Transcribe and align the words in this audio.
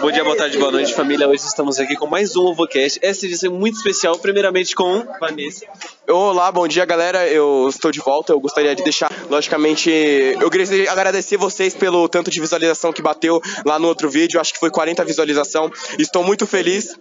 Bom 0.00 0.10
dia, 0.10 0.24
boa 0.24 0.34
tarde, 0.34 0.56
boa 0.56 0.72
noite, 0.72 0.94
família. 0.94 1.28
Hoje 1.28 1.44
estamos 1.44 1.78
aqui 1.78 1.94
com 1.94 2.06
mais 2.06 2.34
um 2.34 2.46
OvoCast. 2.46 2.98
Essa 3.02 3.26
edição 3.26 3.54
é 3.54 3.58
muito 3.58 3.76
especial, 3.76 4.18
primeiramente 4.18 4.74
com 4.74 5.04
Vanessa. 5.20 5.66
Olá, 6.08 6.50
bom 6.50 6.66
dia, 6.66 6.86
galera. 6.86 7.28
Eu 7.28 7.68
estou 7.68 7.90
de 7.90 8.00
volta. 8.00 8.32
Eu 8.32 8.40
gostaria 8.40 8.74
de 8.74 8.82
deixar, 8.82 9.12
logicamente, 9.28 9.90
eu 9.90 10.50
queria 10.50 10.90
agradecer 10.90 11.36
vocês 11.36 11.74
pelo 11.74 12.08
tanto 12.08 12.30
de 12.30 12.40
visualização 12.40 12.94
que 12.94 13.02
bateu 13.02 13.42
lá 13.66 13.78
no 13.78 13.88
outro 13.88 14.08
vídeo. 14.08 14.40
Acho 14.40 14.54
que 14.54 14.58
foi 14.58 14.70
40 14.70 15.04
visualização. 15.04 15.70
Estou 15.98 16.24
muito 16.24 16.46
feliz. 16.46 16.96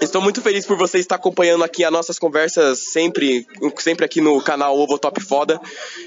Estou 0.00 0.20
muito 0.22 0.40
feliz 0.40 0.66
por 0.66 0.76
você 0.76 0.98
estar 0.98 1.16
acompanhando 1.16 1.64
aqui 1.64 1.84
as 1.84 1.92
nossas 1.92 2.18
conversas 2.18 2.78
sempre, 2.78 3.46
sempre 3.78 4.04
aqui 4.04 4.20
no 4.20 4.40
canal 4.40 4.78
Ovo 4.78 4.98
Top 4.98 5.20
Foda. 5.20 5.60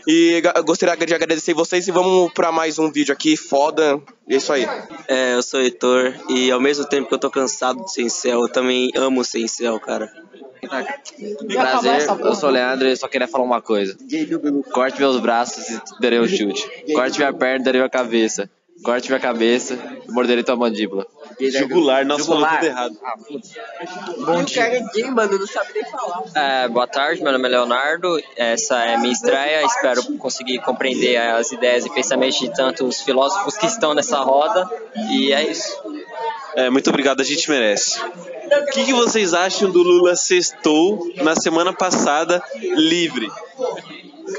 E 0.08 0.42
gostaria 0.66 1.06
de 1.06 1.14
agradecer 1.14 1.54
vocês 1.54 1.88
e 1.88 1.92
vamos 1.92 2.32
para 2.34 2.52
mais 2.52 2.80
um 2.80 2.92
vídeo 2.92 3.14
aqui, 3.14 3.36
foda. 3.36 4.02
É 4.30 4.36
isso 4.36 4.54
aí. 4.54 4.68
É, 5.08 5.34
eu 5.34 5.44
sou 5.44 5.60
o 5.60 5.64
Heitor 5.64 6.14
e 6.30 6.52
ao 6.52 6.60
mesmo 6.60 6.86
tempo 6.86 7.10
que 7.10 7.14
eu 7.14 7.20
tô 7.20 7.30
cansado 7.30 7.84
de 7.84 7.92
Sencel, 7.92 8.42
eu 8.42 8.50
também 8.50 8.90
amo 8.96 9.24
Sencel, 9.24 9.80
cara. 9.80 10.12
Prazer, 11.48 12.08
eu 12.08 12.36
sou 12.36 12.50
o 12.50 12.52
Leandro 12.52 12.88
e 12.88 12.96
só 12.96 13.08
queria 13.08 13.28
falar 13.28 13.44
uma 13.44 13.62
coisa. 13.62 13.98
Corte 14.72 15.00
meus 15.00 15.20
braços 15.20 15.68
e 15.70 15.82
darei 16.00 16.20
um 16.20 16.28
chute. 16.28 16.70
Corte 16.94 17.18
minha 17.18 17.34
perna 17.34 17.62
e 17.62 17.64
darei 17.64 17.82
uma 17.82 17.90
cabeça. 17.90 18.50
Corte 18.84 19.10
minha 19.10 19.20
cabeça 19.20 19.78
e 20.08 20.12
morderei 20.12 20.44
tua 20.44 20.56
mandíbula. 20.56 21.06
Jugular, 21.40 22.06
nós 22.06 22.26
falamos 22.26 22.50
tudo 22.50 22.66
errado. 22.66 22.98
Ah, 23.04 23.14
Bom 24.26 24.44
dia. 24.44 25.12
mano, 25.12 25.38
não 25.38 25.48
sabe 25.48 25.70
nem 25.74 25.86
falar. 25.86 26.24
É, 26.36 26.68
boa 26.68 26.88
tarde, 26.88 27.22
meu 27.22 27.32
nome 27.32 27.48
é 27.48 27.52
Leonardo. 27.52 28.20
Essa 28.36 28.84
é 28.84 28.98
minha 28.98 29.14
estreia. 29.14 29.64
Espero 29.66 30.18
conseguir 30.18 30.60
compreender 30.60 31.18
as 31.18 31.52
ideias 31.52 31.86
e 31.86 31.94
pensamentos 31.94 32.40
de 32.40 32.54
tantos 32.54 33.02
filósofos 33.02 33.56
que 33.56 33.68
estão 33.68 33.94
nessa 33.94 34.18
roda. 34.20 34.68
E 35.12 35.32
é 35.32 35.44
isso. 35.44 35.80
É, 36.56 36.70
muito 36.70 36.90
obrigado, 36.90 37.22
a 37.22 37.24
gente 37.24 37.50
merece. 37.50 38.00
O 38.52 38.66
que, 38.66 38.86
que 38.86 38.94
vocês 38.94 39.34
acham 39.34 39.70
do 39.70 39.82
Lula 39.82 40.16
sextou 40.16 41.10
na 41.18 41.36
semana 41.36 41.72
passada 41.72 42.44
livre? 42.76 43.32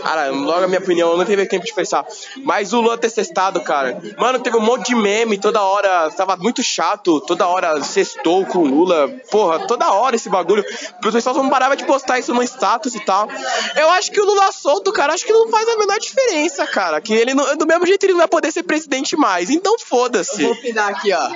Cara, 0.01 0.31
logo 0.31 0.65
a 0.65 0.69
minha 0.69 0.81
opinião, 0.81 1.11
eu 1.11 1.17
não 1.17 1.25
teve 1.25 1.45
tempo 1.47 1.65
de 1.65 1.73
pensar. 1.73 2.07
Mas 2.45 2.73
o 2.73 2.81
Lula 2.81 2.97
ter 2.97 3.11
cestado, 3.11 3.61
cara. 3.61 4.01
Mano, 4.17 4.39
teve 4.41 4.57
um 4.57 4.61
monte 4.61 4.89
de 4.89 4.95
meme 4.95 5.39
toda 5.39 5.63
hora. 5.63 6.11
Tava 6.11 6.37
muito 6.37 6.63
chato. 6.63 7.21
Toda 7.21 7.47
hora 7.47 7.83
cestou 7.83 8.47
com 8.47 8.61
o 8.61 8.67
Lula. 8.67 9.09
Porra, 9.31 9.67
toda 9.67 9.93
hora 9.93 10.17
esse 10.17 10.29
bagulho. 10.29 10.65
O 11.05 11.13
pessoal 11.13 11.37
não 11.37 11.51
parava 11.51 11.77
de 11.77 11.85
postar 11.85 12.19
isso 12.19 12.33
no 12.33 12.43
status 12.43 12.95
e 12.95 13.01
tal. 13.01 13.29
Eu 13.77 13.91
acho 13.91 14.11
que 14.11 14.21
o 14.21 14.25
Lula 14.25 14.51
solto, 14.53 14.93
cara, 14.93 15.13
acho 15.13 15.27
que 15.27 15.33
não 15.33 15.49
faz 15.49 15.69
a 15.69 15.77
menor 15.77 15.99
diferença, 15.99 16.67
cara. 16.67 17.01
Que 17.01 17.13
ele, 17.13 17.35
não, 17.35 17.57
do 17.57 17.67
mesmo 17.67 17.87
jeito, 17.87 18.05
ele 18.05 18.13
não 18.13 18.21
vai 18.21 18.29
poder 18.29 18.51
ser 18.53 18.63
presidente 18.63 19.17
mais. 19.17 19.51
Então 19.51 19.79
foda-se. 19.79 20.43
Vou 20.43 20.53
opinar 20.53 20.91
aqui, 20.91 21.13
ó. 21.13 21.31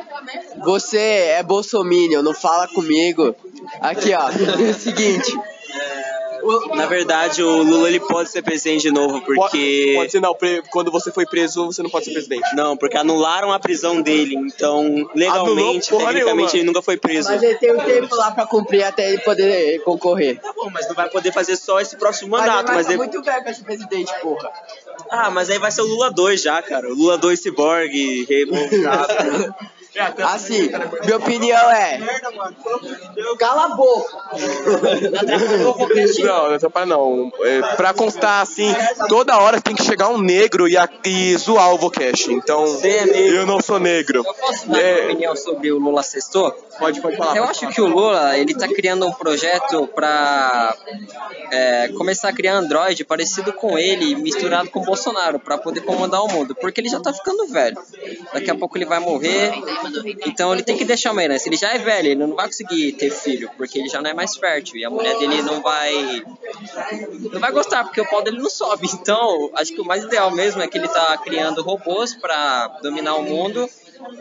Você 0.64 0.98
é 0.98 1.42
bolsominion, 1.42 2.22
não 2.22 2.34
fala 2.34 2.65
comigo. 2.68 3.34
Aqui, 3.80 4.12
ó. 4.14 4.30
É 4.30 4.70
o 4.70 4.74
seguinte. 4.74 5.32
Na 6.74 6.86
verdade, 6.86 7.42
o 7.42 7.62
Lula 7.62 7.88
ele 7.88 7.98
pode 7.98 8.30
ser 8.30 8.42
presidente 8.42 8.82
de 8.82 8.90
novo, 8.90 9.20
porque. 9.20 9.36
Pode, 9.36 9.94
pode 9.96 10.12
ser, 10.12 10.20
não. 10.20 10.36
Quando 10.70 10.92
você 10.92 11.10
foi 11.10 11.26
preso, 11.26 11.66
você 11.66 11.82
não 11.82 11.90
pode 11.90 12.04
ser 12.04 12.12
presidente. 12.12 12.54
Não, 12.54 12.76
porque 12.76 12.96
anularam 12.96 13.52
a 13.52 13.58
prisão 13.58 14.00
dele. 14.00 14.36
Então, 14.36 15.08
legalmente, 15.14 15.92
Anulou, 15.92 16.06
tecnicamente, 16.06 16.56
ele 16.56 16.64
nunca 16.64 16.82
foi 16.82 16.96
preso. 16.96 17.30
Mas 17.30 17.42
ele 17.42 17.56
tem 17.56 17.74
um 17.74 17.80
tempo 17.80 18.14
lá 18.14 18.30
pra 18.30 18.46
cumprir 18.46 18.84
até 18.84 19.08
ele 19.08 19.18
poder 19.18 19.82
concorrer. 19.82 20.40
Tá 20.40 20.52
bom, 20.52 20.70
mas 20.70 20.86
não 20.86 20.94
vai 20.94 21.08
poder 21.10 21.32
fazer 21.32 21.56
só 21.56 21.80
esse 21.80 21.96
próximo 21.96 22.30
mandato. 22.30 22.66
Mas, 22.72 22.88
ele 22.88 22.98
mas 22.98 23.08
muito 23.08 23.22
velho 23.22 23.42
pra 23.42 23.52
ser 23.52 23.64
presidente, 23.64 24.12
porra. 24.20 24.50
Ah, 25.10 25.30
mas 25.30 25.50
aí 25.50 25.58
vai 25.58 25.72
ser 25.72 25.82
o 25.82 25.86
Lula 25.86 26.10
2 26.10 26.42
já, 26.42 26.62
cara. 26.62 26.88
O 26.88 26.94
Lula 26.94 27.18
2 27.18 27.40
Cyborg, 27.40 28.26
revoltado. 28.28 29.54
Assim, 30.24 30.70
minha 31.04 31.16
opinião 31.16 31.70
é. 31.70 31.98
Cala 33.38 33.64
a 33.64 33.68
boca! 33.76 34.16
não, 36.22 36.58
não 36.58 36.70
para 36.70 36.86
não. 36.86 37.32
É, 37.40 37.60
pra 37.76 37.94
constar 37.94 38.42
assim, 38.42 38.74
toda 39.08 39.38
hora 39.38 39.60
tem 39.60 39.74
que 39.74 39.82
chegar 39.82 40.08
um 40.08 40.18
negro 40.18 40.68
e, 40.68 40.76
a, 40.76 40.88
e 41.04 41.36
zoar 41.36 41.72
o 41.72 41.78
Vocash. 41.78 42.28
Então, 42.28 42.64
é 42.82 43.06
eu 43.30 43.46
não 43.46 43.60
sou 43.60 43.78
negro. 43.78 44.22
Eu 44.26 44.34
posso 44.34 44.68
dar 44.68 44.80
é... 44.80 45.06
opinião 45.06 45.36
sobre 45.36 45.72
o 45.72 45.78
Lula 45.78 46.02
Sextou? 46.02 46.50
Pode, 46.78 47.00
pode 47.00 47.16
falar. 47.16 47.36
Eu 47.36 47.44
acho 47.44 47.68
que 47.68 47.80
o 47.80 47.86
Lula, 47.86 48.36
ele 48.36 48.54
tá 48.54 48.68
criando 48.68 49.06
um 49.06 49.12
projeto 49.12 49.86
pra 49.88 50.74
é, 51.50 51.88
começar 51.88 52.28
a 52.28 52.32
criar 52.32 52.54
Android 52.54 53.04
parecido 53.04 53.52
com 53.52 53.78
ele, 53.78 54.14
misturado 54.14 54.70
com 54.70 54.80
o 54.80 54.84
Bolsonaro, 54.84 55.38
pra 55.38 55.56
poder 55.56 55.80
comandar 55.80 56.22
o 56.22 56.28
mundo. 56.28 56.54
Porque 56.54 56.80
ele 56.80 56.88
já 56.88 57.00
tá 57.00 57.12
ficando 57.12 57.46
velho. 57.48 57.76
Daqui 58.32 58.50
a 58.50 58.54
pouco 58.54 58.76
ele 58.76 58.84
vai 58.84 58.98
morrer 58.98 59.52
então 60.26 60.52
ele 60.52 60.62
tem 60.62 60.76
que 60.76 60.84
deixar 60.84 61.12
uma 61.12 61.22
herança. 61.22 61.48
Ele 61.48 61.56
já 61.56 61.72
é 61.72 61.78
velho, 61.78 62.08
ele 62.08 62.26
não 62.26 62.34
vai 62.34 62.46
conseguir 62.46 62.92
ter 62.92 63.10
filho, 63.10 63.50
porque 63.56 63.78
ele 63.78 63.88
já 63.88 64.00
não 64.00 64.10
é 64.10 64.14
mais 64.14 64.36
fértil. 64.36 64.76
E 64.76 64.84
a 64.84 64.90
mulher 64.90 65.18
dele 65.18 65.42
não 65.42 65.62
vai. 65.62 66.22
Não 67.32 67.40
vai 67.40 67.52
gostar, 67.52 67.84
porque 67.84 68.00
o 68.00 68.08
pau 68.08 68.22
dele 68.22 68.38
não 68.38 68.50
sobe. 68.50 68.88
Então, 68.92 69.50
acho 69.54 69.72
que 69.72 69.80
o 69.80 69.84
mais 69.84 70.04
ideal 70.04 70.30
mesmo 70.30 70.62
é 70.62 70.68
que 70.68 70.78
ele 70.78 70.88
tá 70.88 71.16
criando 71.18 71.62
robôs 71.62 72.14
para 72.14 72.68
dominar 72.82 73.16
o 73.16 73.22
mundo 73.22 73.68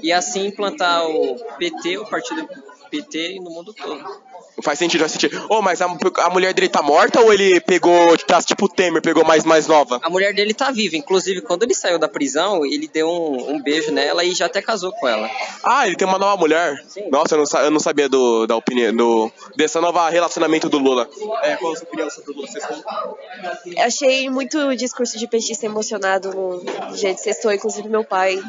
e 0.02 0.12
assim 0.12 0.48
implantar 0.48 1.08
o 1.08 1.36
PT, 1.58 1.98
o 1.98 2.06
partido 2.06 2.48
PT, 2.90 3.40
no 3.42 3.52
mundo 3.52 3.74
todo. 3.74 4.04
Faz 4.62 4.80
sentido, 4.80 5.02
faz 5.02 5.12
sentido. 5.12 5.46
Ô, 5.50 5.58
oh, 5.58 5.62
mas 5.62 5.82
a, 5.82 5.86
a, 5.86 6.30
mulher 6.30 6.54
dele 6.54 6.70
tá 6.70 6.82
morta 6.82 7.20
ou 7.20 7.34
ele 7.34 7.60
pegou, 7.60 8.18
tá, 8.20 8.42
tipo 8.42 8.66
o 8.66 8.70
Temer, 8.70 9.02
pegou 9.02 9.26
mais, 9.26 9.44
mais 9.44 9.68
nova? 9.68 10.00
A 10.02 10.10
mulher 10.10 10.34
dele 10.34 10.54
tá 10.54 10.72
viva. 10.72 10.96
Inclusive, 10.96 11.42
quando 11.42 11.64
ele 11.64 11.74
saiu 11.74 12.00
da 12.00 12.08
prisão, 12.08 12.66
ele 12.66 12.88
deu 12.88 13.08
um, 13.08 13.56
um 13.56 13.62
beijo 13.62 13.92
nela 13.92 14.24
e 14.24 14.34
já 14.34 14.46
até 14.46 14.62
casou 14.62 14.92
com 14.94 15.08
ela. 15.08 15.30
Ah, 15.64 15.86
ele 15.86 15.96
tem 15.96 16.08
uma 16.08 16.18
nova 16.18 16.38
mulher? 16.38 16.82
Sim. 16.88 17.10
Nossa, 17.10 17.36
eu 17.36 17.44
não, 17.44 17.62
eu 17.62 17.72
não 17.72 17.80
sabia 17.80 18.08
do, 18.08 18.48
da 18.48 18.56
opinião, 18.56 18.96
do, 18.96 19.32
desse 19.56 19.80
novo 19.80 20.00
relacionamento 20.08 20.70
do 20.70 20.78
Lula. 20.78 21.10
É, 21.44 21.58
qual 21.58 21.74
a 21.74 21.76
sua 21.76 21.88
opinião 21.88 22.10
sobre 22.10 22.32
o 22.32 22.36
Lula 22.36 22.48
Eu 23.66 23.84
achei 23.84 24.30
muito 24.30 24.76
discurso 24.76 25.18
de 25.18 25.28
petista 25.28 25.66
emocionado 25.66 26.34
no 26.34 26.96
jeito 26.96 27.18
que 27.18 27.24
cestou, 27.24 27.52
inclusive 27.52 27.90
meu 27.90 28.04
pai, 28.04 28.40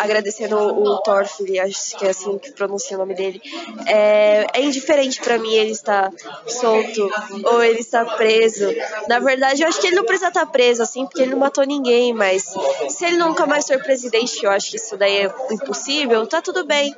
agradecendo 0.00 0.56
o 0.56 0.98
Torfli, 1.02 1.60
acho 1.60 1.96
que 1.96 2.04
é 2.04 2.10
assim 2.10 2.38
que 2.38 2.50
pronuncia 2.52 2.96
o 2.96 3.00
nome 3.00 3.14
dele. 3.14 3.40
É, 3.86 4.46
é 4.52 4.62
indiferente 4.62 5.20
para 5.28 5.36
mim 5.36 5.52
ele 5.52 5.72
está 5.72 6.10
solto 6.46 7.06
ou 7.44 7.62
ele 7.62 7.80
está 7.80 8.02
preso. 8.02 8.66
Na 9.08 9.18
verdade, 9.18 9.60
eu 9.62 9.68
acho 9.68 9.78
que 9.78 9.88
ele 9.88 9.96
não 9.96 10.04
precisa 10.04 10.28
estar 10.28 10.46
preso, 10.46 10.82
assim, 10.82 11.04
porque 11.04 11.20
ele 11.20 11.32
não 11.32 11.38
matou 11.38 11.64
ninguém, 11.64 12.14
mas 12.14 12.54
se 12.88 13.04
ele 13.04 13.18
nunca 13.18 13.44
mais 13.44 13.66
for 13.66 13.78
presidente, 13.82 14.42
eu 14.42 14.50
acho 14.50 14.70
que 14.70 14.76
isso 14.76 14.96
daí 14.96 15.26
é 15.26 15.34
impossível, 15.50 16.26
tá 16.26 16.40
tudo 16.40 16.64
bem. 16.64 16.96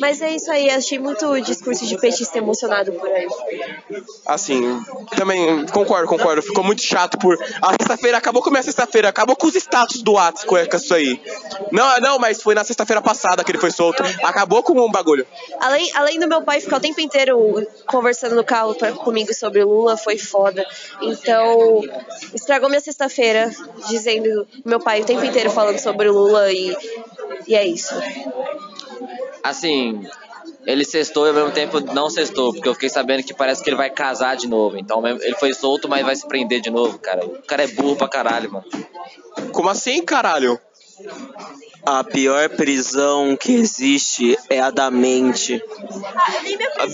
Mas 0.00 0.22
é 0.22 0.30
isso 0.30 0.48
aí, 0.52 0.70
achei 0.70 1.00
muito 1.00 1.40
discurso 1.40 1.84
de 1.84 1.98
petista 1.98 2.38
emocionado 2.38 2.92
por 2.92 3.10
aí. 3.10 3.26
Assim, 4.26 4.80
também 5.16 5.66
concordo, 5.66 6.06
concordo. 6.06 6.40
Ficou 6.40 6.62
muito 6.62 6.82
chato 6.82 7.18
por. 7.18 7.36
A 7.60 7.70
sexta-feira 7.70 8.18
acabou 8.18 8.42
com 8.42 8.50
a 8.50 8.52
minha 8.52 8.62
sexta-feira, 8.62 9.08
acabou 9.08 9.34
com 9.34 9.48
os 9.48 9.56
status 9.56 10.02
do 10.02 10.12
Whats 10.12 10.44
com 10.44 10.56
isso 10.56 10.94
aí. 10.94 11.20
Não, 11.72 11.98
não, 12.00 12.18
mas 12.20 12.40
foi 12.40 12.54
na 12.54 12.62
sexta-feira 12.62 13.02
passada 13.02 13.42
que 13.42 13.50
ele 13.50 13.58
foi 13.58 13.72
solto. 13.72 14.04
Acabou 14.22 14.62
com 14.62 14.72
um 14.80 14.90
bagulho. 14.90 15.26
Além, 15.60 15.90
além 15.96 16.20
do 16.20 16.28
meu 16.28 16.42
pai 16.42 16.60
ficar 16.60 16.76
o 16.76 16.80
tempo 16.80 17.00
inteiro 17.00 17.66
conversando 17.86 18.34
no 18.34 18.44
carro 18.44 18.74
pra, 18.74 18.92
comigo 18.92 19.32
sobre 19.34 19.62
o 19.62 19.68
Lula, 19.68 19.96
foi 19.96 20.18
foda. 20.18 20.66
Então, 21.00 21.82
estragou 22.34 22.68
minha 22.68 22.80
sexta-feira, 22.80 23.50
dizendo 23.88 24.46
meu 24.64 24.80
pai 24.80 25.02
o 25.02 25.04
tempo 25.04 25.24
inteiro 25.24 25.50
falando 25.50 25.78
sobre 25.78 26.08
o 26.08 26.12
Lula 26.12 26.52
e, 26.52 26.76
e 27.46 27.54
é 27.54 27.66
isso. 27.66 27.94
Assim, 29.42 30.06
ele 30.64 30.84
cestou 30.84 31.26
e 31.26 31.30
ao 31.30 31.34
mesmo 31.34 31.50
tempo 31.50 31.80
não 31.80 32.08
cestou, 32.08 32.52
porque 32.52 32.68
eu 32.68 32.74
fiquei 32.74 32.88
sabendo 32.88 33.24
que 33.24 33.34
parece 33.34 33.62
que 33.62 33.70
ele 33.70 33.76
vai 33.76 33.90
casar 33.90 34.36
de 34.36 34.46
novo. 34.46 34.78
Então 34.78 35.06
ele 35.06 35.34
foi 35.34 35.52
solto, 35.52 35.88
mas 35.88 36.04
vai 36.04 36.14
se 36.14 36.26
prender 36.26 36.60
de 36.60 36.70
novo, 36.70 36.98
cara. 36.98 37.24
O 37.24 37.42
cara 37.42 37.64
é 37.64 37.66
burro 37.66 37.96
pra 37.96 38.08
caralho, 38.08 38.52
mano. 38.52 38.64
Como 39.52 39.68
assim, 39.68 40.02
caralho? 40.02 40.58
A 41.84 42.04
pior 42.04 42.48
prisão 42.50 43.36
que 43.36 43.52
existe 43.52 44.38
é 44.48 44.60
a 44.60 44.70
da 44.70 44.90
mente. 44.90 45.60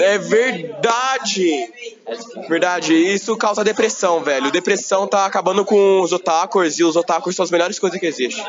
É 0.00 0.18
verdade! 0.18 1.72
Verdade, 2.48 2.94
isso 2.94 3.36
causa 3.36 3.62
depressão, 3.62 4.22
velho. 4.22 4.50
Depressão 4.50 5.06
tá 5.06 5.26
acabando 5.26 5.64
com 5.64 6.00
os 6.00 6.10
otakus 6.12 6.78
e 6.78 6.84
os 6.84 6.96
otakus 6.96 7.36
são 7.36 7.44
as 7.44 7.50
melhores 7.50 7.78
coisas 7.78 8.00
que 8.00 8.06
existem. 8.06 8.42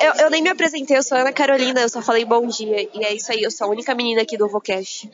Eu, 0.00 0.12
eu 0.24 0.30
nem 0.30 0.42
me 0.42 0.50
apresentei, 0.50 0.96
eu 0.96 1.02
sou 1.02 1.16
Ana 1.16 1.32
Carolina, 1.32 1.80
eu 1.80 1.88
só 1.88 2.02
falei 2.02 2.24
bom 2.24 2.46
dia. 2.46 2.86
E 2.92 3.04
é 3.04 3.14
isso 3.14 3.32
aí, 3.32 3.42
eu 3.42 3.50
sou 3.50 3.66
a 3.66 3.70
única 3.70 3.94
menina 3.94 4.22
aqui 4.22 4.36
do 4.36 4.44
Ovocast. 4.44 5.10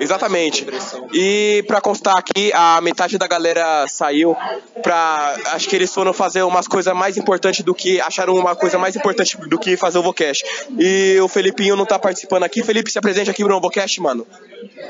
Exatamente. 0.00 0.66
E 1.12 1.64
para 1.66 1.80
constar 1.80 2.16
aqui, 2.16 2.52
a 2.52 2.80
metade 2.80 3.16
da 3.16 3.26
galera 3.26 3.86
saiu 3.88 4.36
pra. 4.82 5.36
Acho 5.52 5.68
que 5.68 5.76
eles 5.76 5.92
foram 5.92 6.12
fazer 6.12 6.42
umas 6.42 6.66
coisas 6.66 6.94
mais 6.94 7.16
importantes 7.16 7.64
do 7.64 7.74
que. 7.74 8.00
Acharam 8.00 8.34
uma 8.34 8.56
coisa 8.56 8.78
mais 8.78 8.96
importante 8.96 9.36
do 9.36 9.58
que 9.58 9.76
fazer 9.76 9.98
o 9.98 10.00
Ovocast. 10.00 10.44
E 10.78 11.18
o 11.20 11.28
Felipinho 11.28 11.76
não 11.76 11.86
tá 11.86 11.98
participando 11.98 12.44
aqui. 12.44 12.62
Felipe, 12.62 12.90
se 12.90 12.98
apresente 12.98 13.30
aqui 13.30 13.44
no 13.44 13.56
Ovocast, 13.56 14.00
mano. 14.00 14.26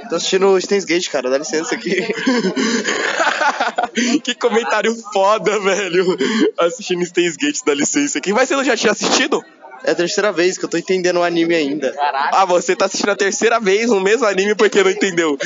Tô 0.08 0.16
assistindo 0.16 0.48
o 0.48 0.60
Steins 0.60 0.84
Gate, 0.84 1.10
cara, 1.10 1.30
dá 1.30 1.38
licença 1.38 1.74
aqui. 1.74 1.94
que 4.22 4.34
comentário 4.34 4.94
foda, 5.12 5.58
velho. 5.60 6.16
Assistindo 6.58 7.04
Steins 7.04 7.36
Gate, 7.36 7.60
dá 7.64 7.74
licença. 7.74 8.20
Quem 8.20 8.32
vai 8.32 8.46
ser? 8.46 8.62
Já 8.64 8.76
tinha 8.76 8.92
assistido? 8.92 9.44
É 9.84 9.90
a 9.90 9.94
terceira 9.94 10.32
vez 10.32 10.56
que 10.56 10.64
eu 10.64 10.68
tô 10.68 10.78
entendendo 10.78 11.18
o 11.18 11.22
anime 11.22 11.54
ainda. 11.54 11.94
Ah, 12.32 12.46
você 12.46 12.74
tá 12.74 12.86
assistindo 12.86 13.10
a 13.10 13.16
terceira 13.16 13.60
vez 13.60 13.90
o 13.90 14.00
mesmo 14.00 14.26
anime 14.26 14.54
porque 14.54 14.82
não 14.82 14.90
entendeu. 14.90 15.36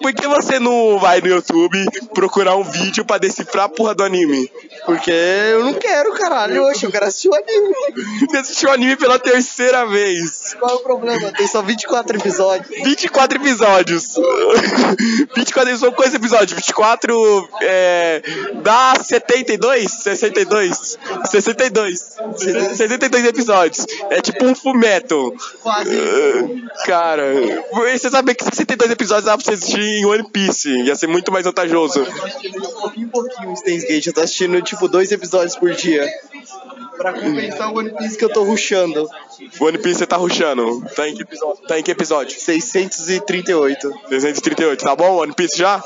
Por 0.00 0.12
que 0.12 0.26
você 0.26 0.58
não 0.58 0.98
vai 0.98 1.20
no 1.20 1.28
YouTube 1.28 1.84
procurar 2.12 2.56
um 2.56 2.64
vídeo 2.64 3.04
pra 3.04 3.18
decifrar 3.18 3.66
a 3.66 3.68
porra 3.68 3.94
do 3.94 4.02
anime? 4.02 4.50
Porque 4.84 5.10
eu 5.10 5.64
não 5.64 5.74
quero, 5.74 6.12
caralho. 6.14 6.64
Oxe, 6.64 6.84
eu 6.84 6.90
quero 6.90 7.06
assistir 7.06 7.28
o 7.28 7.34
anime. 7.34 7.74
Você 8.28 8.36
assistiu 8.38 8.68
o 8.70 8.72
anime 8.72 8.96
pela 8.96 9.20
terceira 9.20 9.86
vez. 9.86 10.56
Qual 10.58 10.72
é 10.72 10.74
o 10.74 10.80
problema? 10.80 11.32
Tem 11.32 11.46
só 11.46 11.62
24 11.62 12.18
episódios. 12.18 12.68
24 12.84 13.38
episódios. 13.38 14.16
24 15.36 15.76
são 15.78 15.92
quantos 15.92 16.14
episódios? 16.14 16.52
24 16.52 17.48
é, 17.62 18.22
dá 18.64 18.94
72? 19.00 19.92
62? 19.92 20.98
62. 21.30 22.16
62 22.74 23.24
episódios. 23.26 23.75
É 24.10 24.20
tipo 24.20 24.44
um 24.44 24.54
fumeto. 24.54 25.34
Cara, 26.84 27.24
você 27.72 28.10
sabe 28.10 28.34
que 28.34 28.44
62 28.44 28.90
episódios 28.90 29.24
dá 29.26 29.36
pra 29.36 29.44
você 29.44 29.52
assistir 29.52 29.80
em 29.80 30.06
One 30.06 30.28
Piece. 30.30 30.70
Ia 30.82 30.94
ser 30.94 31.06
muito 31.06 31.32
mais 31.32 31.44
vantajoso. 31.44 32.04
pouquinho 32.80 33.06
em 33.06 33.08
pouquinho 33.08 33.52
o 33.52 33.56
Steins 33.56 33.84
Gate. 33.84 34.06
Eu 34.06 34.12
tô 34.12 34.20
assistindo, 34.20 34.60
tipo, 34.62 34.88
dois 34.88 35.10
episódios 35.12 35.56
por 35.56 35.72
dia. 35.74 36.06
Pra 36.96 37.12
compensar 37.12 37.72
o 37.72 37.78
One 37.78 37.90
Piece 37.90 38.16
que 38.16 38.24
eu 38.24 38.32
tô 38.32 38.42
rushando. 38.42 39.08
One 39.60 39.78
Piece 39.78 39.98
você 39.98 40.06
tá 40.06 40.16
rushando. 40.16 40.82
Tá 40.94 41.08
em 41.08 41.14
que 41.14 41.22
episódio? 41.22 41.66
Tá 41.66 41.78
em 41.78 41.82
que 41.82 41.90
episódio? 41.90 42.40
638. 42.40 43.92
638. 44.08 44.84
Tá 44.84 44.96
bom, 44.96 45.16
One 45.16 45.34
Piece 45.34 45.58
já? 45.58 45.82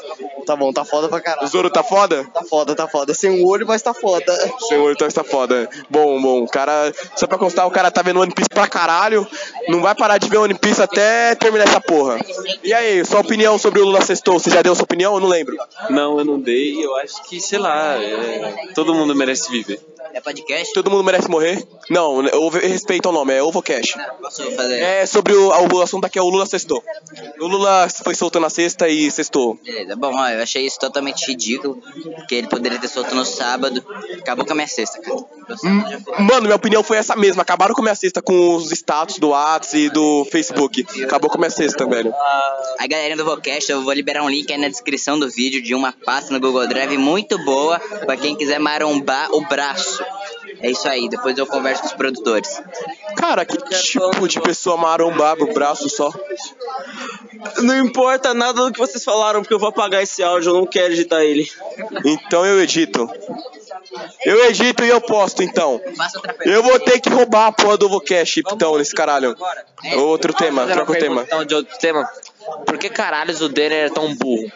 Tá 0.46 0.56
bom, 0.56 0.72
tá 0.72 0.84
foda 0.84 1.08
pra 1.08 1.19
O 1.19 1.22
caralho. 1.22 1.48
Zoro 1.48 1.70
tá 1.70 1.82
foda? 1.82 2.25
Tá 2.32 2.42
foda, 2.44 2.75
tá 2.75 2.88
foda. 2.88 3.14
Sem 3.14 3.31
um 3.31 3.46
olho, 3.46 3.66
mas 3.66 3.82
tá 3.82 3.92
foda. 3.92 4.32
Senhor, 4.69 4.90
então 4.92 5.06
está 5.06 5.22
foda. 5.22 5.69
Bom, 5.88 6.20
bom, 6.20 6.42
o 6.44 6.48
cara, 6.48 6.92
só 7.16 7.26
pra 7.26 7.38
constar, 7.38 7.66
o 7.66 7.70
cara 7.70 7.90
tá 7.90 8.02
vendo 8.02 8.20
One 8.20 8.32
Piece 8.32 8.48
pra 8.48 8.66
caralho. 8.66 9.26
Não 9.69 9.81
vai 9.81 9.94
parar 9.94 10.19
de 10.19 10.28
ver 10.28 10.38
One 10.38 10.54
Piece 10.54 10.82
até 10.82 11.34
terminar 11.34 11.69
essa 11.69 11.81
porra. 11.81 12.19
E 12.62 12.72
aí, 12.72 13.04
sua 13.04 13.20
opinião 13.20 13.58
sobre 13.58 13.81
o 13.81 13.84
Lula 13.84 14.00
Sextou? 14.00 14.38
Você 14.38 14.50
já 14.50 14.62
deu 14.62 14.75
sua 14.75 14.84
opinião? 14.84 15.14
Eu 15.14 15.20
não 15.20 15.28
lembro. 15.28 15.56
Não, 15.90 16.19
eu 16.19 16.25
não 16.25 16.40
dei. 16.40 16.84
Eu 16.84 16.96
acho 16.96 17.22
que, 17.25 17.40
sei 17.40 17.58
lá, 17.58 17.96
é, 17.96 18.70
todo 18.75 18.94
mundo 18.94 19.14
merece 19.14 19.50
viver. 19.50 19.81
É 20.12 20.20
podcast? 20.20 20.72
Todo 20.72 20.90
mundo 20.90 21.04
merece 21.04 21.28
morrer? 21.28 21.62
Não, 21.88 22.26
eu 22.26 22.48
respeito 22.48 23.08
o 23.08 23.12
nome, 23.12 23.32
é 23.32 23.42
Ovocast. 23.42 23.94
Posso 24.20 24.50
fazer? 24.52 24.80
É 24.80 25.06
sobre 25.06 25.32
o, 25.34 25.48
o 25.48 25.82
assunto 25.82 26.04
aqui 26.04 26.18
é 26.18 26.22
o 26.22 26.28
Lula 26.28 26.46
Sextou. 26.46 26.82
O 27.38 27.46
Lula 27.46 27.88
foi 28.02 28.14
solto 28.14 28.40
na 28.40 28.50
sexta 28.50 28.88
e 28.88 29.10
sextou. 29.10 29.58
Beleza, 29.64 29.96
bom, 29.96 30.14
ó, 30.14 30.28
eu 30.28 30.42
achei 30.42 30.66
isso 30.66 30.78
totalmente 30.78 31.26
ridículo, 31.26 31.80
porque 32.16 32.34
ele 32.34 32.48
poderia 32.48 32.78
ter 32.78 32.88
solto 32.88 33.14
no 33.14 33.24
sábado. 33.24 33.84
Acabou 34.18 34.44
com 34.44 34.52
a 34.52 34.56
minha 34.56 34.68
sexta, 34.68 35.00
cara. 35.00 35.18
Foi. 35.58 36.18
Mano, 36.18 36.42
minha 36.42 36.56
opinião 36.56 36.82
foi 36.82 36.96
essa 36.96 37.16
mesma. 37.16 37.42
Acabaram 37.42 37.74
com 37.74 37.80
a 37.80 37.84
minha 37.84 37.94
cesta 37.94 38.22
com 38.22 38.54
os 38.54 38.70
status 38.72 39.18
do 39.18 39.28
WhatsApp 39.28 39.78
e 39.78 39.90
do 39.90 40.24
Facebook. 40.30 40.86
Acabou 41.04 41.30
com 41.30 41.36
a 41.36 41.40
minha 41.40 41.50
cesta, 41.50 41.86
velho. 41.86 42.12
Aí 42.78 42.88
galerinha 42.88 43.16
do 43.16 43.24
Vocast, 43.24 43.70
eu 43.70 43.82
vou 43.82 43.92
liberar 43.92 44.22
um 44.22 44.28
link 44.28 44.52
aí 44.52 44.58
na 44.58 44.68
descrição 44.68 45.18
do 45.18 45.30
vídeo 45.30 45.62
de 45.62 45.74
uma 45.74 45.92
pasta 45.92 46.32
no 46.32 46.40
Google 46.40 46.66
Drive 46.66 46.96
muito 46.96 47.38
boa 47.44 47.78
pra 47.78 48.16
quem 48.16 48.36
quiser 48.36 48.58
marombar 48.58 49.30
o 49.32 49.40
braço. 49.42 50.00
É 50.62 50.70
isso 50.70 50.87
aí, 50.88 51.08
depois 51.08 51.37
eu 51.38 51.47
converso 51.47 51.82
com 51.82 51.88
os 51.88 51.94
produtores. 51.94 52.62
Cara, 53.17 53.44
que 53.44 53.56
tipo 53.56 54.29
de 54.29 54.41
pessoa 54.41 54.76
marombava 54.76 55.43
o 55.43 55.52
braço 55.52 55.88
só? 55.88 56.12
Não 57.62 57.79
importa 57.79 58.35
nada 58.35 58.64
do 58.64 58.73
que 58.73 58.79
vocês 58.79 59.02
falaram, 59.02 59.41
porque 59.41 59.55
eu 59.55 59.58
vou 59.58 59.69
apagar 59.69 60.02
esse 60.02 60.23
áudio, 60.23 60.50
eu 60.50 60.55
não 60.55 60.67
quero 60.67 60.93
editar 60.93 61.25
ele. 61.25 61.50
Então 62.05 62.44
eu 62.44 62.61
edito. 62.61 63.08
Eu 64.25 64.44
edito 64.47 64.85
e 64.85 64.88
eu 64.88 65.00
posto, 65.00 65.43
então. 65.43 65.81
Eu 66.44 66.62
vou 66.62 66.79
ter 66.79 67.00
que 67.00 67.08
roubar 67.08 67.47
a 67.47 67.52
porra 67.52 67.76
do 67.76 67.87
Ovocast, 67.87 68.41
então, 68.41 68.76
nesse 68.76 68.94
caralho. 68.94 69.37
Outro 69.97 70.32
tema, 70.32 70.67
troca 70.67 70.93
o 70.93 70.94
tema. 70.94 71.23
Então, 71.23 71.44
de 71.44 71.55
outro 71.55 71.79
tema. 71.79 72.08
Por 72.67 72.79
que 72.79 72.88
caralhos 72.88 73.41
o 73.41 73.49
Denner 73.49 73.87
é 73.87 73.91
tão 73.91 74.14
burro? 74.14 74.50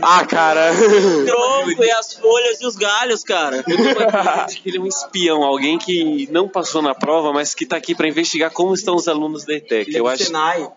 Ah, 0.00 0.24
cara. 0.24 0.72
tronco 1.26 1.84
e 1.84 1.90
as 1.90 2.14
folhas 2.14 2.60
e 2.60 2.66
os 2.66 2.76
galhos, 2.76 3.22
cara. 3.22 3.64
Eu 3.66 3.76
tô 3.76 4.62
que 4.62 4.68
ele 4.68 4.78
é 4.78 4.80
um 4.80 4.86
espião, 4.86 5.42
alguém 5.42 5.78
que 5.78 6.28
não 6.30 6.48
passou 6.48 6.82
na 6.82 6.94
prova, 6.94 7.32
mas 7.32 7.54
que 7.54 7.66
tá 7.66 7.76
aqui 7.76 7.94
pra 7.94 8.08
investigar 8.08 8.50
como 8.50 8.74
estão 8.74 8.96
os 8.96 9.08
alunos 9.08 9.44
da 9.44 9.54
ETEC. 9.54 9.94
Eu 9.94 10.06
acho. 10.06 10.24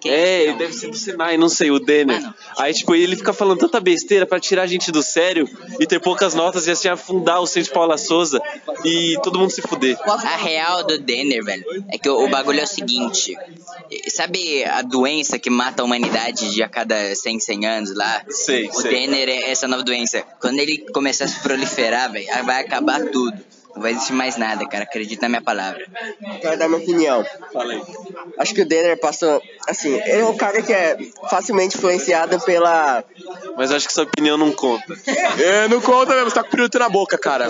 É, 0.06 0.44
ele 0.44 0.54
deve 0.54 0.74
ser 0.74 0.90
do 0.90 0.98
Senai, 0.98 1.38
não 1.38 1.50
sei, 1.50 1.72
o 1.72 1.80
Denner. 1.80 2.22
Mano. 2.22 2.36
Aí, 2.58 2.74
tipo, 2.74 2.96
ele 2.96 3.16
fica 3.16 3.34
falando 3.34 3.60
tanta 3.60 3.80
besteira 3.80 4.26
pra 4.26 4.40
tirar 4.40 4.64
a 4.64 4.68
gente 4.68 4.92
do 4.92 5.02
sério 5.02 5.48
e 5.80 5.86
ter 5.86 6.00
poucas 6.00 6.34
notas 6.34 6.68
e 6.68 6.72
assim 6.72 6.88
afundar 6.88 7.42
o 7.42 7.48
Centro 7.48 7.74
Paula 7.74 7.98
Souza 7.98 8.42
e 8.84 9.18
todo 9.24 9.40
mundo 9.40 9.52
se 9.52 9.62
fuder. 9.62 9.98
A 10.06 10.36
real 10.38 10.86
do 10.86 10.98
Denner, 10.98 11.44
velho, 11.44 11.64
é 11.90 11.98
que 11.98 12.10
o, 12.10 12.26
o 12.26 12.30
bagulho 12.30 12.60
é 12.60 12.64
o 12.64 12.68
seguinte. 12.68 13.36
Sabe 14.08 14.64
a 14.66 14.82
doença 14.82 15.40
que 15.40 15.50
mata 15.50 15.82
a 15.82 15.86
humanidade 15.86 16.54
de 16.54 16.64
a 16.64 16.70
cada 16.70 17.16
100, 17.16 17.40
100 17.40 17.66
anos 17.66 17.96
lá? 17.96 18.24
Sei, 18.30 18.68
O 18.68 18.74
sei. 18.74 18.92
Denner 18.92 19.30
é 19.30 19.52
essa 19.52 19.68
nova 19.68 19.84
doença. 19.84 20.24
Quando 20.40 20.60
ele 20.60 20.78
começar 20.94 21.26
a 21.26 21.28
se 21.28 21.40
proliferar, 21.42 22.12
velho, 22.12 22.28
vai 22.46 22.62
acabar 22.62 23.02
tudo. 23.08 23.38
Não 23.80 23.84
vai 23.84 23.94
existir 23.94 24.12
mais 24.12 24.36
nada, 24.36 24.68
cara. 24.68 24.84
Acredita 24.84 25.22
na 25.22 25.30
minha 25.30 25.42
palavra. 25.42 25.86
Quero 26.42 26.60
dar 26.60 26.68
minha 26.68 26.82
opinião. 26.82 27.26
Falei. 27.54 27.82
Acho 28.38 28.54
que 28.54 28.62
o 28.62 28.66
Denner 28.66 29.00
passou. 29.00 29.42
Assim, 29.70 29.94
ele 29.94 30.20
é 30.20 30.26
um 30.26 30.36
cara 30.36 30.62
que 30.62 30.74
é 30.74 30.98
facilmente 31.30 31.78
influenciado 31.78 32.42
pela. 32.42 33.02
Mas 33.56 33.72
acho 33.72 33.88
que 33.88 33.94
sua 33.94 34.04
opinião 34.04 34.38
não 34.38 34.52
conta. 34.52 34.94
É, 35.40 35.70
não 35.70 35.80
conta 35.80 36.14
mesmo, 36.14 36.30
você 36.30 36.36
tá 36.36 36.44
com 36.44 36.50
pirulito 36.50 36.78
na 36.78 36.90
boca, 36.90 37.18
cara. 37.18 37.48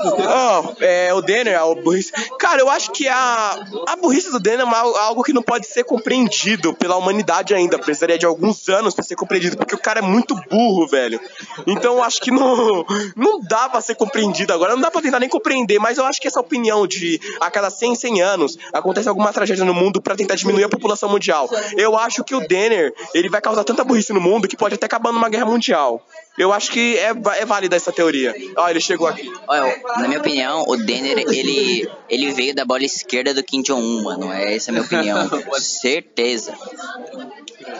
Oh, 0.00 0.74
é, 0.80 1.12
o 1.12 1.20
Denner, 1.20 1.60
a 1.60 1.74
burrice. 1.74 2.12
Cara, 2.38 2.62
eu 2.62 2.70
acho 2.70 2.90
que 2.92 3.06
a, 3.06 3.58
a 3.86 3.96
burrice 3.96 4.30
do 4.30 4.40
Denner 4.40 4.66
é 4.66 4.78
algo 5.00 5.22
que 5.22 5.34
não 5.34 5.42
pode 5.42 5.66
ser 5.66 5.84
compreendido 5.84 6.72
pela 6.72 6.96
humanidade 6.96 7.54
ainda. 7.54 7.78
Precisaria 7.78 8.18
de 8.18 8.24
alguns 8.24 8.66
anos 8.70 8.94
pra 8.94 9.04
ser 9.04 9.16
compreendido, 9.16 9.58
porque 9.58 9.74
o 9.74 9.78
cara 9.78 9.98
é 9.98 10.02
muito 10.02 10.34
burro, 10.48 10.86
velho. 10.86 11.20
Então 11.66 11.96
eu 11.96 12.02
acho 12.02 12.22
que 12.22 12.30
não, 12.30 12.86
não 13.14 13.40
dá 13.40 13.68
pra 13.68 13.82
ser 13.82 13.94
compreendido 13.94 14.52
agora, 14.54 14.69
não 14.74 14.82
dá 14.82 14.90
pra 14.90 15.02
tentar 15.02 15.20
nem 15.20 15.28
compreender, 15.28 15.78
mas 15.78 15.98
eu 15.98 16.04
acho 16.04 16.20
que 16.20 16.28
essa 16.28 16.40
opinião 16.40 16.86
de 16.86 17.20
a 17.40 17.50
cada 17.50 17.70
100, 17.70 17.94
100 17.94 18.22
anos 18.22 18.58
acontece 18.72 19.08
alguma 19.08 19.32
tragédia 19.32 19.64
no 19.64 19.74
mundo 19.74 20.00
pra 20.00 20.16
tentar 20.16 20.34
diminuir 20.34 20.64
a 20.64 20.68
população 20.68 21.08
mundial. 21.08 21.48
Eu 21.76 21.96
acho 21.96 22.24
que 22.24 22.34
o 22.34 22.46
Denner, 22.46 22.92
ele 23.14 23.28
vai 23.28 23.40
causar 23.40 23.64
tanta 23.64 23.84
burrice 23.84 24.12
no 24.12 24.20
mundo 24.20 24.48
que 24.48 24.56
pode 24.56 24.74
até 24.74 24.86
acabar 24.86 25.12
numa 25.12 25.28
guerra 25.28 25.46
mundial. 25.46 26.04
Eu 26.40 26.54
acho 26.54 26.70
que 26.70 26.96
é, 26.96 27.10
é 27.10 27.44
válida 27.44 27.76
essa 27.76 27.92
teoria. 27.92 28.34
Ó, 28.56 28.66
ele 28.66 28.80
chegou 28.80 29.06
aqui. 29.06 29.30
Olha, 29.46 29.78
na 29.98 30.08
minha 30.08 30.20
opinião, 30.20 30.64
o 30.66 30.74
Denner, 30.74 31.18
ele, 31.18 31.86
ele 32.08 32.32
veio 32.32 32.54
da 32.54 32.64
bola 32.64 32.82
esquerda 32.82 33.34
do 33.34 33.42
Kim 33.42 33.60
Jong-un, 33.60 34.02
mano. 34.02 34.32
Essa 34.32 34.70
é 34.70 34.72
a 34.72 34.72
minha 34.72 34.86
opinião. 34.86 35.28
Certeza. 35.60 36.54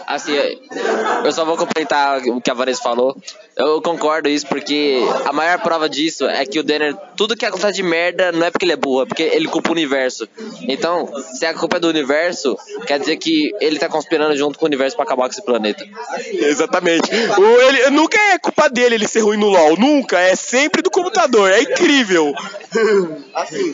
Assim, 0.05 0.33
eu 1.23 1.31
só 1.31 1.43
vou 1.43 1.57
complementar 1.57 2.19
o 2.19 2.39
que 2.39 2.51
a 2.51 2.53
Vanessa 2.53 2.83
falou. 2.83 3.17
Eu 3.57 3.81
concordo 3.81 4.29
isso 4.29 4.45
porque 4.47 4.99
a 5.25 5.33
maior 5.33 5.59
prova 5.59 5.89
disso 5.89 6.25
é 6.25 6.45
que 6.45 6.59
o 6.59 6.63
Denner, 6.63 6.95
tudo 7.15 7.35
que 7.35 7.45
acontece 7.45 7.73
de 7.73 7.83
merda 7.83 8.31
não 8.31 8.45
é 8.45 8.51
porque 8.51 8.65
ele 8.65 8.73
é 8.73 8.77
burro, 8.77 9.03
é 9.03 9.05
porque 9.05 9.23
ele 9.23 9.47
culpa 9.47 9.69
o 9.69 9.71
universo. 9.71 10.27
Então, 10.67 11.11
se 11.33 11.45
a 11.45 11.53
culpa 11.53 11.77
é 11.77 11.79
do 11.79 11.87
universo, 11.87 12.57
quer 12.85 12.99
dizer 12.99 13.17
que 13.17 13.51
ele 13.59 13.79
tá 13.79 13.89
conspirando 13.89 14.35
junto 14.35 14.59
com 14.59 14.65
o 14.65 14.67
universo 14.67 14.95
pra 14.95 15.03
acabar 15.03 15.23
com 15.23 15.31
esse 15.31 15.43
planeta. 15.43 15.83
Exatamente. 16.31 17.09
O, 17.37 17.61
ele, 17.61 17.89
nunca 17.89 18.17
é 18.17 18.37
culpa 18.51 18.69
dele 18.69 18.95
ele 18.95 19.07
ser 19.07 19.21
ruim 19.21 19.37
no 19.37 19.47
LoL. 19.49 19.77
Nunca. 19.77 20.19
É 20.19 20.35
sempre 20.35 20.81
do 20.81 20.91
computador. 20.91 21.49
É 21.49 21.61
incrível. 21.61 22.33
Assim, 23.33 23.73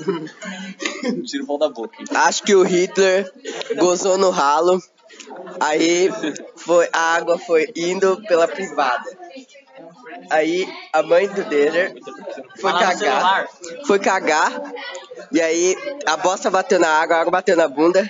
Tira 1.26 1.44
o 1.44 1.48
pau 1.48 1.58
da 1.58 1.70
boca. 1.70 1.98
acho 2.16 2.44
que 2.44 2.56
o 2.56 2.64
Hitler 2.64 3.32
gozou 3.76 4.18
no 4.18 4.30
ralo. 4.30 4.82
Aí 5.60 6.10
foi, 6.56 6.88
a 6.94 7.16
água 7.16 7.38
foi 7.38 7.68
indo 7.76 8.22
pela 8.28 8.48
privada. 8.48 9.04
Aí 10.30 10.68
a 10.94 11.04
mãe 11.04 11.28
do 11.28 11.44
Denner 11.44 11.96
foi 12.60 12.72
cagar. 12.72 13.48
Foi 13.86 14.00
cagar. 14.00 14.62
E 15.32 15.42
aí 15.42 15.76
a 16.06 16.16
bosta 16.18 16.50
bateu 16.50 16.80
na 16.80 16.90
água, 16.90 17.18
a 17.18 17.22
água 17.22 17.32
bateu 17.32 17.58
na 17.58 17.68
bunda. 17.68 18.10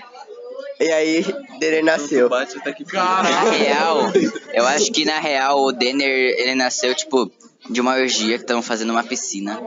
E 0.79 0.91
aí 0.91 1.25
Denner 1.59 1.83
nasceu. 1.83 2.29
Que 2.29 2.95
Na 2.95 3.49
real, 3.49 4.11
eu 4.53 4.65
acho 4.67 4.91
que 4.91 5.05
na 5.05 5.19
real 5.19 5.63
o 5.63 5.71
Denner, 5.71 6.35
ele 6.37 6.55
nasceu, 6.55 6.93
tipo, 6.93 7.31
de 7.69 7.81
uma 7.81 7.95
orgia 7.95 8.37
que 8.37 8.43
estavam 8.43 8.61
fazendo 8.61 8.91
uma 8.91 9.03
piscina. 9.03 9.59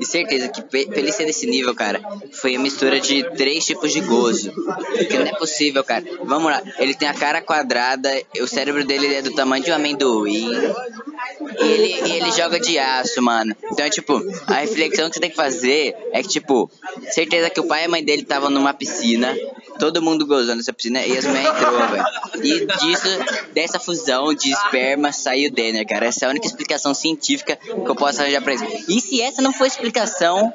E 0.00 0.04
certeza 0.04 0.48
que 0.48 0.62
pe- 0.62 0.86
pra 0.86 0.98
ele 0.98 1.12
ser 1.12 1.24
desse 1.26 1.46
nível, 1.46 1.74
cara, 1.74 2.00
foi 2.32 2.54
a 2.56 2.58
mistura 2.58 3.00
de 3.00 3.22
três 3.36 3.64
tipos 3.64 3.92
de 3.92 4.00
gozo. 4.00 4.52
Porque 4.52 5.18
não 5.18 5.26
é 5.26 5.34
possível, 5.34 5.82
cara. 5.84 6.04
Vamos 6.24 6.50
lá, 6.50 6.62
ele 6.78 6.94
tem 6.94 7.08
a 7.08 7.14
cara 7.14 7.40
quadrada, 7.40 8.10
o 8.40 8.46
cérebro 8.46 8.84
dele 8.84 9.14
é 9.14 9.22
do 9.22 9.32
tamanho 9.34 9.62
de 9.64 9.70
um 9.70 9.74
amendoim. 9.74 10.50
E 11.60 11.64
ele, 11.64 12.08
e 12.08 12.12
ele 12.12 12.32
joga 12.32 12.58
de 12.60 12.78
aço, 12.78 13.20
mano. 13.22 13.54
Então, 13.72 13.88
tipo, 13.90 14.22
a 14.46 14.54
reflexão 14.54 15.08
que 15.08 15.14
você 15.14 15.20
tem 15.20 15.30
que 15.30 15.36
fazer 15.36 15.94
é 16.12 16.22
que, 16.22 16.28
tipo, 16.28 16.70
certeza 17.10 17.50
que 17.50 17.60
o 17.60 17.64
pai 17.66 17.82
e 17.82 17.84
a 17.86 17.88
mãe 17.88 18.04
dele 18.04 18.22
estavam 18.22 18.50
numa 18.50 18.72
piscina, 18.74 19.34
todo 19.78 20.02
mundo 20.02 20.26
gozando 20.26 20.56
nessa 20.56 20.72
piscina, 20.72 21.04
e 21.06 21.16
as 21.16 21.24
mulheres 21.24 21.48
entrou, 21.50 21.88
velho. 21.88 22.04
E 22.42 22.66
disso, 22.78 23.08
dessa 23.52 23.78
fusão 23.78 24.34
de 24.34 24.50
esperma, 24.50 25.12
saiu 25.12 25.50
o 25.50 25.52
Denner, 25.52 25.86
cara. 25.86 26.06
Essa 26.06 26.24
é 26.24 26.28
a 26.28 26.30
única 26.30 26.46
explicação 26.46 26.94
científica 26.94 27.45
que 27.54 27.90
eu 27.90 27.94
posso 27.94 28.20
arranjar 28.20 28.42
pra 28.42 28.54
isso. 28.54 28.64
E 28.88 29.00
se 29.00 29.22
essa 29.22 29.40
não 29.40 29.52
for 29.52 29.66
explicação, 29.66 30.52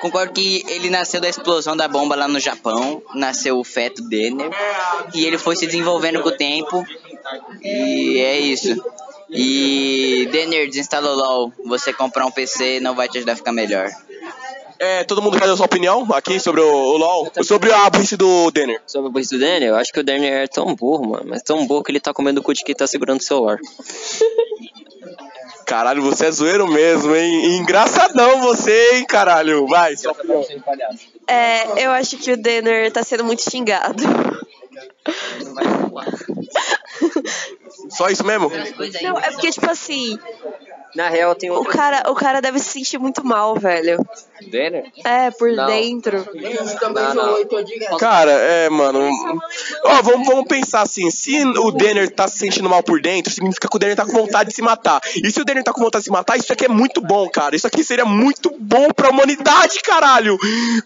Concordo 0.00 0.32
que 0.32 0.64
ele 0.68 0.90
nasceu 0.90 1.20
da 1.20 1.28
explosão 1.28 1.76
da 1.76 1.88
bomba 1.88 2.14
lá 2.14 2.28
no 2.28 2.38
Japão, 2.38 3.02
nasceu 3.14 3.58
o 3.58 3.64
feto 3.64 4.00
Denner, 4.08 4.48
e 5.12 5.24
ele 5.24 5.36
foi 5.36 5.56
se 5.56 5.66
desenvolvendo 5.66 6.22
com 6.22 6.28
o 6.28 6.36
tempo, 6.36 6.86
e 7.60 8.20
é 8.20 8.38
isso. 8.38 8.76
E 9.28 10.28
Denner, 10.30 10.68
desinstala 10.68 11.10
o 11.10 11.16
LoL, 11.16 11.52
você 11.64 11.92
comprar 11.92 12.26
um 12.26 12.30
PC 12.30 12.80
não 12.80 12.94
vai 12.94 13.08
te 13.08 13.18
ajudar 13.18 13.32
a 13.32 13.36
ficar 13.36 13.52
melhor. 13.52 13.90
É, 14.78 15.02
todo 15.02 15.20
mundo 15.20 15.36
já 15.36 15.44
deu 15.44 15.56
sua 15.56 15.66
opinião 15.66 16.06
aqui 16.12 16.38
sobre 16.38 16.60
o, 16.60 16.72
o 16.72 16.96
LoL? 16.96 17.32
Sobre 17.42 17.72
a 17.72 17.90
burrice 17.90 18.16
do 18.16 18.48
Denner. 18.52 18.80
Sobre 18.86 19.08
a 19.08 19.10
burrice 19.10 19.34
do 19.34 19.40
Denner? 19.40 19.70
Eu 19.70 19.76
acho 19.76 19.92
que 19.92 19.98
o 19.98 20.04
Denner 20.04 20.32
é 20.32 20.46
tão 20.46 20.72
burro, 20.76 21.10
mano. 21.10 21.24
Mas 21.26 21.42
tão 21.42 21.66
burro 21.66 21.82
que 21.82 21.90
ele 21.90 21.98
tá 21.98 22.14
comendo 22.14 22.40
o 22.40 22.44
cu 22.44 22.54
de 22.54 22.62
quem 22.62 22.76
tá 22.76 22.86
segurando 22.86 23.18
o 23.18 23.24
celular. 23.24 23.58
Caralho, 25.68 26.02
você 26.02 26.26
é 26.26 26.30
zoeiro 26.30 26.66
mesmo, 26.66 27.14
hein? 27.14 27.58
Engraçadão 27.58 28.40
você, 28.40 28.94
hein, 28.94 29.04
caralho. 29.04 29.66
Vai, 29.66 29.94
sua 29.98 30.12
opinião. 30.12 30.42
É, 31.26 31.84
eu 31.84 31.90
acho 31.90 32.16
que 32.16 32.32
o 32.32 32.36
Denner 32.38 32.90
tá 32.90 33.02
sendo 33.02 33.22
muito 33.22 33.42
xingado. 33.48 34.02
Só 37.90 38.08
isso 38.08 38.24
mesmo? 38.24 38.50
Não, 39.02 39.18
é 39.18 39.30
porque, 39.30 39.50
tipo 39.50 39.70
assim, 39.70 40.18
Na 40.94 41.08
real, 41.08 41.34
tem 41.34 41.50
o 41.50 41.64
cara, 41.64 42.10
o 42.10 42.14
cara 42.14 42.40
deve 42.40 42.58
se 42.58 42.70
sentir 42.70 42.98
muito 42.98 43.24
mal, 43.24 43.54
velho. 43.54 43.98
Denner? 44.46 44.84
É, 45.04 45.30
por 45.30 45.50
Não. 45.52 45.66
dentro. 45.66 46.26
Não, 46.34 47.14
não. 47.14 47.98
Cara, 47.98 48.30
é, 48.30 48.68
mano. 48.68 49.08
Ó, 49.84 50.02
vamos, 50.02 50.26
vamos 50.26 50.46
pensar 50.46 50.82
assim: 50.82 51.10
se 51.10 51.42
o 51.44 51.70
Denner 51.70 52.10
tá 52.10 52.28
se 52.28 52.38
sentindo 52.38 52.68
mal 52.68 52.82
por 52.82 53.00
dentro, 53.00 53.32
significa 53.32 53.68
que 53.68 53.76
o 53.76 53.78
Denner 53.78 53.96
tá 53.96 54.04
com 54.04 54.12
vontade 54.12 54.50
de 54.50 54.54
se 54.54 54.62
matar. 54.62 55.00
E 55.22 55.30
se 55.30 55.40
o 55.40 55.44
Denner 55.44 55.64
tá 55.64 55.72
com 55.72 55.80
vontade 55.80 56.02
de 56.02 56.06
se 56.06 56.12
matar, 56.12 56.36
isso 56.38 56.52
aqui 56.52 56.64
é 56.64 56.68
muito 56.68 57.00
bom, 57.00 57.28
cara. 57.28 57.56
Isso 57.56 57.66
aqui 57.66 57.82
seria 57.82 58.04
muito 58.04 58.54
bom 58.58 58.90
pra 58.90 59.10
humanidade, 59.10 59.80
caralho. 59.80 60.38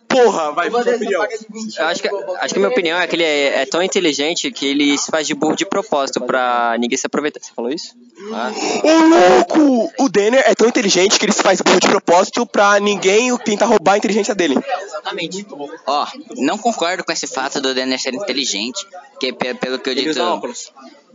Porra, 0.09 0.53
vai, 0.53 0.71
sua 0.71 0.81
opinião. 0.81 1.23
Eu 1.23 1.87
acho 1.87 2.03
que, 2.03 2.09
acho 2.09 2.55
que 2.55 2.59
a 2.59 2.63
minha 2.63 2.71
opinião 2.71 2.99
é 2.99 3.07
que 3.07 3.17
ele 3.17 3.25
é, 3.25 3.63
é 3.63 3.67
tão 3.67 3.83
inteligente 3.83 4.51
que 4.51 4.67
ele 4.67 4.99
se 4.99 5.11
faz 5.11 5.27
de 5.27 5.35
burro 5.35 5.57
de 5.57 5.67
propósito 5.67 6.21
pra 6.21 6.77
ninguém 6.79 6.97
se 6.97 7.07
aproveitar. 7.07 7.41
Você 7.41 7.53
falou 7.55 7.71
isso? 7.71 7.95
Ah. 8.33 8.53
Ô, 8.85 9.07
louco! 9.09 9.93
O 9.99 10.09
Denner 10.09 10.43
é 10.47 10.55
tão 10.55 10.69
inteligente 10.69 11.19
que 11.19 11.25
ele 11.25 11.33
se 11.33 11.43
faz 11.43 11.61
burro 11.61 11.81
de 11.81 11.89
propósito 11.89 12.47
pra 12.47 12.79
ninguém 12.79 13.37
tentar 13.39 13.67
roubar 13.67 13.95
a 13.95 13.99
inteligência 13.99 14.35
dele. 14.35 14.57
Exatamente. 14.83 15.47
Ó, 15.87 16.07
não 16.37 16.59
concordo 16.59 17.05
com 17.05 17.13
esse 17.13 17.27
fato 17.27 17.61
do 17.61 17.75
Denner 17.75 18.01
ser 18.01 18.15
inteligente, 18.15 18.87
que 19.19 19.33
pe- 19.33 19.55
pelo 19.55 19.79
que 19.79 19.91
eu 19.91 19.95
dito. 19.95 20.19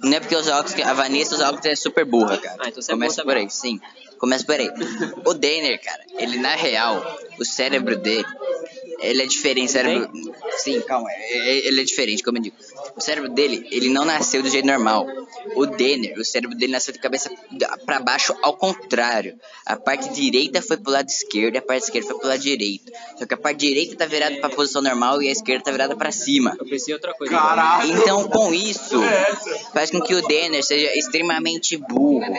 Não 0.04 0.14
é 0.16 0.20
porque 0.20 0.36
os 0.36 0.48
óculos, 0.48 0.76
a 0.84 0.94
Vanessa 0.94 1.34
usa 1.36 1.48
óculos 1.50 1.66
é 1.66 1.76
super 1.76 2.06
burra, 2.06 2.38
cara. 2.38 2.58
Ah, 2.60 2.70
então 2.70 2.82
você 2.82 2.92
é 2.92 2.96
Começa 2.96 3.24
por 3.24 3.36
aí, 3.36 3.50
sim. 3.50 3.80
Começa 4.20 4.46
por 4.46 4.56
aí. 4.56 4.70
O 5.26 5.34
Denner, 5.34 5.82
cara, 5.82 6.04
ele 6.20 6.38
na 6.38 6.56
real, 6.56 7.04
o 7.40 7.46
cérebro 7.46 7.98
dele, 7.98 8.26
ele 9.00 9.24
é 9.24 9.26
diferente, 9.26 9.72
cérebro. 9.72 10.10
Sim, 10.58 10.82
calma, 10.82 11.10
é- 11.12 11.50
é- 11.50 11.68
ele 11.68 11.82
é 11.82 11.84
diferente, 11.84 12.22
como 12.22 12.38
eu 12.38 12.42
digo. 12.44 12.56
O 12.98 13.02
cérebro 13.02 13.30
dele, 13.30 13.68
ele 13.72 13.90
não 13.90 14.04
nasceu 14.04 14.42
do 14.42 14.50
jeito 14.50 14.66
normal. 14.66 15.06
O 15.56 15.68
Denner, 15.68 16.18
o 16.18 16.26
cérebro 16.26 16.58
dele 16.58 16.72
nasceu 16.72 16.92
de 16.92 17.00
cabeça 17.00 17.30
pra 17.86 18.00
baixo 18.00 18.36
ao 18.42 18.58
contrário. 18.58 19.40
A 19.66 19.76
parte 19.76 20.10
direita 20.10 20.62
foi 20.64 20.78
pro 20.78 20.92
lado 20.92 21.08
esquerdo 21.08 21.56
e 21.56 21.58
a 21.60 21.62
parte 21.62 21.84
esquerda 21.84 22.08
foi 22.08 22.18
pro 22.18 22.28
lado 22.28 22.40
direito. 22.40 22.92
Só 23.18 23.26
que 23.26 23.34
a 23.36 23.38
parte 23.38 23.60
direita 23.60 23.96
tá 23.96 24.06
virada 24.08 24.36
pra 24.38 24.50
posição 24.50 24.82
normal 24.82 25.22
e 25.22 25.30
a 25.30 25.32
esquerda 25.32 25.66
tá 25.66 25.72
virada 25.72 25.96
pra 25.96 26.12
cima. 26.12 26.58
Eu 26.60 26.66
pensei 26.66 26.92
em 26.92 26.96
outra 26.96 27.14
coisa. 27.14 27.36
Então, 27.86 28.28
com 28.30 28.52
isso, 28.54 29.00
faz 29.74 29.92
com 29.92 30.02
que 30.02 30.16
o 30.16 30.28
Denner 30.28 30.64
seja 30.64 30.92
extremamente 30.98 31.78
burro. 31.78 32.34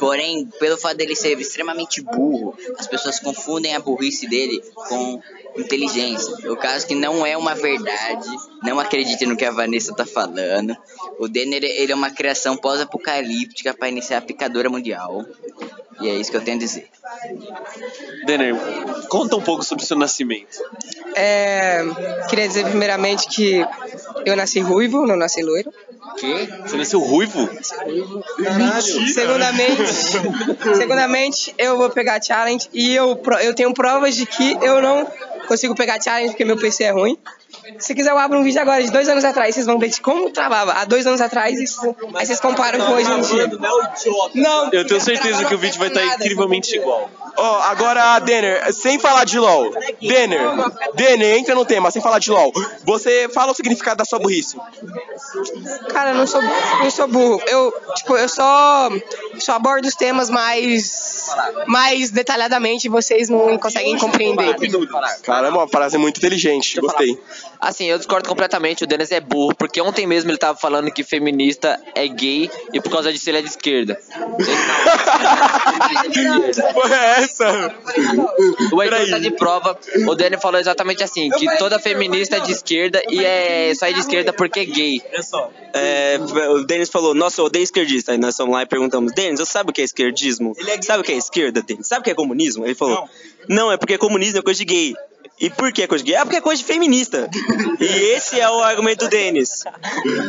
Porém, 0.00 0.46
pelo 0.58 0.76
fato 0.76 0.96
dele 0.96 1.14
ser 1.14 1.38
extremamente 1.38 2.02
burro, 2.02 2.56
as 2.76 2.88
pessoas 2.88 3.20
confundem 3.20 3.74
a 3.76 3.78
burrice 3.78 4.26
dele 4.26 4.60
com 4.88 5.20
inteligência. 5.60 6.50
O 6.50 6.56
caso 6.56 6.86
que 6.86 6.94
não 6.94 7.24
é 7.24 7.36
uma 7.36 7.54
verdade. 7.54 8.28
Não 8.62 8.78
acredite 8.78 9.26
no 9.26 9.36
que 9.36 9.44
a 9.44 9.50
Vanessa 9.50 9.94
tá 9.94 10.06
falando. 10.06 10.76
O 11.18 11.28
Denner, 11.28 11.64
ele 11.64 11.92
é 11.92 11.94
uma 11.94 12.10
criação 12.10 12.56
pós-apocalíptica 12.56 13.74
para 13.74 13.88
iniciar 13.88 14.18
a 14.18 14.22
picadora 14.22 14.70
mundial. 14.70 15.24
E 16.00 16.08
é 16.08 16.14
isso 16.14 16.30
que 16.30 16.36
eu 16.36 16.40
tenho 16.40 16.56
a 16.56 16.60
dizer. 16.60 16.88
Denner, 18.26 18.54
conta 19.08 19.36
um 19.36 19.42
pouco 19.42 19.64
sobre 19.64 19.82
o 19.84 19.86
seu 19.86 19.96
nascimento. 19.96 20.58
É, 21.14 21.80
queria 22.28 22.46
dizer 22.46 22.64
primeiramente 22.66 23.26
que 23.28 23.66
eu 24.24 24.36
nasci 24.36 24.60
ruivo, 24.60 25.06
não 25.06 25.16
nasci 25.16 25.42
loiro. 25.42 25.72
Que? 26.16 26.46
Você 26.62 26.76
nasceu 26.76 27.00
ruivo? 27.00 27.48
Segundamente, 29.12 29.86
segundamente, 30.76 31.54
eu 31.58 31.76
vou 31.76 31.90
pegar 31.90 32.22
challenge 32.22 32.68
e 32.72 32.94
eu, 32.94 33.20
eu 33.42 33.54
tenho 33.54 33.74
provas 33.74 34.14
de 34.14 34.26
que 34.26 34.56
eu 34.62 34.80
não 34.80 35.06
consigo 35.48 35.74
pegar 35.74 36.00
challenge 36.00 36.30
porque 36.30 36.44
meu 36.44 36.56
PC 36.56 36.84
é 36.84 36.90
ruim. 36.92 37.18
Se 37.78 37.94
quiser, 37.94 38.10
eu 38.10 38.18
abro 38.18 38.38
um 38.38 38.42
vídeo 38.44 38.60
agora 38.60 38.82
de 38.82 38.90
dois 38.90 39.08
anos 39.08 39.24
atrás, 39.24 39.54
vocês 39.54 39.66
vão 39.66 39.78
ver 39.78 39.88
de 39.88 40.00
como 40.00 40.30
travava 40.30 40.74
há 40.74 40.84
dois 40.84 41.06
anos 41.06 41.20
atrás, 41.20 41.54
vocês- 41.54 41.76
aí 42.14 42.26
vocês 42.26 42.40
comparam 42.40 42.78
com 42.84 42.92
hoje 42.92 43.10
em 43.10 43.20
dia. 43.22 43.50
Não, 44.34 44.70
Eu 44.72 44.86
tenho 44.86 45.00
certeza 45.00 45.44
que 45.44 45.54
o 45.54 45.58
vídeo 45.58 45.78
vai 45.78 45.88
estar 45.88 46.04
incrivelmente 46.16 46.76
igual. 46.76 47.10
Ó, 47.36 47.60
agora, 47.62 48.18
Denner, 48.20 48.72
sem 48.72 48.98
falar 48.98 49.24
de 49.24 49.38
LOL. 49.38 49.72
Denner, 50.00 50.40
Denner, 50.94 51.36
entra 51.38 51.54
no 51.54 51.64
tema, 51.64 51.90
sem 51.90 52.02
falar 52.02 52.18
de 52.18 52.30
LOL. 52.30 52.52
Você 52.84 53.28
fala 53.28 53.52
o 53.52 53.54
significado 53.54 53.98
da 53.98 54.04
sua 54.04 54.18
burrice. 54.18 54.56
Cara, 55.92 56.10
eu 56.10 56.14
não 56.16 56.26
sou, 56.26 56.42
não 56.42 56.90
sou 56.90 57.06
burro. 57.08 57.40
Eu, 57.46 57.72
tipo, 57.94 58.16
eu 58.16 58.28
só, 58.28 58.88
só 59.38 59.52
abordo 59.54 59.86
os 59.86 59.94
temas 59.94 60.30
mais, 60.30 61.07
mais 61.66 62.10
detalhadamente 62.10 62.88
vocês 62.88 63.28
não 63.28 63.58
conseguem 63.58 63.96
compreender. 63.98 64.56
Caramba, 65.22 65.58
uma 65.58 65.68
frase 65.68 65.98
muito 65.98 66.18
inteligente, 66.18 66.80
gostei. 66.80 67.18
Assim, 67.60 67.86
eu 67.86 67.98
discordo 67.98 68.28
completamente, 68.28 68.84
o 68.84 68.86
Denis 68.86 69.10
é 69.10 69.20
burro, 69.20 69.54
porque 69.54 69.80
ontem 69.80 70.06
mesmo 70.06 70.30
ele 70.30 70.38
tava 70.38 70.58
falando 70.58 70.90
que 70.92 71.02
feminista 71.02 71.80
é 71.94 72.06
gay 72.06 72.50
e 72.72 72.80
por 72.80 72.90
causa 72.90 73.12
disso 73.12 73.28
ele 73.28 73.38
é 73.38 73.42
de 73.42 73.48
esquerda. 73.48 73.98
Porra, 76.72 76.94
é 76.94 77.24
essa? 77.24 77.74
O 78.72 78.82
Heitor 78.82 79.10
tá 79.10 79.18
de 79.18 79.30
prova, 79.32 79.78
o 80.06 80.14
Denis 80.14 80.40
falou 80.40 80.60
exatamente 80.60 81.02
assim, 81.02 81.30
que 81.30 81.56
toda 81.58 81.78
feminista 81.78 82.36
é 82.36 82.40
de 82.40 82.52
esquerda 82.52 83.02
e 83.08 83.24
é 83.24 83.74
só 83.74 83.86
é 83.86 83.92
de 83.92 84.00
esquerda 84.00 84.32
porque 84.32 84.60
é 84.60 84.64
gay. 84.64 85.02
Olha 85.12 85.22
só, 85.22 85.50
é, 85.74 86.18
o 86.50 86.64
Denis 86.64 86.88
falou, 86.88 87.14
nossa, 87.14 87.40
eu 87.40 87.46
odeio 87.46 87.62
esquerdista. 87.62 88.12
Aí 88.12 88.18
nós 88.18 88.36
fomos 88.36 88.54
lá 88.54 88.62
e 88.62 88.66
perguntamos, 88.66 89.12
Denis, 89.12 89.40
você 89.40 89.52
sabe 89.52 89.70
o 89.70 89.72
que 89.72 89.80
é 89.80 89.84
esquerdismo? 89.84 90.54
Sabe 90.82 91.00
o 91.00 91.04
que 91.04 91.12
é 91.12 91.16
esquerda, 91.16 91.62
Denis? 91.62 91.86
Sabe 91.86 92.00
o 92.00 92.04
que 92.04 92.10
é 92.10 92.14
comunismo? 92.14 92.64
Ele 92.64 92.74
falou, 92.74 93.08
não, 93.48 93.72
é 93.72 93.76
porque 93.76 93.98
comunismo 93.98 94.38
é 94.38 94.42
coisa 94.42 94.58
de 94.58 94.64
gay. 94.64 94.94
E 95.40 95.48
por 95.50 95.72
que 95.72 95.82
é 95.82 95.86
coisa 95.86 96.02
de 96.04 96.10
gay? 96.10 96.20
É 96.20 96.24
porque 96.24 96.36
é 96.36 96.40
coisa 96.40 96.60
de 96.60 96.66
feminista. 96.66 97.28
E 97.80 97.84
esse 98.16 98.40
é 98.40 98.50
o 98.50 98.60
argumento 98.60 99.04
do 99.04 99.08
Denis. 99.08 99.62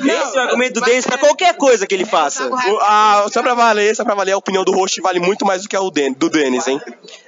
Esse 0.05 0.37
é 0.37 0.39
o 0.39 0.43
argumento 0.43 0.73
do 0.75 0.81
Denis 0.81 1.05
pra 1.05 1.17
qualquer 1.17 1.55
coisa 1.55 1.87
que 1.87 1.95
ele 1.95 2.05
faça. 2.05 2.47
O- 2.47 2.77
a- 2.79 3.25
só 3.31 3.41
pra 3.41 3.53
valer, 3.55 3.95
só 3.95 4.03
pra 4.03 4.13
valer, 4.13 4.33
a 4.33 4.37
opinião 4.37 4.63
do 4.63 4.71
host 4.71 5.01
vale 5.01 5.19
muito 5.19 5.45
mais 5.45 5.63
do 5.63 5.69
que 5.69 5.75
a 5.75 5.79
do 5.79 5.89
Den- 5.89 6.13
do 6.13 6.29
Denis, 6.29 6.67
hein? 6.67 6.79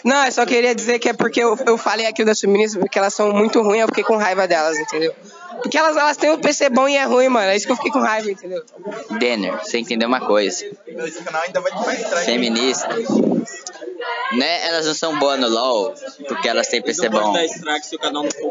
Não, 0.03 0.23
eu 0.25 0.31
só 0.31 0.45
queria 0.45 0.75
dizer 0.75 0.99
que 0.99 1.09
é 1.09 1.13
porque 1.13 1.41
eu, 1.41 1.57
eu 1.65 1.77
falei 1.77 2.05
aquilo 2.05 2.27
das 2.27 2.39
feministas, 2.39 2.79
porque 2.79 2.99
elas 2.99 3.13
são 3.15 3.31
muito 3.33 3.61
ruins, 3.63 3.81
eu 3.81 3.87
fiquei 3.87 4.03
com 4.03 4.15
raiva 4.15 4.47
delas, 4.47 4.77
entendeu? 4.77 5.13
Porque 5.61 5.77
elas, 5.77 5.95
elas 5.97 6.17
têm 6.17 6.31
um 6.31 6.39
PC 6.39 6.69
bom 6.69 6.87
e 6.87 6.95
é 6.97 7.03
ruim, 7.03 7.29
mano. 7.29 7.47
É 7.47 7.55
isso 7.55 7.65
que 7.65 7.71
eu 7.71 7.75
fiquei 7.75 7.91
com 7.91 7.99
raiva, 7.99 8.29
entendeu? 8.31 8.63
Denner, 9.19 9.57
você 9.63 9.77
entendeu 9.79 10.07
uma 10.07 10.19
coisa. 10.19 10.65
Esse 10.87 11.21
canal 11.23 11.41
ainda 11.43 11.61
vai 11.61 11.71
mais 11.85 12.03
atrás. 12.05 12.25
Feminista 12.25 12.87
né? 14.37 14.67
Elas 14.67 14.85
não 14.85 14.93
são 14.93 15.17
boas 15.19 15.39
no 15.39 15.47
LOL, 15.47 15.93
porque 16.27 16.47
elas 16.47 16.67
têm 16.67 16.81
ser 16.93 17.09
bom. 17.09 17.33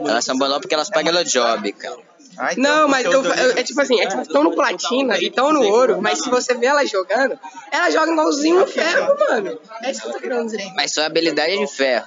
Elas 0.06 0.24
são 0.24 0.36
boas 0.36 0.48
no 0.48 0.54
LOL 0.54 0.60
porque 0.60 0.74
elas 0.74 0.90
pagam 0.90 1.12
no 1.12 1.24
job, 1.24 1.72
cara. 1.72 2.10
Ah, 2.38 2.52
então 2.52 2.62
não, 2.62 2.88
mas 2.88 3.04
eu 3.04 3.32
é 3.32 3.62
tipo 3.62 3.80
assim, 3.80 4.00
é 4.00 4.06
tipo, 4.06 4.22
estão 4.22 4.44
no 4.44 4.54
platina 4.54 5.18
e 5.18 5.26
estão 5.26 5.52
no 5.52 5.62
ouro, 5.62 6.00
mas 6.00 6.22
se 6.22 6.30
você 6.30 6.54
vê 6.54 6.66
elas 6.66 6.88
jogando, 6.88 7.38
elas 7.70 7.92
jogam 7.92 8.14
igualzinho 8.14 8.60
no 8.60 8.66
ferro, 8.66 9.16
mano. 9.18 9.60
É 9.82 9.90
isso 9.90 10.00
que 10.02 10.08
eu 10.08 10.12
tô 10.12 10.20
querendo 10.20 10.44
dizer. 10.46 10.72
Mas 10.74 10.92
sua 10.92 11.06
habilidade 11.06 11.52
é 11.52 11.56
de 11.56 11.66
ferro. 11.66 12.06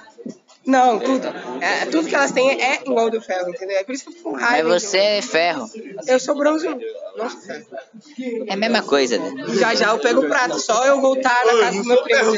Não, 0.66 0.98
tudo. 0.98 1.28
É, 1.60 1.84
tudo 1.86 2.08
que 2.08 2.14
elas 2.14 2.32
têm 2.32 2.50
é 2.60 2.80
igual 2.80 3.10
do 3.10 3.20
ferro, 3.20 3.50
entendeu? 3.50 3.76
É 3.76 3.84
por 3.84 3.94
isso 3.94 4.04
que 4.04 4.10
eu 4.10 4.14
fico 4.14 4.30
com 4.30 4.36
raiva. 4.36 4.68
Mas 4.70 4.82
você 4.82 4.98
é 4.98 5.22
ferro. 5.22 5.70
Eu 6.06 6.18
sou 6.18 6.34
bronze 6.34 6.66
1. 6.66 6.80
Nossa. 7.16 7.64
É 8.48 8.52
a 8.52 8.56
mesma 8.56 8.82
coisa, 8.82 9.18
né? 9.18 9.44
Já 9.54 9.74
já 9.74 9.90
eu 9.90 9.98
pego 9.98 10.20
o 10.22 10.28
prato, 10.28 10.58
só 10.58 10.84
eu 10.84 11.00
voltar 11.00 11.44
na 11.46 11.60
casa 11.60 11.82
do 11.82 11.88
meu 11.88 12.02
primo. 12.02 12.32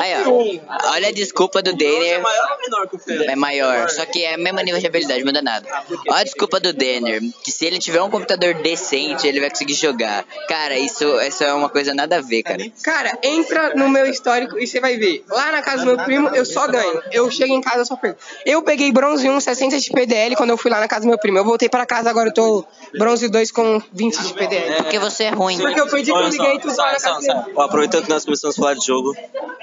Aí, 0.00 0.12
ó, 0.24 0.90
olha 0.92 1.08
a 1.08 1.12
desculpa 1.12 1.60
do 1.60 1.74
Denner. 1.74 2.14
É 2.14 2.18
maior 2.18 2.52
ou 2.52 2.58
menor 2.58 2.88
que 2.88 2.96
o 2.96 2.98
Ferro? 2.98 3.24
É 3.24 3.36
maior, 3.36 3.90
só 3.90 4.06
que 4.06 4.24
é 4.24 4.36
o 4.36 4.40
mesmo 4.40 4.60
nível 4.60 4.80
de 4.80 4.86
habilidade, 4.86 5.24
não 5.24 5.32
dá 5.32 5.42
nada. 5.42 5.66
Olha 6.08 6.20
a 6.20 6.24
desculpa 6.24 6.60
do 6.60 6.72
Denner, 6.72 7.20
que 7.42 7.50
se 7.50 7.66
ele 7.66 7.78
tiver 7.78 8.00
um 8.02 8.10
computador 8.10 8.54
decente, 8.54 9.26
ele 9.26 9.40
vai 9.40 9.50
conseguir 9.50 9.74
jogar. 9.74 10.24
Cara, 10.48 10.78
isso, 10.78 11.04
isso 11.22 11.42
é 11.42 11.52
uma 11.52 11.68
coisa 11.68 11.92
nada 11.92 12.18
a 12.18 12.20
ver, 12.20 12.42
cara. 12.42 12.64
Cara, 12.82 13.18
entra 13.22 13.74
no 13.74 13.88
meu 13.88 14.06
histórico 14.06 14.58
e 14.58 14.66
você 14.66 14.80
vai 14.80 14.96
ver. 14.96 15.24
Lá 15.28 15.50
na 15.50 15.62
casa 15.62 15.84
do 15.84 15.86
meu 15.86 16.04
primo, 16.04 16.28
eu 16.28 16.44
só 16.44 16.68
ganho. 16.68 17.02
Eu 17.10 17.30
chego 17.30 17.52
em 17.52 17.60
casa, 17.60 17.78
eu 17.78 17.86
só 17.86 17.96
perco. 17.96 18.18
Eu 18.46 18.62
peguei 18.62 18.92
bronze 18.92 19.28
1, 19.28 19.40
60 19.40 19.78
de 19.78 19.90
PDL 19.90 20.36
quando 20.36 20.50
eu 20.50 20.56
fui 20.56 20.70
lá 20.70 20.78
na 20.78 20.88
casa 20.88 21.02
do 21.02 21.08
meu 21.08 21.18
primo. 21.18 21.38
Eu 21.38 21.44
voltei 21.44 21.68
pra 21.68 21.84
casa, 21.84 22.10
agora 22.10 22.28
eu 22.28 22.34
tô 22.34 22.64
bronze 22.96 23.28
2 23.28 23.50
com 23.50 23.82
20 23.92 24.19
de 24.26 24.34
PDL. 24.34 24.74
Porque 24.82 24.98
você 24.98 25.24
é 25.24 25.30
ruim. 25.30 25.58
Porque 25.58 25.80
eu 25.80 25.86
perdi 25.88 26.12
que 26.12 26.18
eu 26.18 26.28
liguei 26.28 26.58
tudo 26.58 26.74
só, 26.74 26.86
na 26.86 26.98
só, 26.98 27.14
casa 27.14 27.20
dele. 27.20 27.32
só. 27.32 27.50
Ó, 27.56 27.62
aproveitando 27.62 28.04
que 28.04 28.10
nós 28.10 28.24
começamos 28.24 28.56
a 28.56 28.60
falar 28.60 28.74
de 28.74 28.86
jogo, 28.86 29.14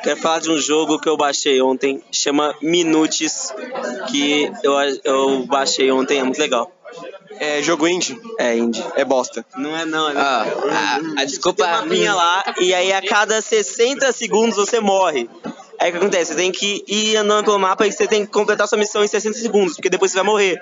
quero 0.04 0.20
falar 0.20 0.40
de 0.40 0.52
um 0.52 0.58
jogo 0.58 1.00
que 1.00 1.10
eu 1.10 1.18
baixei 1.18 1.62
ontem, 1.62 2.02
chama 2.12 2.56
Minutes, 2.62 3.54
que 4.10 4.52
eu, 4.64 4.74
eu 5.04 5.46
baixei 5.46 5.92
ontem, 5.92 6.20
é 6.20 6.24
muito 6.24 6.40
legal. 6.40 6.72
É 7.40 7.62
jogo 7.62 7.88
indie? 7.88 8.20
É 8.40 8.58
indie. 8.58 8.84
É 8.96 9.06
bosta. 9.06 9.46
Não 9.58 9.76
é 9.76 9.86
não, 9.86 10.10
é 10.10 10.14
Ah, 10.18 10.46
a, 11.18 11.22
a 11.22 11.26
desculpa. 11.26 11.64
Tem 11.64 11.72
uma 11.74 11.82
mapinha 11.82 12.16
lá 12.16 12.44
e 12.60 12.74
aí 12.74 12.92
a 12.92 13.02
cada 13.02 13.42
60 13.42 14.12
segundos 14.12 14.56
você 14.58 14.80
morre. 14.80 15.30
Aí 15.80 15.90
o 15.90 15.92
que 15.92 15.98
acontece? 15.98 16.32
Você 16.32 16.36
tem 16.36 16.52
que 16.52 16.84
ir 16.88 17.18
andando 17.18 17.46
pelo 17.46 17.60
mapa 17.60 17.86
e 17.86 17.92
você 17.92 18.08
tem 18.08 18.26
que 18.26 18.32
completar 18.32 18.68
sua 18.68 18.78
missão 18.78 19.04
em 19.04 19.08
60 19.08 19.38
segundos, 19.38 19.76
porque 19.76 19.90
depois 19.90 20.12
você 20.12 20.18
vai 20.18 20.26
morrer. 20.26 20.62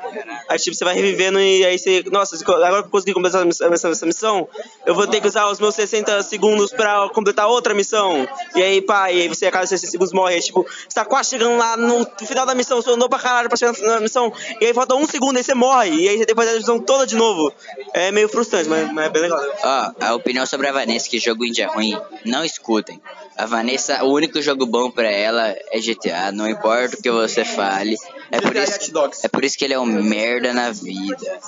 Aí 0.50 0.60
tipo, 0.60 0.76
você 0.76 0.84
vai 0.84 0.94
revivendo 0.94 1.40
e 1.40 1.66
aí 1.66 1.80
você. 1.80 2.04
Nossa, 2.12 2.36
agora 2.36 2.82
que 2.82 2.88
eu 2.88 2.92
consegui 2.92 3.14
completar 3.14 3.46
essa 3.48 4.06
missão, 4.06 4.48
eu 4.86 4.94
vou 4.94 5.08
ter 5.08 5.22
que 5.22 5.28
usar 5.28 5.50
os 5.50 5.60
meus 5.60 5.74
60 5.76 6.22
segundos 6.24 6.72
pra 6.72 7.10
completar 7.10 7.48
outra 7.48 7.74
missão. 7.74 8.28
E 8.56 8.62
aí, 8.62 8.82
pá, 8.82 9.12
e 9.12 9.22
aí 9.22 9.28
você 9.28 9.46
a 9.46 9.52
cada 9.52 9.66
60 9.66 9.90
segundos 9.90 10.14
morre. 10.14 10.36
Aí, 10.36 10.42
tipo, 10.42 10.64
você 10.64 10.96
tá 10.96 11.06
quase 11.06 11.30
chegando 11.30 11.58
lá 11.58 11.78
no 11.78 12.06
final 12.26 12.46
da 12.46 12.54
missão, 12.54 12.82
você 12.82 12.90
andou 12.90 13.08
pra 13.08 13.20
caralho 13.20 13.48
pra 13.48 13.58
chegar 13.58 13.74
da 13.74 14.00
missão, 14.00 14.32
e 14.60 14.66
aí 14.66 14.74
falta 14.74 14.96
um 14.96 15.06
segundo, 15.06 15.38
aí 15.38 15.44
você 15.44 15.54
morre. 15.54 15.92
E 15.92 16.10
aí 16.10 16.18
você 16.18 16.36
fazer 16.36 16.52
a 16.52 16.56
missão 16.56 16.80
toda 16.80 17.08
de 17.08 17.16
novo. 17.16 17.54
É 17.94 18.12
meio 18.12 18.28
frustrante, 18.28 18.68
mas, 18.68 18.92
mas 18.92 19.06
é 19.06 19.10
bem 19.10 19.22
legal. 19.22 19.42
Ó, 19.64 19.92
a 20.02 20.16
opinião 20.16 20.46
sobre 20.46 20.68
a 20.68 20.72
Vanessa 20.72 21.10
que 21.10 21.20
jogo 21.20 21.46
indie 21.46 21.62
é 21.62 21.66
ruim, 21.68 21.98
não 22.26 22.44
escutem. 22.44 23.02
A 23.38 23.46
Vanessa, 23.46 24.04
o 24.04 24.14
único 24.14 24.42
jogo 24.42 24.66
bom 24.66 24.90
pra 24.90 25.05
ela 25.10 25.56
é 25.72 25.80
GTA, 25.80 26.32
não 26.32 26.50
importa 26.50 26.98
o 26.98 27.02
que 27.02 27.12
você 27.12 27.44
fale. 27.44 27.96
É 28.32 28.42
por 28.42 28.56
isso, 28.56 28.80
é 29.24 29.28
por 29.28 29.46
isso 29.46 29.58
que 29.58 29.66
ele 29.66 29.74
é 29.74 29.80
um 29.80 29.86
merda 29.86 30.54
na 30.54 30.72
vida. 30.72 31.40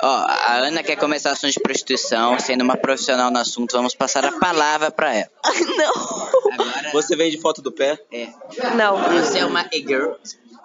Ó, 0.00 0.26
a 0.28 0.54
Ana 0.58 0.82
quer 0.82 0.96
começar 0.96 1.32
assunto 1.32 1.52
de 1.52 1.60
prostituição, 1.60 2.38
sendo 2.38 2.62
uma 2.62 2.76
profissional 2.76 3.30
no 3.30 3.38
assunto, 3.38 3.72
vamos 3.72 3.94
passar 3.94 4.24
a 4.24 4.32
palavra 4.32 4.90
pra 4.90 5.14
ela. 5.14 5.30
Não. 5.76 6.92
Você 6.92 7.16
vende 7.16 7.40
foto 7.40 7.60
do 7.60 7.72
pé? 7.72 7.98
É. 8.12 8.28
Não. 8.76 8.96
Você 9.20 9.40
é 9.40 9.44
uma 9.44 9.66
e-girl. 9.72 10.12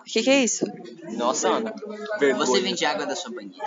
O 0.10 0.12
que, 0.12 0.24
que 0.24 0.30
é 0.32 0.44
isso? 0.44 0.66
Nossa, 1.18 1.50
Ana. 1.50 1.72
Você 2.38 2.60
vende 2.62 2.84
água 2.84 3.06
da 3.06 3.16
sua 3.16 3.32
banheira. 3.32 3.64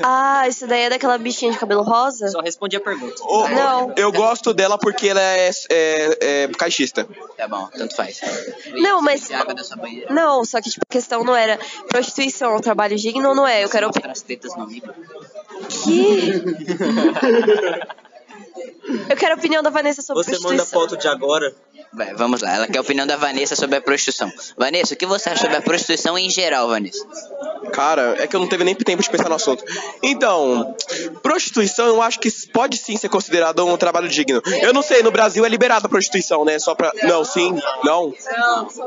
Ah, 0.00 0.46
isso 0.46 0.64
daí 0.68 0.82
é 0.82 0.90
daquela 0.90 1.18
bichinha 1.18 1.50
de 1.50 1.58
cabelo 1.58 1.82
rosa? 1.82 2.28
Só 2.28 2.40
respondi 2.40 2.76
a 2.76 2.80
pergunta. 2.80 3.20
Ô, 3.24 3.48
Não. 3.48 3.92
Eu 3.96 4.12
gosto 4.12 4.54
dela 4.54 4.78
porque 4.78 5.08
ela 5.08 5.20
é, 5.20 5.50
é, 5.68 6.44
é 6.44 6.48
caixista. 6.56 7.04
Tá 7.36 7.48
bom, 7.48 7.68
tanto 7.76 7.96
faz. 7.96 8.20
Não, 8.74 9.02
mas. 9.02 9.22
Vende 9.22 9.34
água 9.34 9.54
da 9.54 9.64
sua 9.64 9.76
banheira. 9.76 10.14
Não, 10.14 10.44
só 10.44 10.60
que 10.60 10.70
tipo, 10.70 10.84
a 10.88 10.92
questão 10.92 11.24
não 11.24 11.34
era 11.34 11.58
prostituição, 11.88 12.54
um 12.54 12.60
trabalho 12.60 12.96
digno 12.96 13.30
ou 13.30 13.34
não 13.34 13.44
é? 13.44 13.64
Eu 13.64 13.68
quero 13.68 13.86
Mostra 13.88 14.12
as 14.12 14.22
tetas 14.22 14.54
no 14.56 14.62
amigo. 14.62 14.86
que. 15.82 16.30
Eu 19.10 19.16
quero 19.16 19.34
a 19.34 19.36
opinião 19.36 19.62
da 19.64 19.70
Vanessa 19.70 20.00
sobre 20.00 20.22
Você 20.22 20.32
manda 20.32 20.42
prostituição. 20.48 20.80
foto 20.80 20.96
de 20.96 21.08
agora? 21.08 21.52
Vai, 21.96 22.12
vamos 22.12 22.42
lá. 22.42 22.54
Ela 22.54 22.66
quer 22.66 22.76
a 22.76 22.82
opinião 22.82 23.06
da 23.06 23.16
Vanessa 23.16 23.56
sobre 23.56 23.76
a 23.76 23.80
prostituição. 23.80 24.30
Vanessa, 24.54 24.92
o 24.92 24.96
que 24.98 25.06
você 25.06 25.30
acha 25.30 25.40
sobre 25.40 25.56
a 25.56 25.62
prostituição 25.62 26.18
em 26.18 26.28
geral, 26.28 26.68
Vanessa? 26.68 27.02
Cara, 27.72 28.16
é 28.18 28.26
que 28.26 28.34
eu 28.34 28.40
não 28.40 28.48
teve 28.48 28.64
nem 28.64 28.74
tempo 28.74 29.02
de 29.02 29.10
pensar 29.10 29.28
no 29.28 29.34
assunto. 29.34 29.64
Então, 30.02 30.74
prostituição 31.22 31.86
eu 31.86 32.02
acho 32.02 32.18
que 32.18 32.30
pode 32.48 32.76
sim 32.76 32.96
ser 32.96 33.08
considerado 33.08 33.64
um 33.66 33.76
trabalho 33.76 34.08
digno. 34.08 34.42
Eu 34.62 34.72
não 34.72 34.82
sei, 34.82 35.02
no 35.02 35.10
Brasil 35.10 35.44
é 35.44 35.48
liberada 35.48 35.86
a 35.86 35.88
prostituição, 35.88 36.44
né? 36.44 36.58
Só 36.58 36.74
pra. 36.74 36.92
Não, 37.02 37.24
sim? 37.24 37.54
Não? 37.84 38.14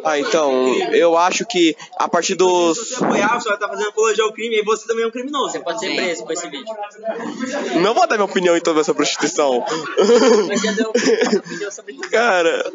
Ah, 0.03 0.17
então, 0.17 0.67
eu 0.91 1.17
acho 1.17 1.45
que 1.45 1.75
a 1.97 2.07
partir 2.07 2.35
dos. 2.35 2.93
apoiar, 3.01 3.39
você 3.39 3.47
vai 3.47 3.55
estar 3.55 3.67
fazendo 3.67 3.89
apologia 3.89 4.23
ao 4.23 4.33
crime 4.33 4.59
e 4.59 4.63
você 4.63 4.87
também 4.87 5.03
é 5.03 5.07
um 5.07 5.11
criminoso. 5.11 5.51
Você 5.51 5.59
Pode 5.59 5.79
ser 5.79 5.95
preso 5.95 6.23
com 6.23 6.33
esse 6.33 6.49
vídeo. 6.49 6.75
Não 7.81 7.93
vou 7.93 8.07
dar 8.07 8.15
minha 8.15 8.25
opinião 8.25 8.55
em 8.55 8.61
toda 8.61 8.81
essa 8.81 8.93
prostituição. 8.93 9.63
Mas 10.47 10.61
já 10.61 10.71
deu 10.71 10.89
opinião 10.89 11.71
sobre 11.71 11.93
tudo. 11.93 12.09
Cara. 12.09 12.71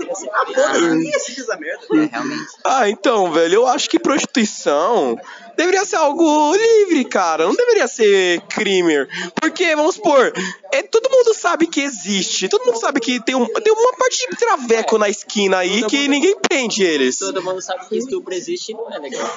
É, 1.92 2.06
realmente. 2.10 2.46
Ah, 2.64 2.88
então, 2.88 3.32
velho, 3.32 3.54
eu 3.54 3.66
acho 3.66 3.88
que 3.88 3.98
prostituição 3.98 5.18
deveria 5.56 5.84
ser 5.84 5.96
algo 5.96 6.54
livre, 6.54 7.04
cara. 7.04 7.44
Não 7.44 7.54
deveria 7.54 7.86
ser 7.86 8.40
crime. 8.42 9.06
Porque, 9.40 9.74
vamos 9.76 9.96
supor, 9.96 10.32
é, 10.72 10.82
todo 10.82 11.10
mundo 11.10 11.34
sabe 11.34 11.66
que 11.66 11.80
existe. 11.80 12.48
Todo 12.48 12.64
mundo 12.64 12.78
sabe 12.78 13.00
que 13.00 13.22
tem, 13.22 13.34
um, 13.34 13.46
tem 13.46 13.72
uma 13.72 13.92
parte 13.92 14.28
de 14.28 14.36
traveco 14.36 14.98
na 14.98 15.08
esquina 15.08 15.58
aí 15.58 15.84
que 15.84 16.08
ninguém 16.08 16.36
prende 16.40 16.82
eles. 16.82 17.18
Todo 17.18 17.42
mundo 17.42 17.60
sabe 17.60 17.86
que 17.88 17.96
estupro 17.96 18.34
existe 18.34 18.72
e 18.72 18.74
não 18.74 18.92
é 18.92 18.98
legal. 18.98 19.30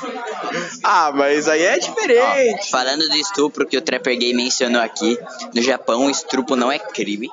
Ah, 0.83 1.11
mas 1.13 1.47
aí 1.47 1.63
é 1.63 1.77
diferente. 1.77 2.69
Falando 2.69 3.07
de 3.09 3.19
estupro 3.19 3.65
que 3.67 3.77
o 3.77 3.81
Trapper 3.81 4.17
Gay 4.17 4.33
mencionou 4.33 4.81
aqui, 4.81 5.17
no 5.53 5.61
Japão 5.61 6.07
o 6.07 6.09
estupro 6.09 6.55
não 6.55 6.71
é 6.71 6.79
crime. 6.79 7.29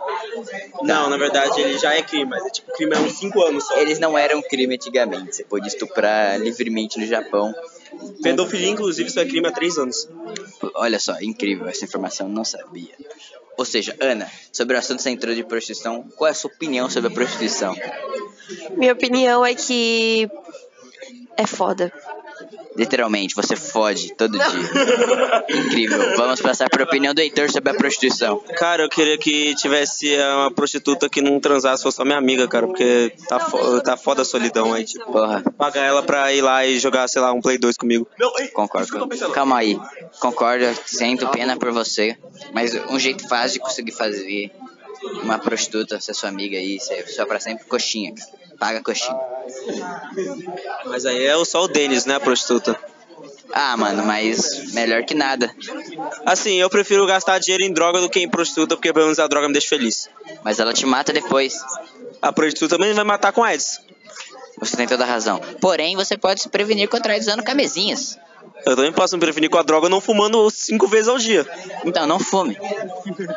Não, 0.82 1.08
na 1.08 1.16
verdade 1.16 1.60
ele 1.60 1.78
já 1.78 1.94
é 1.94 2.02
crime, 2.02 2.26
mas 2.26 2.44
é 2.44 2.50
tipo 2.50 2.72
crime 2.72 2.94
há 2.94 3.00
uns 3.00 3.14
5 3.14 3.42
anos 3.42 3.64
só. 3.64 3.76
Eles 3.78 3.98
não 3.98 4.18
eram 4.18 4.42
crime 4.42 4.74
antigamente. 4.74 5.36
Você 5.36 5.44
pode 5.44 5.68
estuprar 5.68 6.38
livremente 6.38 6.98
no 6.98 7.06
Japão. 7.06 7.54
Pedofilia, 8.22 8.70
inclusive, 8.70 9.08
isso 9.08 9.20
é 9.20 9.24
crime 9.24 9.46
há 9.48 9.52
3 9.52 9.78
anos. 9.78 10.08
Olha 10.74 10.98
só, 10.98 11.20
incrível, 11.20 11.66
essa 11.66 11.84
informação 11.84 12.26
eu 12.26 12.32
não 12.32 12.44
sabia. 12.44 12.94
Ou 13.56 13.64
seja, 13.64 13.96
Ana, 14.00 14.30
sobre 14.52 14.74
o 14.74 14.78
assunto 14.78 15.00
central 15.00 15.34
de 15.34 15.44
prostituição, 15.44 16.02
qual 16.16 16.28
é 16.28 16.30
a 16.32 16.34
sua 16.34 16.50
opinião 16.50 16.90
sobre 16.90 17.10
a 17.10 17.14
prostituição? 17.14 17.76
Minha 18.76 18.92
opinião 18.92 19.44
é 19.44 19.54
que. 19.54 20.28
É 21.36 21.46
foda. 21.46 21.92
Literalmente, 22.76 23.34
você 23.34 23.54
fode 23.54 24.14
todo 24.14 24.36
dia. 24.36 25.58
Incrível. 25.58 26.16
Vamos 26.16 26.40
passar 26.40 26.68
para 26.68 26.82
a 26.82 26.86
opinião 26.86 27.14
do 27.14 27.20
Heitor 27.20 27.50
sobre 27.50 27.70
a 27.70 27.74
prostituição. 27.74 28.38
Cara, 28.56 28.82
eu 28.82 28.88
queria 28.88 29.16
que 29.16 29.54
tivesse 29.54 30.16
uma 30.16 30.50
prostituta 30.50 31.08
que 31.08 31.22
não 31.22 31.38
transasse, 31.38 31.82
fosse 31.82 31.96
só 31.96 32.04
minha 32.04 32.18
amiga, 32.18 32.48
cara, 32.48 32.66
porque 32.66 33.12
tá, 33.28 33.38
fo 33.38 33.80
tá 33.80 33.96
foda 33.96 34.22
a 34.22 34.24
solidão 34.24 34.72
aí, 34.74 34.84
tipo. 34.84 35.04
Porra, 35.04 35.42
Pagar 35.56 35.84
ela 35.84 36.02
pra 36.02 36.32
ir 36.32 36.42
lá 36.42 36.66
e 36.66 36.78
jogar, 36.78 37.06
sei 37.08 37.22
lá, 37.22 37.32
um 37.32 37.40
Play 37.40 37.58
2 37.58 37.76
comigo. 37.76 38.08
concordo. 38.52 39.08
Calma 39.32 39.58
aí. 39.58 39.78
Concordo, 40.18 40.66
sinto 40.86 41.28
pena 41.28 41.56
por 41.56 41.70
você. 41.72 42.16
Mas 42.52 42.74
um 42.90 42.98
jeito 42.98 43.28
fácil 43.28 43.54
de 43.54 43.58
conseguir 43.60 43.92
fazer 43.92 44.50
uma 45.22 45.38
prostituta 45.38 46.00
ser 46.00 46.14
sua 46.14 46.28
amiga 46.28 46.56
aí, 46.56 46.80
ser 46.80 47.06
só 47.08 47.24
pra 47.24 47.38
sempre, 47.38 47.64
coxinha, 47.66 48.14
cara. 48.14 48.43
Paga 48.58 48.82
coxinha. 48.82 49.18
Mas 50.86 51.04
aí 51.06 51.26
é 51.26 51.44
só 51.44 51.64
o 51.64 51.68
Denis, 51.68 52.06
né, 52.06 52.14
a 52.14 52.20
prostituta. 52.20 52.78
Ah, 53.52 53.76
mano, 53.76 54.04
mas 54.04 54.72
melhor 54.72 55.04
que 55.04 55.14
nada. 55.14 55.54
Assim, 56.26 56.54
eu 56.54 56.68
prefiro 56.68 57.06
gastar 57.06 57.38
dinheiro 57.38 57.62
em 57.62 57.72
droga 57.72 58.00
do 58.00 58.10
que 58.10 58.20
em 58.20 58.28
prostituta, 58.28 58.74
porque 58.74 58.92
pelo 58.92 59.06
menos 59.06 59.18
a 59.18 59.26
droga 59.28 59.46
me 59.46 59.52
deixa 59.52 59.68
feliz. 59.68 60.08
Mas 60.42 60.58
ela 60.58 60.72
te 60.72 60.84
mata 60.84 61.12
depois. 61.12 61.62
A 62.20 62.32
prostituta 62.32 62.76
também 62.76 62.92
vai 62.92 63.04
matar 63.04 63.32
com 63.32 63.44
AIDS. 63.44 63.80
Você 64.58 64.76
tem 64.76 64.86
toda 64.86 65.04
a 65.04 65.06
razão. 65.06 65.40
Porém, 65.60 65.94
você 65.94 66.16
pode 66.16 66.40
se 66.40 66.48
prevenir 66.48 66.88
contra 66.88 67.12
AIDS 67.12 67.28
usando 67.28 67.42
camisinhas. 67.42 68.18
Eu 68.66 68.76
também 68.76 68.92
posso 68.92 69.14
me 69.14 69.20
prevenir 69.20 69.50
com 69.50 69.58
a 69.58 69.62
droga 69.62 69.88
não 69.88 70.00
fumando 70.00 70.50
cinco 70.50 70.86
vezes 70.86 71.08
ao 71.08 71.18
dia. 71.18 71.46
Então, 71.84 72.06
não 72.06 72.18
fume. 72.18 72.56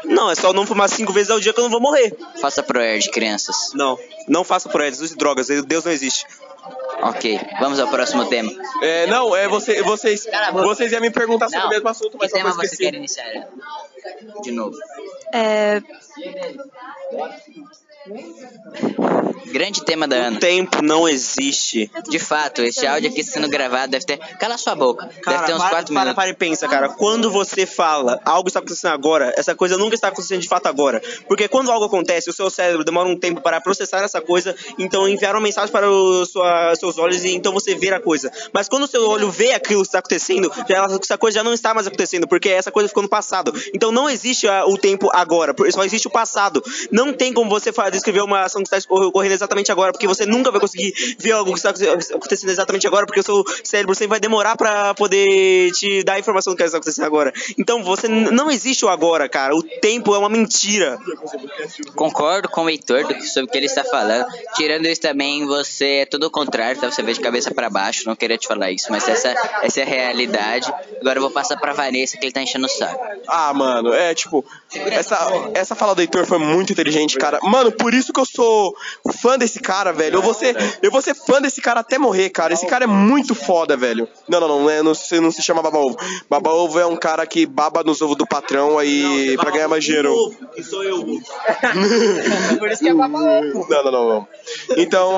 Não, 0.06 0.32
é 0.32 0.36
só 0.36 0.54
não 0.54 0.66
fumar 0.66 0.90
cinco 0.90 1.12
vezes 1.12 1.30
ao 1.30 1.40
dia 1.40 1.54
que 1.54 1.60
eu 1.60 1.64
não 1.64 1.72
vou 1.72 1.82
morrer. 1.82 2.16
Faça 2.40 2.64
ProErd, 2.64 3.10
crianças. 3.12 3.72
Não, 3.74 4.00
não 4.28 4.44
faça 4.44 4.70
AIDS, 4.78 5.02
use 5.02 5.16
drogas, 5.16 5.48
Deus 5.48 5.84
não 5.84 5.92
existe. 5.92 6.26
Ok, 7.02 7.40
vamos 7.60 7.80
ao 7.80 7.88
próximo 7.88 8.26
tema. 8.26 8.52
É, 8.82 9.08
não, 9.08 9.36
é 9.36 9.48
você, 9.48 9.82
vocês, 9.84 10.28
vocês 10.54 10.92
iam 10.92 11.02
me 11.02 11.12
perguntar 11.12 11.48
sobre 11.48 11.60
Não. 11.60 11.68
o 11.68 11.70
mesmo 11.70 11.90
assunto, 11.90 12.18
mas 12.20 12.32
Que 12.32 12.38
tema 12.38 12.52
você 12.52 12.76
quer 12.76 12.94
iniciar? 12.94 13.48
De 14.42 14.52
novo. 14.52 14.76
É. 15.34 15.82
Grande 19.52 19.84
tema 19.84 20.08
da 20.08 20.16
Ana. 20.16 20.38
O 20.38 20.40
tempo 20.40 20.82
não 20.82 21.08
existe. 21.08 21.90
De 22.10 22.20
fato, 22.20 22.62
esse 22.62 22.86
áudio 22.86 23.10
aqui 23.10 23.24
sendo 23.24 23.48
gravado 23.50 23.92
deve 23.92 24.06
ter. 24.06 24.18
Cala 24.18 24.58
sua 24.58 24.76
boca. 24.76 25.10
Cara, 25.22 25.38
deve 25.38 25.48
ter 25.48 25.54
uns 25.54 25.60
para, 25.60 25.70
4 25.70 25.94
para, 25.94 26.02
minutos. 26.02 26.16
para 26.16 26.30
e 26.30 26.34
pensa, 26.34 26.68
cara. 26.68 26.90
Quando 26.90 27.32
você 27.32 27.66
fala 27.66 28.20
algo 28.26 28.48
está 28.50 28.60
acontecendo 28.60 28.92
agora, 28.92 29.34
essa 29.38 29.56
coisa 29.56 29.78
nunca 29.78 29.96
está 29.96 30.10
acontecendo 30.10 30.42
de 30.42 30.48
fato 30.48 30.68
agora. 30.68 31.02
Porque 31.28 31.48
quando 31.48 31.72
algo 31.72 31.86
acontece, 31.86 32.30
o 32.30 32.34
seu 32.34 32.50
cérebro 32.50 32.84
demora 32.84 33.08
um 33.08 33.18
tempo 33.18 33.42
para 33.42 33.62
processar 33.62 34.04
essa 34.04 34.22
coisa, 34.22 34.56
então 34.78 35.08
enviar 35.08 35.34
uma 35.36 35.42
mensagem 35.42 35.72
para 35.72 35.90
os 35.90 36.30
sua, 36.30 36.76
seus 36.76 36.98
olhos 36.98 37.24
e 37.24 37.30
então 37.36 37.54
você 37.54 37.76
vê 37.76 37.92
a 37.92 38.00
coisa. 38.00 38.32
Mas 38.54 38.68
quando 38.68 38.84
o 38.84 38.88
seu 38.88 39.08
olho 39.10 39.32
vê 39.32 39.54
aquilo 39.54 39.82
que 39.82 39.88
está 39.88 40.00
acontecendo, 40.00 40.52
já, 40.70 40.86
essa 41.02 41.18
coisa 41.18 41.36
já 41.40 41.44
não 41.44 41.54
está 41.54 41.74
mais 41.74 41.88
acontecendo, 41.88 42.28
porque 42.28 42.50
essa 42.50 42.72
coisa 42.72 42.90
ficou 42.90 43.04
no 43.04 43.10
passado. 43.10 43.54
Então 43.74 43.92
não 43.92 44.10
existe 44.10 44.48
ah, 44.48 44.66
o 44.66 44.78
tempo 44.78 45.10
agora, 45.14 45.56
só 45.72 45.84
existe 45.84 46.08
o 46.08 46.12
passado. 46.12 46.62
Não 46.92 47.14
tem 47.14 47.32
como 47.34 47.50
você 47.50 47.72
fa- 47.72 47.90
descrever 47.98 48.22
uma 48.22 48.42
ação 48.44 48.64
que 48.64 48.74
está 48.74 48.94
ocorrendo 48.94 49.34
exatamente 49.34 49.72
agora, 49.72 49.92
porque 49.92 50.08
você 50.08 50.26
nunca 50.26 50.52
vai 50.52 50.60
conseguir 50.60 50.94
ver 51.20 51.32
algo 51.34 51.52
que 51.54 51.60
está 51.60 51.70
acontecendo 52.16 52.50
exatamente 52.50 52.88
agora, 52.88 53.06
porque 53.06 53.20
o 53.20 53.24
seu 53.24 53.44
cérebro 53.64 53.94
sempre 53.96 54.12
vai 54.12 54.20
demorar 54.20 54.56
pra 54.56 54.94
poder 54.94 55.72
te 55.74 56.04
dar 56.04 56.14
a 56.14 56.20
informação 56.20 56.54
do 56.54 56.58
que 56.58 56.64
está 56.64 56.78
acontecendo 56.78 57.06
agora. 57.06 57.34
Então 57.58 57.84
você 57.84 58.08
não 58.08 58.50
existe 58.50 58.86
o 58.86 58.90
agora, 58.90 59.28
cara. 59.30 59.56
O 59.56 59.62
tempo 59.64 60.14
é 60.16 60.18
uma 60.18 60.30
mentira. 60.30 60.98
Concordo 61.96 62.50
com 62.50 62.66
o 62.66 62.70
Heitor 62.70 63.06
do 63.08 63.16
que- 63.16 63.24
sobre 63.28 63.50
o 63.50 63.52
que 63.52 63.58
ele 63.58 63.66
está 63.66 63.84
falando. 63.84 64.26
Tirando 64.56 64.86
isso 64.88 65.02
também, 65.02 65.46
você 65.46 66.02
é 66.02 66.06
tudo 66.06 66.28
o 66.28 66.32
contrário, 66.32 66.80
tá? 66.80 66.90
Você 66.90 67.02
vê 67.04 67.14
de 67.14 67.20
cabeça 67.20 67.54
pra 67.54 67.70
baixo, 67.70 68.04
não 68.06 68.16
queria 68.16 68.38
te 68.38 68.48
falar 68.48 68.72
isso, 68.72 68.88
mas 68.90 69.08
essa, 69.08 69.30
essa 69.62 69.80
é 69.80 69.84
a 69.84 69.86
realidade. 69.86 70.72
Agora 71.02 71.18
eu 71.18 71.22
vou 71.22 71.32
passar 71.32 71.58
pra 71.58 71.74
Vanessa 71.74 72.18
que 72.18 72.26
ele 72.26 72.32
tá 72.32 72.42
enchendo 72.42 72.66
o 72.66 72.70
saco. 72.70 73.04
Ah, 73.28 73.54
mano, 73.54 73.94
é 73.94 74.14
tipo, 74.14 74.46
essa, 74.74 75.18
essa 75.54 75.76
fala 75.76 75.96
do 75.96 76.02
Heitor 76.02 76.26
foi 76.26 76.38
muito 76.38 76.72
inteligente, 76.74 77.18
cara. 77.18 77.40
Mano, 77.42 77.72
por 77.72 77.87
isso 77.94 78.14
que 78.14 78.20
eu 78.20 78.26
sou 78.26 78.76
fã 79.22 79.38
desse 79.38 79.60
cara, 79.60 79.92
velho. 79.92 80.16
Eu 80.16 80.22
vou 80.22 80.34
ser, 80.34 80.56
eu 80.82 80.92
vou 80.92 81.02
ser 81.02 81.14
fã 81.14 81.42
desse 81.42 81.62
cara 81.62 81.82
até 81.82 81.98
morrer, 81.98 82.30
cara. 82.30 82.54
Esse 82.54 82.66
cara 82.66 82.84
é 82.84 82.88
muito 82.88 83.34
foda, 83.36 83.76
velho. 83.76 84.08
Não, 84.28 84.40
não, 84.40 84.48
não, 84.48 84.70
é, 84.70 84.82
não, 84.82 84.94
se, 84.94 85.20
não 85.20 85.32
se 85.32 85.42
chama 85.42 85.62
Baba 85.62 85.78
Ovo. 85.78 85.98
Baba 86.30 86.52
Ovo 86.52 86.80
é 86.80 86.86
um 86.86 86.96
cara 86.96 87.26
que 87.26 87.46
baba 87.46 87.84
nos 87.84 88.02
ovos 88.02 88.18
do 88.18 88.28
patrão 88.28 88.78
aí 88.78 89.36
pra 89.38 89.52
ganhar 89.52 89.68
mais 89.68 89.84
dinheiro. 89.84 90.14
Que 90.56 90.64
sou 90.64 90.84
eu. 90.84 91.06
Por 92.60 92.70
isso 92.72 92.84
que 92.84 92.90
é 92.90 92.94
baba 92.94 93.20
ovo. 93.20 93.68
Não, 93.70 93.84
não, 93.84 93.92
não, 93.92 94.10
não. 94.10 94.28
Então, 94.78 95.18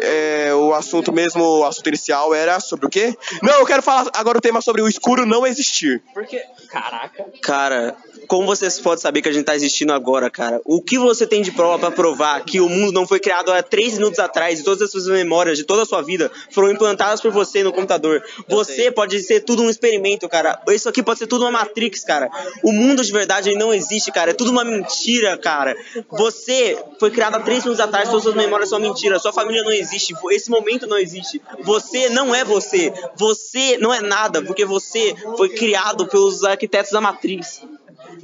é, 0.00 0.52
o 0.54 0.72
assunto 0.74 1.12
mesmo, 1.12 1.42
o 1.42 1.64
assunto 1.64 1.88
inicial 1.88 2.34
era 2.34 2.60
sobre 2.60 2.86
o 2.86 2.90
quê? 2.90 3.16
Não, 3.42 3.60
eu 3.60 3.66
quero 3.66 3.82
falar 3.82 4.10
agora 4.14 4.38
o 4.38 4.40
tema 4.40 4.60
sobre 4.60 4.82
o 4.82 4.88
escuro 4.88 5.26
não 5.26 5.46
existir. 5.46 6.02
Porque, 6.12 6.42
caraca. 6.70 7.26
Cara, 7.42 7.96
como 8.26 8.46
vocês 8.46 8.80
podem 8.80 9.00
saber 9.00 9.22
que 9.22 9.28
a 9.28 9.32
gente 9.32 9.44
tá 9.44 9.54
existindo 9.54 9.92
agora, 9.92 10.30
cara? 10.30 10.60
O 10.64 10.82
que 10.82 10.98
você 10.98 11.26
tem 11.26 11.42
de 11.42 11.50
prova 11.50 11.78
pra 11.78 11.90
provar 11.94 12.44
que 12.44 12.60
o 12.60 12.68
mundo 12.68 12.92
não 12.92 13.06
foi 13.06 13.20
criado 13.20 13.52
há 13.52 13.62
três 13.62 13.94
minutos 13.94 14.18
atrás 14.18 14.60
e 14.60 14.64
todas 14.64 14.82
as 14.82 14.90
suas 14.90 15.06
memórias 15.06 15.56
de 15.56 15.64
toda 15.64 15.82
a 15.82 15.86
sua 15.86 16.02
vida 16.02 16.30
foram 16.50 16.70
implantadas 16.70 17.20
por 17.20 17.30
você 17.30 17.62
no 17.62 17.72
computador? 17.72 18.22
Você 18.48 18.90
pode 18.90 19.20
ser 19.22 19.40
tudo 19.40 19.62
um 19.62 19.70
experimento, 19.70 20.28
cara. 20.28 20.60
Isso 20.68 20.88
aqui 20.88 21.02
pode 21.02 21.18
ser 21.18 21.26
tudo 21.26 21.44
uma 21.44 21.50
Matrix, 21.50 22.04
cara. 22.04 22.30
O 22.62 22.72
mundo 22.72 23.04
de 23.04 23.12
verdade 23.12 23.48
ele 23.48 23.58
não 23.58 23.72
existe, 23.72 24.10
cara. 24.10 24.30
É 24.30 24.34
tudo 24.34 24.50
uma 24.50 24.64
mentira, 24.64 25.36
cara. 25.38 25.74
Você 26.10 26.76
foi 26.98 27.10
criado 27.10 27.36
há 27.36 27.40
três 27.40 27.64
minutos 27.64 27.80
atrás, 27.80 28.08
todas 28.08 28.26
as 28.26 28.32
suas 28.32 28.36
memórias 28.36 28.68
são 28.68 28.78
mentira. 28.78 29.18
Sua 29.18 29.32
família 29.32 29.62
não 29.62 29.72
existe. 29.72 30.14
Esse 30.30 30.50
momento 30.50 30.86
não 30.86 30.98
existe. 30.98 31.40
Você 31.62 32.08
não 32.08 32.34
é 32.34 32.44
você. 32.44 32.92
Você 33.16 33.78
não 33.78 33.92
é 33.92 34.00
nada, 34.00 34.42
porque 34.42 34.64
você 34.64 35.14
foi 35.36 35.48
criado 35.50 36.06
pelos 36.06 36.44
arquitetos 36.44 36.92
da 36.92 37.00
Matrix. 37.00 37.62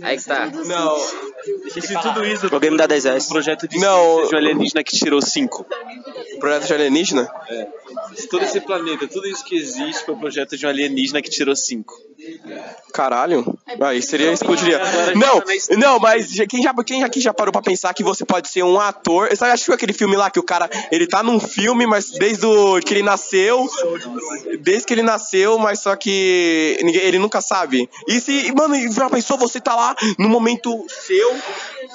Aí 0.03 0.17
que 0.17 0.25
tá. 0.25 0.47
Não. 0.47 0.97
E 1.77 1.81
se 1.81 1.95
tudo 2.01 2.25
isso 2.25 2.49
Alguém 2.53 2.71
me 2.71 2.77
dá 2.77 2.87
10 2.87 3.05
reais. 3.05 3.27
um 3.27 3.29
projeto 3.29 3.69
de 3.69 3.79
Não. 3.79 4.27
de 4.29 4.35
um 4.35 4.39
alienígena 4.39 4.83
que 4.83 4.97
tirou 4.97 5.21
5. 5.23 5.67
Projeto 6.39 6.67
de 6.67 6.75
alienígena? 6.75 7.31
Se 8.15 8.29
todo 8.29 8.45
esse 8.45 8.61
planeta, 8.61 9.07
tudo 9.07 9.27
isso 9.29 9.45
que 9.45 9.57
existe 9.57 10.05
foi 10.05 10.15
o 10.15 10.19
projeto 10.19 10.57
de 10.57 10.67
um 10.67 10.69
alienígena 10.69 11.21
que 11.23 11.31
tirou 11.31 11.55
5. 11.55 11.95
Caralho. 12.93 13.45
Aí 13.81 14.03
seria, 14.03 14.33
explodiria. 14.33 14.81
Não, 15.15 15.43
não, 15.79 15.99
mas 15.99 16.31
já- 16.31 16.47
quem, 16.47 16.63
já, 16.63 16.75
quem 16.85 17.03
aqui 17.05 17.21
já 17.21 17.33
parou 17.33 17.53
pra 17.53 17.63
pensar 17.63 17.95
que 17.95 18.03
você 18.03 18.25
pode 18.25 18.49
ser 18.49 18.63
um 18.63 18.79
ator? 18.81 19.29
Você 19.31 19.45
achou 19.45 19.75
aquele 19.75 19.93
filme 19.93 20.17
lá 20.17 20.31
que 20.31 20.39
o 20.39 20.43
cara, 20.43 20.69
ele 20.91 21.07
tá 21.07 21.23
num 21.23 21.39
filme, 21.39 21.87
mas 21.87 22.11
desde 22.11 22.45
o, 22.47 22.81
que 22.81 22.93
ele 22.95 23.03
nasceu, 23.03 23.69
desde 24.61 24.87
que 24.87 24.93
ele 24.95 25.03
nasceu, 25.03 25.59
mas 25.59 25.81
só 25.81 25.95
que 25.97 26.79
ninguém, 26.83 27.03
ele 27.03 27.19
nunca 27.19 27.41
sabe. 27.41 27.89
E 28.09 28.21
se, 28.21 28.53
mano, 28.53 28.75
e 28.75 28.91
já 28.93 29.09
pensou 29.09 29.39
você 29.39 29.61
tá 29.61 29.75
lá 29.75 29.95
no 30.19 30.29
momento 30.29 30.85
seu? 30.89 31.35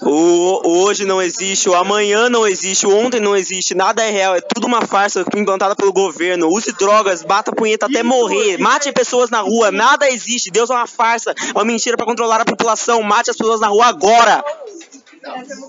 O, 0.02 0.62
hoje 0.84 1.06
não 1.06 1.22
existe, 1.22 1.70
o 1.70 1.76
amanhã 1.76 2.30
não 2.30 2.48
existe, 2.48 2.86
o 2.86 2.96
ontem 2.96 3.20
não 3.20 3.36
existe, 3.36 3.74
nada 3.76 4.04
é 4.04 4.10
real, 4.10 4.36
é 4.36 4.42
tudo 4.42 4.68
uma 4.68 4.82
farsa 4.86 5.26
implantada 5.36 5.76
pelo 5.76 5.94
governo. 5.94 6.48
Use 6.50 6.72
drogas, 6.74 7.22
bata 7.24 7.52
punheta 7.52 7.86
até 7.86 8.02
morrer, 8.04 8.58
mate 8.58 8.92
pessoas 8.92 9.30
na 9.30 9.42
rua, 9.42 9.72
nada 9.72 10.08
existe. 10.08 10.15
Deus 10.52 10.70
é 10.70 10.74
uma 10.74 10.88
farsa, 10.88 11.34
uma 11.54 11.66
mentira 11.66 11.98
pra 11.98 12.06
controlar 12.06 12.42
a 12.42 12.46
população. 12.46 13.02
Mate 13.04 13.32
as 13.32 13.38
pessoas 13.38 13.60
na 13.60 13.68
rua 13.68 13.88
agora. 13.88 14.44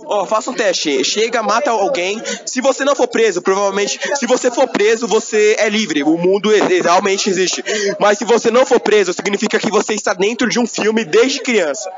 Ó, 0.04 0.24
faça 0.26 0.50
um 0.50 0.54
teste. 0.54 1.02
Chega, 1.04 1.42
mata 1.42 1.70
alguém. 1.70 2.20
Se 2.44 2.60
você 2.60 2.84
não 2.84 2.94
for 2.94 3.08
preso, 3.08 3.40
provavelmente, 3.42 3.98
se 4.16 4.26
você 4.26 4.50
for 4.50 4.68
preso, 4.68 5.06
você 5.06 5.56
é 5.58 5.68
livre. 5.68 6.02
O 6.02 6.16
mundo 6.16 6.50
realmente 6.82 7.28
existe. 7.30 7.62
Mas 7.98 8.18
se 8.18 8.24
você 8.24 8.50
não 8.50 8.64
for 8.66 8.80
preso, 8.80 9.12
significa 9.12 9.58
que 9.58 9.70
você 9.70 9.94
está 9.94 10.12
dentro 10.14 10.48
de 10.48 10.58
um 10.58 10.66
filme 10.66 11.04
desde 11.04 11.40
criança. 11.40 11.90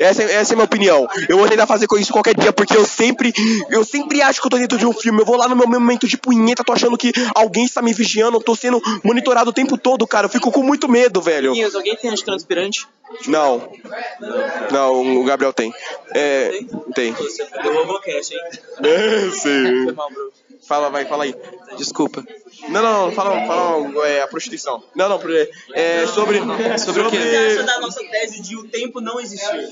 Essa, 0.00 0.22
é- 0.22 0.34
essa 0.34 0.52
é 0.52 0.54
a 0.54 0.56
minha 0.56 0.64
opinião. 0.64 1.06
Eu 1.28 1.38
vou 1.38 1.48
tentar 1.48 1.66
fazer 1.66 1.86
com 1.86 1.98
isso 1.98 2.12
qualquer 2.12 2.34
dia, 2.36 2.52
porque 2.52 2.76
eu 2.76 2.84
sempre, 2.84 3.32
eu 3.70 3.84
sempre 3.84 4.22
acho 4.22 4.40
que 4.40 4.46
eu 4.46 4.50
tô 4.50 4.58
dentro 4.58 4.78
de 4.78 4.86
um 4.86 4.92
filme. 4.92 5.20
Eu 5.20 5.26
vou 5.26 5.36
lá 5.36 5.48
no 5.48 5.56
meu 5.56 5.66
momento 5.68 6.06
de 6.06 6.16
punheta, 6.16 6.64
tô 6.64 6.72
achando 6.72 6.96
que 6.96 7.12
alguém 7.34 7.64
está 7.64 7.82
me 7.82 7.92
vigiando, 7.92 8.36
eu 8.36 8.42
tô 8.42 8.54
sendo 8.54 8.80
monitorado 9.04 9.50
o 9.50 9.52
tempo 9.52 9.76
todo, 9.76 10.06
cara. 10.06 10.26
Eu 10.26 10.30
fico 10.30 10.50
com 10.50 10.62
muito 10.62 10.88
medo, 10.88 11.20
velho. 11.20 11.52
alguém 11.76 11.96
tem 11.96 12.10
antitranspirante? 12.10 12.86
Não. 13.26 13.68
Não, 14.70 15.20
o 15.20 15.24
Gabriel 15.24 15.52
tem. 15.52 15.72
É, 16.14 16.60
tem. 16.92 17.14
Eu 17.64 17.86
vou 17.86 18.00
cash, 18.00 18.30
hein? 18.32 18.40
É, 18.84 19.30
sim. 19.34 19.94
Fala, 20.66 20.90
vai, 20.90 21.04
fala 21.04 21.24
aí. 21.24 21.34
Desculpa. 21.76 22.24
Não, 22.68 22.82
não, 22.82 23.06
não, 23.06 23.12
fala, 23.12 23.46
fala 23.46 24.06
é, 24.06 24.22
a 24.22 24.28
prostituição. 24.28 24.82
Não, 24.94 25.08
não, 25.08 25.20
é, 25.74 26.02
é 26.02 26.06
sobre, 26.06 26.38
sobre 26.78 27.02
o 27.02 27.10
Você 27.10 27.16
acha 27.16 27.56
que... 27.58 27.62
da 27.64 27.80
nossa 27.80 28.04
tese 28.04 28.40
de 28.40 28.56
o 28.56 28.68
tempo 28.68 29.00
não 29.00 29.18
existir? 29.18 29.70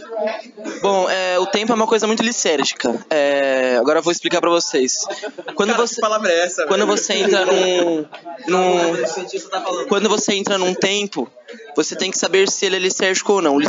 Bom, 0.83 1.09
é, 1.09 1.38
o 1.38 1.46
tempo 1.46 1.70
é 1.70 1.74
uma 1.74 1.87
coisa 1.87 2.06
muito 2.06 2.22
licérgica. 2.22 3.04
É, 3.09 3.76
agora 3.78 4.00
eu 4.00 4.02
vou 4.02 4.11
explicar 4.11 4.40
pra 4.40 4.50
vocês. 4.50 5.06
Quando 5.54 5.70
Cara, 5.70 5.87
você, 5.87 5.94
que 5.96 6.00
palavra 6.00 6.33
é 6.33 6.40
essa, 6.40 6.66
quando 6.66 6.87
velho? 6.87 6.98
você 6.98 7.12
entra 7.14 7.46
num, 7.46 8.06
num, 8.48 8.90
O 8.90 9.06
cientista 9.06 9.48
tá 9.48 9.61
falando. 9.61 9.87
quando 9.87 10.09
você 10.09 10.35
entra 10.35 10.59
num 10.59 10.74
tempo, 10.74 11.30
você 11.76 11.96
tem 11.96 12.10
que 12.10 12.18
saber 12.18 12.50
se 12.50 12.66
ele 12.66 12.76
é 12.76 12.78
licérgico 12.78 13.32
ou 13.34 13.42
não. 13.42 13.56
O 13.56 13.62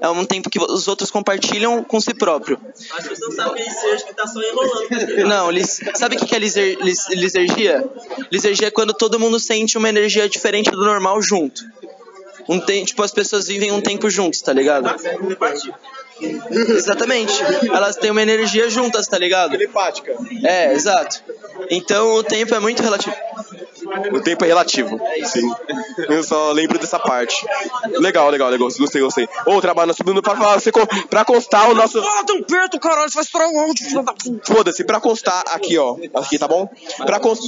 é 0.00 0.08
um 0.08 0.24
tempo 0.24 0.48
que 0.48 0.58
os 0.58 0.88
outros 0.88 1.10
compartilham 1.10 1.82
com 1.84 2.00
si 2.00 2.14
próprio. 2.14 2.58
As 2.96 3.06
pessoas 3.06 3.34
sabem 3.34 3.54
que 3.54 3.62
ele 3.62 3.70
seja 3.70 4.04
que 4.04 4.14
tá 4.14 4.26
só 4.26 4.40
enrolando. 4.40 5.28
Não, 5.28 5.50
lis, 5.50 5.80
sabe 5.94 6.16
o 6.16 6.18
que 6.24 6.34
é 6.34 6.38
liser, 6.38 6.78
lis, 6.80 7.08
lisergia? 7.10 7.84
Lisergia 8.30 8.68
é 8.68 8.70
quando 8.70 8.94
todo 8.94 9.18
mundo 9.18 9.38
sente 9.38 9.76
uma 9.76 9.88
energia 9.88 10.28
diferente 10.28 10.70
do 10.70 10.84
normal 10.84 11.20
junto. 11.20 11.64
Um 12.48 12.60
tem, 12.60 12.84
tipo, 12.84 13.02
as 13.02 13.10
pessoas 13.10 13.48
vivem 13.48 13.72
um 13.72 13.80
tempo 13.80 14.08
juntos, 14.08 14.40
tá 14.40 14.52
ligado? 14.52 14.88
Exatamente. 16.20 17.34
Elas 17.68 17.96
têm 17.96 18.10
uma 18.10 18.22
energia 18.22 18.70
juntas, 18.70 19.06
tá 19.06 19.18
ligado? 19.18 19.50
Telepática. 19.50 20.16
É, 20.44 20.72
exato. 20.72 21.22
Então 21.70 22.14
o 22.14 22.22
tempo 22.22 22.54
é 22.54 22.60
muito 22.60 22.82
relativo. 22.82 23.14
O 24.12 24.20
tempo 24.20 24.44
é 24.44 24.48
relativo. 24.48 24.98
Sim. 25.24 25.50
Eu 26.08 26.22
só 26.22 26.52
lembro 26.52 26.78
dessa 26.78 26.98
parte. 26.98 27.44
Legal, 27.98 28.30
legal, 28.30 28.50
legal. 28.50 28.68
Gostei, 28.78 29.00
gostei. 29.00 29.28
Ô, 29.46 29.60
trabalho, 29.60 29.88
nós 29.88 29.96
subimos 29.96 30.20
pra 30.20 30.36
falar, 30.36 30.58
pra 31.08 31.24
constar 31.24 31.70
o 31.70 31.74
nosso. 31.74 31.98
Ah, 31.98 32.24
tão 32.24 32.42
perto, 32.42 32.78
caralho, 32.78 33.08
você 33.08 33.14
vai 33.14 33.24
estourar 33.24 33.50
o 33.50 33.58
áudio, 33.58 33.86
filho 33.86 34.02
da 34.02 34.12
puta. 34.12 34.54
Foda-se, 34.54 34.84
pra 34.84 35.00
constar 35.00 35.42
aqui, 35.48 35.78
ó. 35.78 35.96
Aqui, 36.14 36.38
tá 36.38 36.48
bom? 36.48 36.68
Pra, 37.04 37.20
cons... 37.20 37.40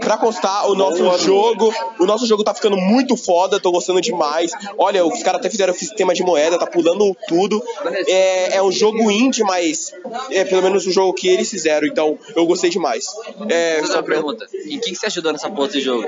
pra 0.00 0.16
constar 0.16 0.68
o 0.68 0.74
nosso 0.74 1.18
jogo. 1.18 1.72
O 1.98 2.06
nosso 2.06 2.26
jogo 2.26 2.44
tá 2.44 2.54
ficando 2.54 2.76
muito 2.76 3.16
foda, 3.16 3.60
tô 3.60 3.70
gostando 3.70 4.00
demais. 4.00 4.52
Olha, 4.78 5.04
os 5.04 5.22
caras 5.22 5.40
até 5.40 5.50
fizeram 5.50 5.74
sistema 5.74 6.14
de 6.14 6.22
moeda, 6.22 6.58
tá 6.58 6.66
pulando 6.66 7.16
tudo. 7.28 7.62
É, 8.06 8.56
é 8.56 8.62
um 8.62 8.72
jogo 8.72 9.10
indie, 9.10 9.42
mas 9.42 9.92
é 10.30 10.44
pelo 10.44 10.62
menos 10.62 10.86
o 10.86 10.90
jogo 10.92 11.12
que 11.12 11.28
eles 11.28 11.50
fizeram, 11.50 11.86
então 11.86 12.18
eu 12.34 12.46
gostei 12.46 12.70
demais. 12.70 13.06
É, 13.48 13.80
Fazer 13.80 13.94
uma 13.94 14.02
pergunta. 14.02 14.46
Em 14.66 14.78
quem 14.78 14.92
que 14.92 14.98
você 14.98 15.06
ajudou 15.24 15.32
nessa 15.32 15.50
porra 15.50 15.66
desse 15.68 15.80
jogo? 15.80 16.06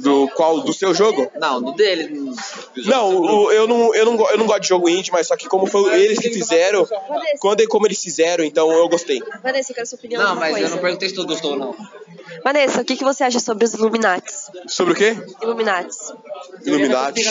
do 0.00 0.28
qual? 0.34 0.60
Do 0.60 0.72
seu 0.72 0.94
jogo? 0.94 1.30
Não, 1.40 1.60
no 1.60 1.72
dele. 1.74 2.32
Não, 2.86 3.16
o- 3.20 3.52
eu 3.52 3.66
não, 3.66 3.94
eu 3.94 4.04
não, 4.04 4.16
go- 4.16 4.28
eu 4.30 4.38
não 4.38 4.46
gosto 4.46 4.60
de 4.62 4.68
jogo 4.68 4.88
indie, 4.88 5.10
mas 5.12 5.26
só 5.26 5.36
que 5.36 5.48
como 5.48 5.66
foi 5.66 6.00
eles 6.00 6.18
que 6.18 6.30
fizeram, 6.30 6.86
quando 7.40 7.66
como 7.68 7.86
eles 7.86 8.02
fizeram, 8.02 8.44
então 8.44 8.70
eu 8.70 8.88
gostei. 8.88 9.20
Vanessa, 9.42 9.72
eu 9.72 9.74
quero 9.74 9.86
sua 9.86 9.96
opinião. 9.98 10.22
Não, 10.22 10.34
mas 10.36 10.56
eu 10.62 10.70
não 10.70 10.78
perguntei 10.78 11.08
se 11.08 11.14
tu 11.14 11.26
gostou 11.26 11.52
ou 11.52 11.58
não. 11.58 11.74
Vanessa, 12.44 12.80
o 12.80 12.84
que, 12.84 12.96
que 12.96 13.04
você 13.04 13.24
acha 13.24 13.40
sobre 13.40 13.64
os 13.64 13.74
Illuminates? 13.74 14.50
Sobre 14.66 14.92
o 14.92 14.96
quê? 14.96 15.16
Illuminates. 15.42 16.12
Illuminati. 16.64 17.22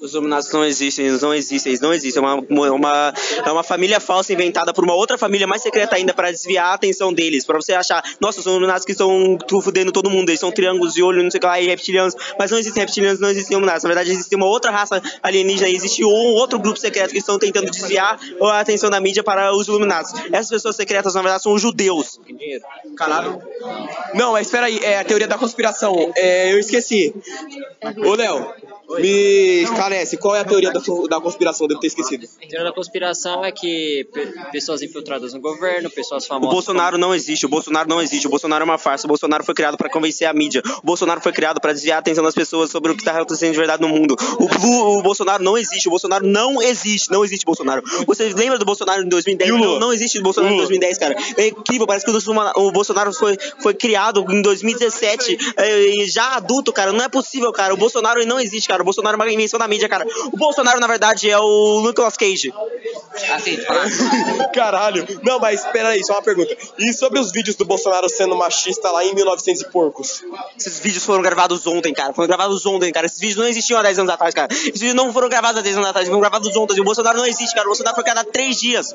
Os 0.00 0.12
Illuminatis 0.12 0.52
não 0.52 0.64
existem, 0.64 1.06
eles 1.06 1.22
não 1.22 1.34
existem, 1.34 1.70
eles 1.70 1.80
não 1.80 1.92
existem. 1.92 2.22
É 2.22 2.26
uma, 2.26 2.74
uma, 2.74 3.14
é 3.44 3.50
uma 3.50 3.62
família 3.62 3.98
falsa 3.98 4.32
inventada 4.32 4.72
por 4.72 4.84
uma 4.84 4.94
outra 4.94 5.16
família 5.16 5.46
mais 5.46 5.62
secreta 5.62 5.96
ainda 5.96 6.12
para 6.12 6.30
desviar 6.30 6.66
a 6.66 6.74
atenção 6.74 7.12
deles. 7.12 7.44
Pra 7.44 7.56
você 7.56 7.72
achar, 7.72 8.02
nossa, 8.20 8.42
são 8.42 8.52
Illuminatis 8.52 8.84
que 8.84 8.92
estão 8.92 9.38
fudendo 9.62 9.92
todo 9.92 10.10
mundo, 10.10 10.28
eles 10.28 10.40
são 10.40 10.52
triângulos 10.52 10.94
de 10.94 11.02
olho, 11.02 11.22
não 11.22 11.30
sei 11.30 11.38
o 11.38 11.40
que 11.40 11.46
lá, 11.46 11.60
e 11.60 11.66
reptilianos. 11.66 12.14
Mas 12.38 12.50
não 12.50 12.58
existem 12.58 12.82
reptilianos, 12.82 13.20
não 13.20 13.30
existem 13.30 13.54
Illuminatis. 13.54 13.82
Na 13.82 13.88
verdade, 13.88 14.10
existe 14.10 14.34
uma 14.34 14.46
outra 14.46 14.70
raça 14.70 15.02
alienígena, 15.22 15.68
existe 15.68 16.04
um 16.04 16.08
outro 16.08 16.58
grupo 16.58 16.78
secreto 16.78 17.12
que 17.12 17.18
estão 17.18 17.38
tentando 17.38 17.70
desviar 17.70 18.18
a 18.42 18.60
atenção 18.60 18.90
da 18.90 19.00
mídia 19.00 19.22
para 19.22 19.54
os 19.54 19.66
Illuminatis. 19.66 20.12
Essas 20.30 20.50
pessoas 20.50 20.76
secretas, 20.76 21.14
na 21.14 21.22
verdade, 21.22 21.42
são 21.42 21.52
os 21.52 21.62
judeus. 21.62 22.20
Caralho. 22.96 23.40
Não, 24.14 24.32
mas 24.32 24.46
espera 24.46 24.66
aí, 24.66 24.78
é 24.82 24.98
a 24.98 25.04
teoria 25.04 25.26
da 25.26 25.38
conspiração. 25.38 26.12
É, 26.16 26.52
eu 26.52 26.58
esqueci. 26.58 27.14
Ô, 28.04 28.14
Léo, 28.14 28.52
Me 29.00 29.62
esclarece, 29.86 30.16
qual 30.16 30.34
é 30.36 30.40
a 30.40 30.44
teoria 30.44 30.72
da, 30.72 30.80
da 31.08 31.20
conspiração? 31.20 31.66
Devo 31.66 31.80
ter 31.80 31.86
esquecido. 31.88 32.26
A 32.42 32.46
teoria 32.46 32.64
da 32.64 32.72
conspiração 32.72 33.44
é 33.44 33.52
que 33.52 34.06
pe- 34.12 34.32
pessoas 34.52 34.82
infiltradas 34.82 35.32
no 35.32 35.40
governo, 35.40 35.88
pessoas 35.90 36.24
O 36.24 36.28
famosas. 36.28 36.52
Bolsonaro 36.54 36.98
não 36.98 37.14
existe, 37.14 37.46
o 37.46 37.48
Bolsonaro 37.48 37.88
não 37.88 38.02
existe, 38.02 38.26
o 38.26 38.30
Bolsonaro 38.30 38.62
é 38.62 38.64
uma 38.64 38.78
farsa, 38.78 39.06
o 39.06 39.08
Bolsonaro 39.08 39.44
foi 39.44 39.54
criado 39.54 39.76
pra 39.76 39.88
convencer 39.88 40.26
a 40.28 40.32
mídia, 40.32 40.62
o 40.82 40.86
Bolsonaro 40.86 41.20
foi 41.20 41.32
criado 41.32 41.60
pra 41.60 41.72
desviar 41.72 41.96
a 41.96 42.00
atenção 42.00 42.24
das 42.24 42.34
pessoas 42.34 42.70
sobre 42.70 42.92
o 42.92 42.96
que 42.96 43.04
tá 43.04 43.12
acontecendo 43.12 43.52
de 43.52 43.58
verdade 43.58 43.82
no 43.82 43.88
mundo. 43.88 44.16
O, 44.38 44.44
Lu- 44.66 44.98
o 44.98 45.02
Bolsonaro 45.02 45.42
não 45.42 45.56
existe, 45.56 45.86
o 45.88 45.90
Bolsonaro 45.90 46.26
não 46.26 46.60
existe, 46.62 47.10
não 47.10 47.24
existe 47.24 47.44
Bolsonaro. 47.44 47.82
Você 48.06 48.32
lembra 48.32 48.58
do 48.58 48.64
Bolsonaro 48.64 49.02
em 49.02 49.08
2010? 49.08 49.50
Não, 49.50 49.78
não 49.78 49.92
existe 49.92 50.20
Bolsonaro 50.20 50.54
em 50.54 50.58
2010, 50.58 50.98
cara. 50.98 51.16
É 51.36 51.48
incrível, 51.48 51.86
parece 51.86 52.04
que 52.04 52.10
o 52.10 52.12
Bolsonaro- 52.14 52.52
o 52.60 52.72
Bolsonaro 52.72 53.12
foi, 53.12 53.36
foi 53.60 53.74
criado 53.74 54.24
em 54.30 54.42
2017, 54.42 55.36
é, 55.56 56.06
já 56.06 56.36
adulto, 56.36 56.72
cara, 56.72 56.92
não 56.92 57.04
é 57.04 57.08
possível, 57.08 57.52
cara. 57.52 57.72
O 57.74 57.76
Bolsonaro 57.76 58.24
não 58.26 58.40
existe, 58.40 58.68
cara. 58.68 58.82
O 58.82 58.84
Bolsonaro 58.84 59.16
é 59.16 59.24
uma 59.24 59.32
invenção 59.32 59.58
da 59.58 59.68
mídia, 59.68 59.75
cara. 59.88 60.06
O 60.32 60.36
Bolsonaro, 60.36 60.80
na 60.80 60.86
verdade, 60.86 61.30
é 61.30 61.38
o 61.38 61.82
Nicolas 61.86 62.16
Cage. 62.16 62.52
Assim, 63.32 63.58
Caralho. 64.54 65.06
Não, 65.22 65.38
mas 65.38 65.64
peraí, 65.66 66.04
só 66.04 66.14
uma 66.14 66.22
pergunta. 66.22 66.56
E 66.78 66.92
sobre 66.92 67.18
os 67.18 67.32
vídeos 67.32 67.56
do 67.56 67.64
Bolsonaro 67.64 68.08
sendo 68.08 68.36
machista 68.36 68.90
lá 68.90 69.04
em 69.04 69.14
1900 69.14 69.62
e 69.62 69.70
porcos? 69.70 70.24
Esses 70.58 70.78
vídeos 70.78 71.04
foram 71.04 71.22
gravados 71.22 71.66
ontem, 71.66 71.92
cara. 71.92 72.12
Foram 72.12 72.28
gravados 72.28 72.64
ontem, 72.66 72.92
cara. 72.92 73.06
Esses 73.06 73.18
vídeos 73.18 73.38
não 73.38 73.46
existiam 73.46 73.78
há 73.78 73.82
10 73.82 73.98
anos 74.00 74.12
atrás, 74.12 74.34
cara. 74.34 74.52
Esses 74.52 74.80
vídeos 74.80 74.94
não 74.94 75.12
foram 75.12 75.28
gravados 75.28 75.60
há 75.60 75.62
10 75.62 75.76
anos 75.76 75.88
atrás, 75.88 76.08
foram 76.08 76.20
gravados 76.20 76.54
ontem. 76.56 76.76
E 76.76 76.80
o 76.80 76.84
Bolsonaro 76.84 77.18
não 77.18 77.26
existe, 77.26 77.54
cara. 77.54 77.66
O 77.66 77.70
Bolsonaro 77.70 77.94
foi 77.94 78.04
criado 78.04 78.18
há 78.18 78.24
3 78.24 78.60
dias. 78.60 78.94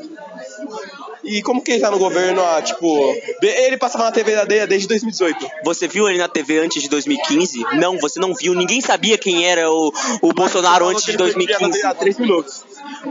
E 1.24 1.42
como 1.42 1.62
que 1.62 1.72
ele 1.72 1.82
tá 1.82 1.92
no 1.92 2.00
governo 2.00 2.44
há, 2.44 2.62
tipo... 2.62 3.16
Ele 3.42 3.78
passava 3.78 4.06
na 4.06 4.12
TV 4.12 4.36
da 4.36 4.46
desde 4.46 4.88
2018. 4.88 5.48
Você 5.64 5.88
viu 5.88 6.10
ele 6.10 6.18
na 6.18 6.28
TV 6.28 6.60
antes 6.60 6.82
de 6.82 6.90
2015? 6.90 7.60
Não, 7.76 7.98
você 7.98 8.20
não 8.20 8.34
viu. 8.34 8.54
Ninguém 8.54 8.82
sabia 8.82 9.18
quem 9.18 9.46
era 9.46 9.70
o, 9.70 9.94
o 10.22 10.34
Bolsonaro 10.34 10.88
antes 10.88 11.04
de 11.04 11.18
2015. 11.18 11.86
Há 11.86 11.94
3 11.94 12.20
minutos. 12.20 12.61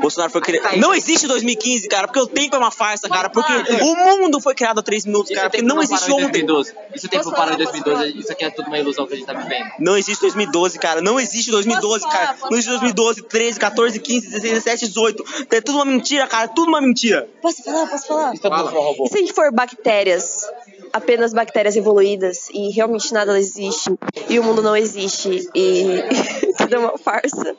Bolsonaro 0.01 0.31
foi 0.33 0.40
criado. 0.40 0.77
Não 0.77 0.95
existe 0.95 1.27
2015, 1.27 1.88
cara, 1.88 2.07
porque 2.07 2.21
o 2.21 2.27
tempo 2.27 2.57
é 2.57 2.59
uma 2.59 2.71
farsa, 2.71 3.09
cara. 3.09 3.29
Porque 3.31 3.53
o 3.83 3.97
mundo 3.97 4.40
foi 4.40 4.55
criado 4.55 4.81
há 4.81 4.83
3 4.83 5.07
minutos, 5.07 5.35
cara. 5.35 5.51
Porque 5.51 5.62
não 5.62 5.83
existe 5.83 6.11
ontem. 6.11 6.47
Isso 6.95 7.09
tempo 7.09 7.31
parou 7.33 7.55
em 7.55 7.59
2012, 7.59 8.19
isso 8.19 8.33
aqui 8.33 8.45
é 8.45 8.51
tudo 8.51 8.66
uma 8.66 8.79
ilusão 8.79 9.07
que 9.07 9.14
a 9.14 9.16
gente 9.16 9.27
tá 9.27 9.33
vivendo. 9.33 9.71
Não 9.79 9.97
existe 9.97 10.21
2012, 10.23 10.79
cara. 10.79 11.01
Não 11.01 11.19
existe 11.21 11.51
2012, 11.51 12.09
cara. 12.09 12.37
Não 12.43 12.53
existe 12.53 12.71
2012, 12.71 13.23
13, 13.23 13.59
14, 13.59 14.01
15, 14.01 14.27
16, 14.29 14.53
17, 14.53 14.88
18. 14.88 15.25
É 15.51 15.61
tudo 15.61 15.77
uma 15.77 15.85
mentira, 15.85 16.27
cara. 16.27 16.49
Tudo 16.49 16.69
uma 16.69 16.81
mentira. 16.81 17.29
Posso 17.40 17.62
falar? 17.62 17.87
Posso 17.87 18.07
falar? 18.07 18.37
Fala. 18.37 18.95
E 19.05 19.09
se 19.09 19.16
a 19.16 19.21
gente 19.21 19.33
for 19.33 19.53
bactérias, 19.53 20.47
apenas 20.92 21.33
bactérias 21.33 21.76
evoluídas, 21.76 22.48
e 22.50 22.70
realmente 22.70 23.12
nada 23.12 23.38
existe, 23.38 23.90
e 24.29 24.38
o 24.38 24.44
mundo 24.44 24.62
não 24.62 24.76
existe, 24.76 25.48
e 25.55 26.03
tudo 26.59 26.74
é 26.74 26.79
uma 26.79 26.98
farsa? 26.98 27.57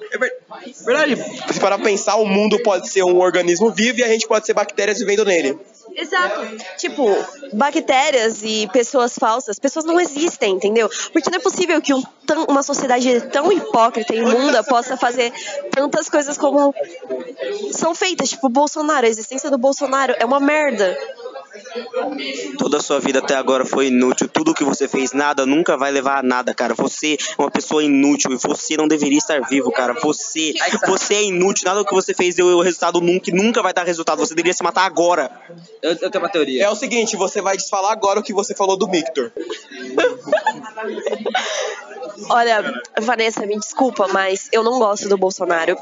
Verdade. 0.85 1.15
Se 1.51 1.59
parar 1.59 1.79
pensar, 1.79 2.15
o 2.15 2.25
mundo 2.25 2.61
pode 2.63 2.89
ser 2.89 3.03
um 3.03 3.19
organismo 3.19 3.71
vivo 3.71 3.99
e 3.99 4.03
a 4.03 4.07
gente 4.07 4.27
pode 4.27 4.45
ser 4.45 4.53
bactérias 4.53 4.99
vivendo 4.99 5.25
nele. 5.25 5.57
Exato. 5.95 6.41
Tipo, 6.77 7.05
bactérias 7.53 8.41
e 8.43 8.67
pessoas 8.71 9.15
falsas, 9.17 9.59
pessoas 9.59 9.85
não 9.85 9.99
existem, 9.99 10.53
entendeu? 10.53 10.89
Porque 11.11 11.29
não 11.29 11.37
é 11.37 11.41
possível 11.41 11.81
que 11.81 11.93
um 11.93 12.01
tão- 12.25 12.45
uma 12.45 12.63
sociedade 12.63 13.21
tão 13.31 13.51
hipócrita 13.51 14.13
e 14.15 14.19
imunda 14.19 14.63
possa 14.63 14.95
fazer 14.97 15.31
tantas 15.71 16.09
coisas 16.09 16.37
como 16.37 16.73
são 17.71 17.93
feitas. 17.93 18.29
Tipo, 18.29 18.49
Bolsonaro, 18.49 19.05
a 19.05 19.09
existência 19.09 19.49
do 19.49 19.57
Bolsonaro 19.57 20.15
é 20.17 20.25
uma 20.25 20.39
merda. 20.39 20.97
Toda 22.57 22.77
a 22.77 22.81
sua 22.81 22.99
vida 22.99 23.19
até 23.19 23.35
agora 23.35 23.65
foi 23.65 23.87
inútil. 23.87 24.27
Tudo 24.29 24.53
que 24.53 24.63
você 24.63 24.87
fez, 24.87 25.11
nada, 25.11 25.45
nunca 25.45 25.75
vai 25.77 25.91
levar 25.91 26.19
a 26.19 26.23
nada, 26.23 26.53
cara. 26.53 26.73
Você 26.75 27.17
é 27.37 27.41
uma 27.41 27.51
pessoa 27.51 27.83
inútil 27.83 28.31
e 28.31 28.37
você 28.37 28.77
não 28.77 28.87
deveria 28.87 29.17
estar 29.17 29.41
vivo, 29.41 29.71
cara. 29.71 29.93
Você, 30.01 30.53
você 30.87 31.15
é 31.15 31.23
inútil. 31.23 31.65
Nada 31.65 31.79
do 31.79 31.85
que 31.85 31.93
você 31.93 32.13
fez 32.13 32.35
deu 32.35 32.59
resultado 32.61 33.01
nunca, 33.01 33.31
nunca 33.33 33.61
vai 33.61 33.73
dar 33.73 33.83
resultado. 33.85 34.19
Você 34.19 34.33
deveria 34.33 34.53
se 34.53 34.63
matar 34.63 34.85
agora. 34.85 35.29
Eu, 35.81 35.91
eu 35.91 36.11
tenho 36.11 36.23
uma 36.23 36.29
teoria. 36.29 36.65
É 36.65 36.69
o 36.69 36.75
seguinte, 36.75 37.15
você 37.15 37.41
vai 37.41 37.57
desfalar 37.57 37.91
agora 37.91 38.19
o 38.19 38.23
que 38.23 38.33
você 38.33 38.53
falou 38.53 38.77
do 38.77 38.87
Victor. 38.87 39.31
Olha, 42.29 42.81
Vanessa, 42.99 43.45
me 43.45 43.57
desculpa, 43.57 44.07
mas 44.07 44.47
eu 44.51 44.63
não 44.63 44.79
gosto 44.79 45.09
do 45.09 45.17
Bolsonaro. 45.17 45.77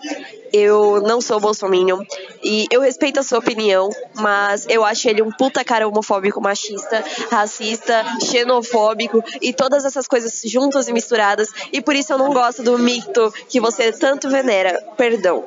Eu 0.54 1.02
não 1.02 1.22
sou 1.22 1.40
bolsominion. 1.40 2.04
E 2.44 2.66
eu 2.72 2.82
respeito 2.82 3.20
a 3.20 3.24
sua 3.24 3.40
opinião, 3.40 3.90
mas 4.20 4.66
eu 4.70 4.84
acho 4.84 5.08
ele 5.10 5.22
um 5.22 5.32
puta 5.32 5.64
cara 5.64 5.88
homofóbico, 5.88 6.42
machista, 6.42 7.04
racista, 7.32 8.06
xenofóbico 8.24 9.24
e 9.42 9.54
todas 9.54 9.86
essas 9.86 10.08
coisas 10.08 10.42
juntas 10.46 10.88
e 10.88 10.94
misturadas. 10.94 11.50
E 11.72 11.82
por 11.82 11.96
isso 11.96 12.14
eu 12.14 12.18
não 12.18 12.34
gosto 12.34 12.64
do 12.64 12.78
mito 12.78 13.34
que 13.48 13.60
você 13.60 13.92
tanto 13.92 14.30
venera. 14.30 14.84
Perdão. 14.98 15.46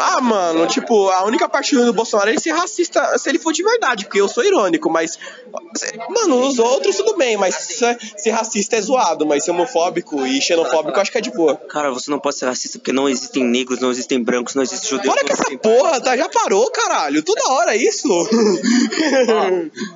Ah, 0.00 0.20
mano, 0.20 0.66
tipo, 0.66 1.08
a 1.10 1.24
única 1.24 1.48
parte 1.48 1.74
do 1.76 1.92
Bolsonaro 1.92 2.28
é 2.28 2.32
ele 2.32 2.40
ser 2.40 2.52
racista, 2.52 3.16
se 3.18 3.28
ele 3.28 3.38
for 3.38 3.52
de 3.52 3.62
verdade, 3.62 4.04
porque 4.04 4.20
eu 4.20 4.28
sou 4.28 4.44
irônico, 4.44 4.90
mas. 4.90 5.18
Mano, 6.08 6.46
os 6.46 6.58
outros 6.58 6.96
tudo 6.96 7.16
bem, 7.16 7.36
mas 7.36 7.54
ser, 7.54 8.30
racista 8.30 8.76
é 8.76 8.80
zoado, 8.80 9.26
mas 9.26 9.44
ser 9.44 9.50
homofóbico 9.50 10.26
e 10.26 10.40
xenofóbico 10.40 10.96
eu 10.96 11.02
acho 11.02 11.12
que 11.12 11.18
é 11.18 11.20
de 11.20 11.30
boa. 11.30 11.56
Cara, 11.56 11.90
você 11.90 12.10
não 12.10 12.18
pode 12.18 12.36
ser 12.36 12.46
racista 12.46 12.78
porque 12.78 12.92
não 12.92 13.08
existem 13.08 13.44
negros, 13.44 13.80
não 13.80 13.90
existem 13.90 14.22
brancos, 14.22 14.54
não 14.54 14.62
existem 14.62 14.90
judeus. 14.90 15.14
Para 15.14 15.24
que 15.24 15.32
essa 15.32 15.58
porra, 15.58 16.00
tá? 16.00 16.16
Já 16.16 16.28
parou, 16.28 16.70
caralho. 16.70 17.22
Toda 17.22 17.48
hora 17.48 17.55
é 17.68 17.76
isso. 17.76 18.08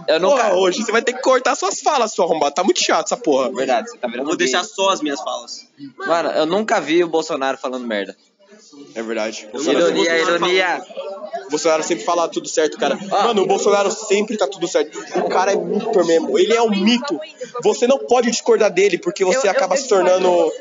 eu 0.08 0.20
nunca... 0.20 0.36
Porra, 0.36 0.54
hoje 0.56 0.82
você 0.82 0.92
vai 0.92 1.02
ter 1.02 1.12
que 1.12 1.22
cortar 1.22 1.54
suas 1.54 1.80
falas, 1.80 2.12
sua 2.12 2.24
arrombada. 2.24 2.54
Tá 2.54 2.64
muito 2.64 2.82
chato 2.82 3.06
essa 3.06 3.16
porra. 3.16 3.50
Verdade, 3.52 3.90
você 3.90 3.98
tá 3.98 4.08
virando 4.08 4.26
Vou 4.26 4.36
gay. 4.36 4.46
deixar 4.46 4.64
só 4.64 4.90
as 4.90 5.00
minhas 5.00 5.20
falas. 5.20 5.66
Mano, 5.98 6.30
eu 6.30 6.46
nunca 6.46 6.80
vi 6.80 7.02
o 7.02 7.08
Bolsonaro 7.08 7.58
falando 7.58 7.86
merda. 7.86 8.16
É 8.94 9.02
verdade. 9.02 9.48
Ironia, 9.52 10.18
ironia. 10.18 10.84
O 11.46 11.50
Bolsonaro 11.50 11.82
sempre 11.82 12.04
fala 12.04 12.28
tudo 12.28 12.48
certo, 12.48 12.78
cara. 12.78 12.96
Mano, 12.96 13.42
o 13.42 13.46
Bolsonaro 13.46 13.90
sempre 13.90 14.36
tá 14.36 14.46
tudo 14.46 14.66
certo. 14.68 14.98
O 15.18 15.28
cara 15.28 15.52
é 15.52 15.56
mito 15.56 16.04
mesmo. 16.06 16.38
Ele 16.38 16.54
é 16.54 16.62
um 16.62 16.70
mito. 16.70 17.18
Você 17.62 17.86
não 17.86 17.98
pode 17.98 18.30
discordar 18.30 18.70
dele 18.70 18.98
porque 18.98 19.24
você 19.24 19.48
acaba 19.48 19.76
se 19.76 19.88
tornando. 19.88 20.52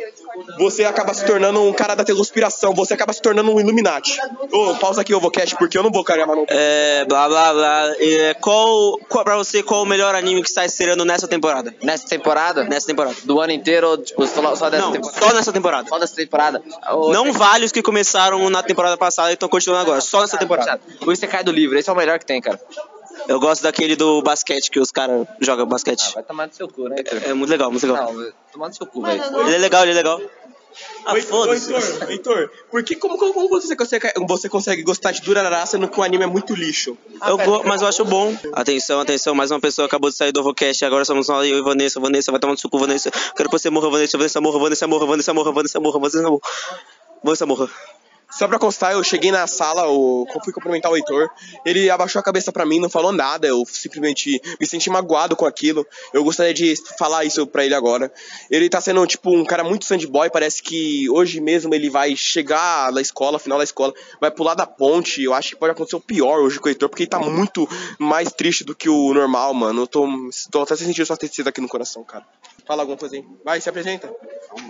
Você 0.58 0.84
acaba 0.84 1.14
se 1.14 1.26
tornando 1.26 1.62
um 1.62 1.74
cara 1.74 1.96
da 1.96 2.06
conspiração. 2.06 2.74
Você 2.74 2.94
acaba 2.94 3.14
se 3.14 3.22
tornando 3.22 3.52
um 3.52 3.60
Illuminati. 3.60 4.18
Ô, 4.52 4.76
pausa 4.76 5.02
aqui, 5.02 5.14
Ovocast, 5.14 5.56
porque 5.58 5.78
eu 5.78 5.84
não 5.84 5.92
vou 5.92 6.04
gravar 6.04 6.36
não. 6.36 6.46
É, 6.50 7.06
blá 7.06 7.28
blá 7.28 7.54
blá. 7.54 7.94
É, 8.00 8.34
qual, 8.36 8.98
qual, 9.10 9.24
pra 9.24 9.36
você, 9.38 9.64
qual 9.64 9.84
o 9.84 9.86
melhor 9.86 10.16
anime 10.16 10.42
que 10.42 10.50
está 10.50 10.66
estreando 10.66 11.04
nessa 11.06 11.28
temporada? 11.28 11.74
Nessa 11.82 12.08
temporada? 12.08 12.64
Nessa 12.64 12.88
temporada. 12.88 13.16
Do 13.24 13.40
ano 13.40 13.52
inteiro, 13.54 13.90
ou, 13.90 13.98
tipo, 13.98 14.26
só, 14.28 14.56
só 14.56 14.70
dessa 14.70 14.84
Não, 14.86 14.92
temporada? 14.92 15.20
só 15.26 15.34
nessa 15.34 15.52
temporada. 15.54 15.90
Só 15.90 16.00
dessa 16.00 16.16
temporada. 16.16 16.64
O- 16.92 17.12
Não 17.12 17.32
vale 17.34 17.66
os 17.66 17.72
que 17.72 17.82
começaram 17.82 18.50
na 18.50 18.62
temporada 18.64 18.98
passada 18.98 19.32
e 19.32 19.34
estão 19.34 19.50
continuando 19.50 19.84
agora. 19.86 20.02
Só 20.02 20.22
nessa 20.22 20.38
temporada. 20.38 20.80
O 21.02 21.06
Você 21.06 21.28
cai 21.28 21.44
do 21.44 21.52
livro, 21.52 21.78
esse 21.78 21.90
é 21.90 21.94
o 21.94 21.96
melhor 21.96 22.20
que 22.20 22.26
tem, 22.26 22.42
cara. 22.42 22.60
Eu 23.30 23.40
gosto 23.40 23.62
daquele 23.62 23.96
do 23.96 24.22
basquete, 24.24 24.72
que 24.72 24.80
os 24.80 24.90
caras 24.92 25.28
jogam 25.40 25.68
basquete. 25.68 26.14
Vai 26.16 26.24
tomar 26.24 26.48
no 26.48 26.54
seu 26.54 26.68
cu, 26.68 26.90
né, 26.90 26.96
Heitor? 26.98 27.22
É 27.24 27.34
muito 27.34 27.50
legal, 27.52 27.70
muito 27.72 27.86
legal. 27.86 28.12
Não, 28.12 28.32
tomar 28.52 28.68
no 28.70 28.74
seu 28.74 28.88
cu, 28.88 29.04
velho. 29.04 29.24
Ele 29.42 29.56
é 29.56 29.58
legal, 29.60 29.84
ele 29.84 29.92
é 29.92 29.96
legal. 29.96 30.20
Ah, 31.06 31.14
Oi, 31.14 31.22
foda-se. 31.22 31.72
Heitor, 31.74 32.10
Heitor, 32.10 32.52
por 32.72 32.84
que, 32.84 32.96
como, 32.96 33.18
como, 33.18 33.34
como 33.34 33.48
você, 33.50 33.76
consegue, 33.76 34.12
você 34.28 34.50
consegue 34.50 34.82
gostar 34.82 35.12
de 35.12 35.22
Durarara 35.22 35.64
sendo 35.66 35.88
que 35.88 36.00
o 36.00 36.04
anime 36.04 36.24
é 36.24 36.28
muito 36.28 36.56
lixo? 36.56 36.98
Eu 37.28 37.38
go- 37.38 37.64
mas 37.66 37.82
eu 37.84 37.88
acho 37.88 38.04
bom. 38.06 38.36
Atenção, 38.54 39.00
atenção, 39.00 39.36
mais 39.36 39.52
uma 39.52 39.60
pessoa 39.60 39.86
acabou 39.86 40.10
de 40.10 40.16
sair 40.16 40.32
do 40.32 40.40
Ovocast. 40.40 40.84
Agora 40.86 41.06
somos 41.06 41.28
nós, 41.28 41.48
eu 41.48 41.58
e 41.60 41.62
Vanessa. 41.62 42.00
Vanessa, 42.00 42.32
vai 42.32 42.40
tomar 42.40 42.54
no 42.54 42.60
suco, 42.60 42.80
Vanessa. 42.80 43.12
Quero 43.36 43.50
que 43.50 43.58
você 43.60 43.70
morra, 43.70 43.90
Vanessa. 43.92 44.18
Vanessa 44.18 44.42
morra, 44.42 44.60
Vanessa 44.60 44.88
morra, 44.88 45.06
Vanessa 45.06 45.34
morra, 45.34 45.52
Vanessa 45.52 45.80
morra, 45.80 46.00
Vanessa 46.00 46.22
morra. 46.30 46.40
Vanessa 47.24 47.46
morra. 47.46 47.70
Só 48.32 48.48
pra 48.48 48.60
constar, 48.60 48.94
eu 48.94 49.04
cheguei 49.04 49.32
na 49.32 49.48
sala, 49.48 49.84
eu 49.84 50.26
fui 50.44 50.54
cumprimentar 50.54 50.92
o 50.92 50.96
Heitor. 50.96 51.30
Ele 51.66 51.90
abaixou 51.90 52.20
a 52.20 52.24
cabeça 52.24 52.52
pra 52.52 52.66
mim, 52.66 52.80
não 52.80 52.90
falou 52.90 53.12
nada. 53.12 53.48
Eu 53.48 53.66
simplesmente 53.66 54.40
me 54.60 54.68
senti 54.68 54.90
magoado 54.90 55.36
com 55.36 55.46
aquilo. 55.46 55.86
Eu 56.14 56.24
gostaria 56.24 56.54
de 56.54 56.76
falar 56.98 57.26
isso 57.26 57.46
pra 57.48 57.66
ele 57.66 57.74
agora. 57.74 58.12
Ele 58.50 58.70
tá 58.70 58.80
sendo, 58.80 59.06
tipo, 59.08 59.36
um 59.36 59.44
cara 59.44 59.64
muito 59.64 59.86
sandboy. 59.86 60.30
Parece 60.30 60.62
que 60.62 61.10
hoje 61.10 61.42
mesmo 61.42 61.74
ele 61.74 61.90
vai 61.90 62.16
chegar 62.16 62.92
na 62.92 63.02
escola, 63.02 63.40
final 63.40 63.58
da 63.58 63.64
escola, 63.64 63.94
vai 64.22 64.30
pular 64.30 64.54
da 64.54 64.68
ponte. 64.68 65.24
Eu 65.24 65.34
acho 65.34 65.50
que 65.50 65.56
pode 65.56 65.72
acontecer 65.72 65.96
o 65.96 66.02
pior 66.02 66.40
hoje 66.40 66.60
com 66.60 66.68
o 66.68 66.70
Heitor, 66.70 66.88
porque 66.88 67.04
ele 67.04 67.10
tá 67.10 67.20
muito 67.20 67.68
mais 67.98 68.32
triste 68.32 68.64
do 68.64 68.76
que 68.76 68.90
o 68.90 69.14
normal, 69.14 69.54
mano. 69.56 69.82
Eu 69.84 69.88
tô, 69.88 70.08
tô 70.52 70.62
até 70.62 70.76
sentindo 70.76 71.06
sua 71.06 71.18
tristeza 71.18 71.50
aqui 71.50 71.62
no 71.62 71.68
coração, 71.68 72.04
cara. 72.04 72.26
Fala 72.70 72.84
alguma 72.84 73.00
coisa 73.00 73.16
aí. 73.16 73.26
Vai, 73.44 73.60
se 73.60 73.68
apresenta. 73.68 74.14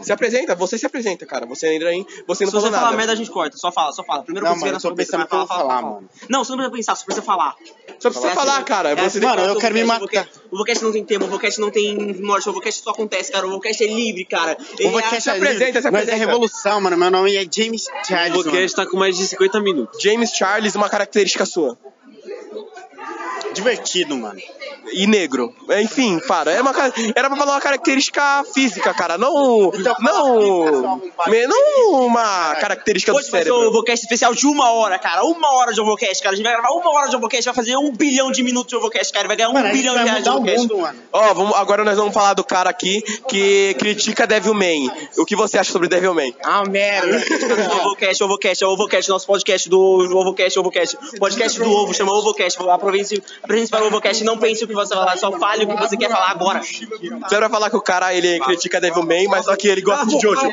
Se 0.02 0.14
apresenta, 0.14 0.56
você 0.56 0.78
se 0.78 0.86
apresenta, 0.86 1.26
cara. 1.26 1.46
Você 1.48 1.68
ainda 1.68 1.90
aí, 1.90 2.06
você 2.26 2.46
não 2.46 2.52
Se 2.52 2.56
você 2.56 2.68
falou 2.68 2.72
falar 2.72 2.82
nada. 2.84 2.96
merda, 2.96 3.12
a 3.12 3.16
gente 3.18 3.30
corta. 3.30 3.58
Só 3.58 3.74
fala, 3.74 3.92
só 3.92 4.06
fala. 4.06 4.24
Primeiro 4.24 4.48
Não, 4.48 4.56
você 4.56 4.64
mano, 4.64 4.78
eu 4.78 4.82
tô 4.82 4.96
pensando 4.96 5.12
falar, 5.12 5.28
que 5.28 5.34
eu 5.36 5.40
vou 5.40 5.48
fala, 5.48 5.60
falar, 5.60 5.82
fala. 5.82 5.94
mano. 5.96 6.10
Não, 6.30 6.46
você 6.46 6.52
não 6.52 6.58
precisa 6.60 6.78
pensar, 6.78 6.96
só 6.96 7.04
precisa 7.04 7.26
falar. 7.26 7.56
Só 8.00 8.10
precisa 8.10 8.34
falar, 8.34 8.64
cara. 8.64 8.96
Você 8.96 9.20
Mano, 9.20 9.42
eu 9.42 9.58
quero 9.58 9.76
me 9.76 9.84
matar. 9.84 10.30
O 10.50 10.58
Vocast 10.58 10.82
não 10.82 10.94
tem 10.94 11.04
tema, 11.04 11.26
o 11.26 11.28
Vocast 11.28 11.60
não 11.60 11.70
tem 11.72 11.98
morte, 12.22 12.48
o 12.48 12.54
Vocast 12.54 12.82
só 12.82 12.92
acontece, 12.92 13.34
cara. 13.34 13.46
O 13.46 13.50
Vocast 13.50 13.84
é 13.84 13.88
livre, 13.88 14.24
cara. 14.24 14.58
O 14.82 14.92
Vocast 14.92 15.20
se 15.22 15.30
é 15.30 15.34
apresenta, 15.34 15.66
livre. 15.66 15.82
se 15.82 15.86
é 15.86 15.90
apresenta. 15.90 16.16
revolução, 16.16 16.80
mano. 16.80 16.96
Meu 16.96 17.12
nome 17.12 17.36
é 17.36 17.46
James 17.52 17.86
Charles. 18.08 18.40
O 18.40 18.44
podcast 18.46 18.76
tá 18.78 18.86
com 18.86 18.96
mais 18.96 19.18
de 19.18 19.28
50 19.28 19.60
minutos. 19.60 20.02
James 20.02 20.32
Charles, 20.32 20.74
uma 20.74 20.88
característica 20.88 21.46
sua. 21.46 21.78
Divertido, 23.60 24.18
mano. 24.18 24.40
E 24.94 25.06
negro. 25.06 25.54
Enfim, 25.82 26.20
para. 26.28 26.52
Era, 26.52 26.62
uma, 26.62 26.74
ca- 26.74 26.92
era 27.16 27.30
pra 27.30 27.38
falar 27.38 27.54
uma 27.54 27.62
característica 27.62 28.44
física, 28.54 28.94
cara. 28.94 29.18
Não. 29.18 29.72
Não. 30.00 31.02
me- 31.28 31.48
Não 31.48 32.06
uma 32.06 32.56
característica 32.56 33.12
do 33.12 33.18
Hoje 33.18 33.26
ser 33.26 33.32
cérebro. 33.38 33.60
o 33.60 33.68
Ovocast 33.68 34.04
especial 34.04 34.34
de 34.34 34.48
uma 34.48 34.72
hora, 34.72 34.98
cara. 34.98 35.24
Uma 35.24 35.54
hora 35.56 35.74
de 35.74 35.82
Ovocast, 35.82 36.22
cara. 36.24 36.34
A 36.34 36.36
gente 36.36 36.46
vai 36.46 36.54
gravar 36.54 36.72
uma 36.72 36.92
hora 36.92 37.08
de 37.10 37.16
Ovocast, 37.16 37.46
vai 37.46 37.54
fazer 37.54 37.76
um 37.78 37.92
bilhão 37.92 38.32
de 38.32 38.42
minutos 38.44 38.70
de 38.70 38.76
Ovocast, 38.76 39.12
cara. 39.14 39.28
Vai 39.28 39.38
ganhar 39.38 39.50
um 39.50 39.72
bilhão 39.72 39.96
de 39.98 40.04
reais 40.04 40.24
de 40.24 40.30
Ovocast. 40.30 40.68
Ó, 41.12 41.34
vamos, 41.34 41.56
agora 41.56 41.84
nós 41.84 41.98
vamos 41.98 42.14
falar 42.14 42.34
do 42.34 42.44
cara 42.44 42.70
aqui 42.70 43.02
que 43.28 43.76
critica 43.78 44.26
Devilman. 44.26 44.90
O 45.18 45.26
que 45.26 45.36
você 45.36 45.58
acha 45.58 45.72
sobre 45.72 45.88
Devilman? 45.88 46.34
Ah, 46.44 46.64
merda. 46.68 47.20
Ovocast, 47.86 48.24
Ovocast, 48.24 48.64
é 48.64 48.68
o 48.68 48.72
Ovocast, 48.72 49.10
nosso 49.10 49.28
podcast 49.28 49.70
do 49.70 49.80
Ovocast, 49.80 50.58
Ovocast. 50.60 50.98
Podcast 51.20 51.60
do 51.60 51.70
Ovo, 51.72 51.94
chama 51.94 52.12
Ovocast. 52.14 52.58
Aproveite, 52.70 53.22
o 53.50 53.88
Ovocast, 53.88 54.24
não 54.24 54.38
pense 54.38 54.64
o 54.64 54.68
que 54.68 54.74
você 54.74 54.94
vai 54.94 55.06
falar, 55.06 55.18
só 55.18 55.32
fale 55.40 55.66
o 55.66 55.68
que 55.68 55.76
você 55.76 55.98
quer 55.98 56.10
falar 56.10 56.30
agora. 56.30 56.62
Você 56.62 57.40
vai 57.40 57.50
falar 57.50 57.70
que 57.70 57.76
o 57.76 57.82
cara 57.82 58.14
ele 58.14 58.40
critica 58.42 58.80
Devilman, 58.80 59.28
mas 59.28 59.46
só 59.46 59.56
que 59.56 59.68
ele 59.68 59.82
gosta 59.82 60.06
de 60.06 60.20
Jojo. 60.20 60.52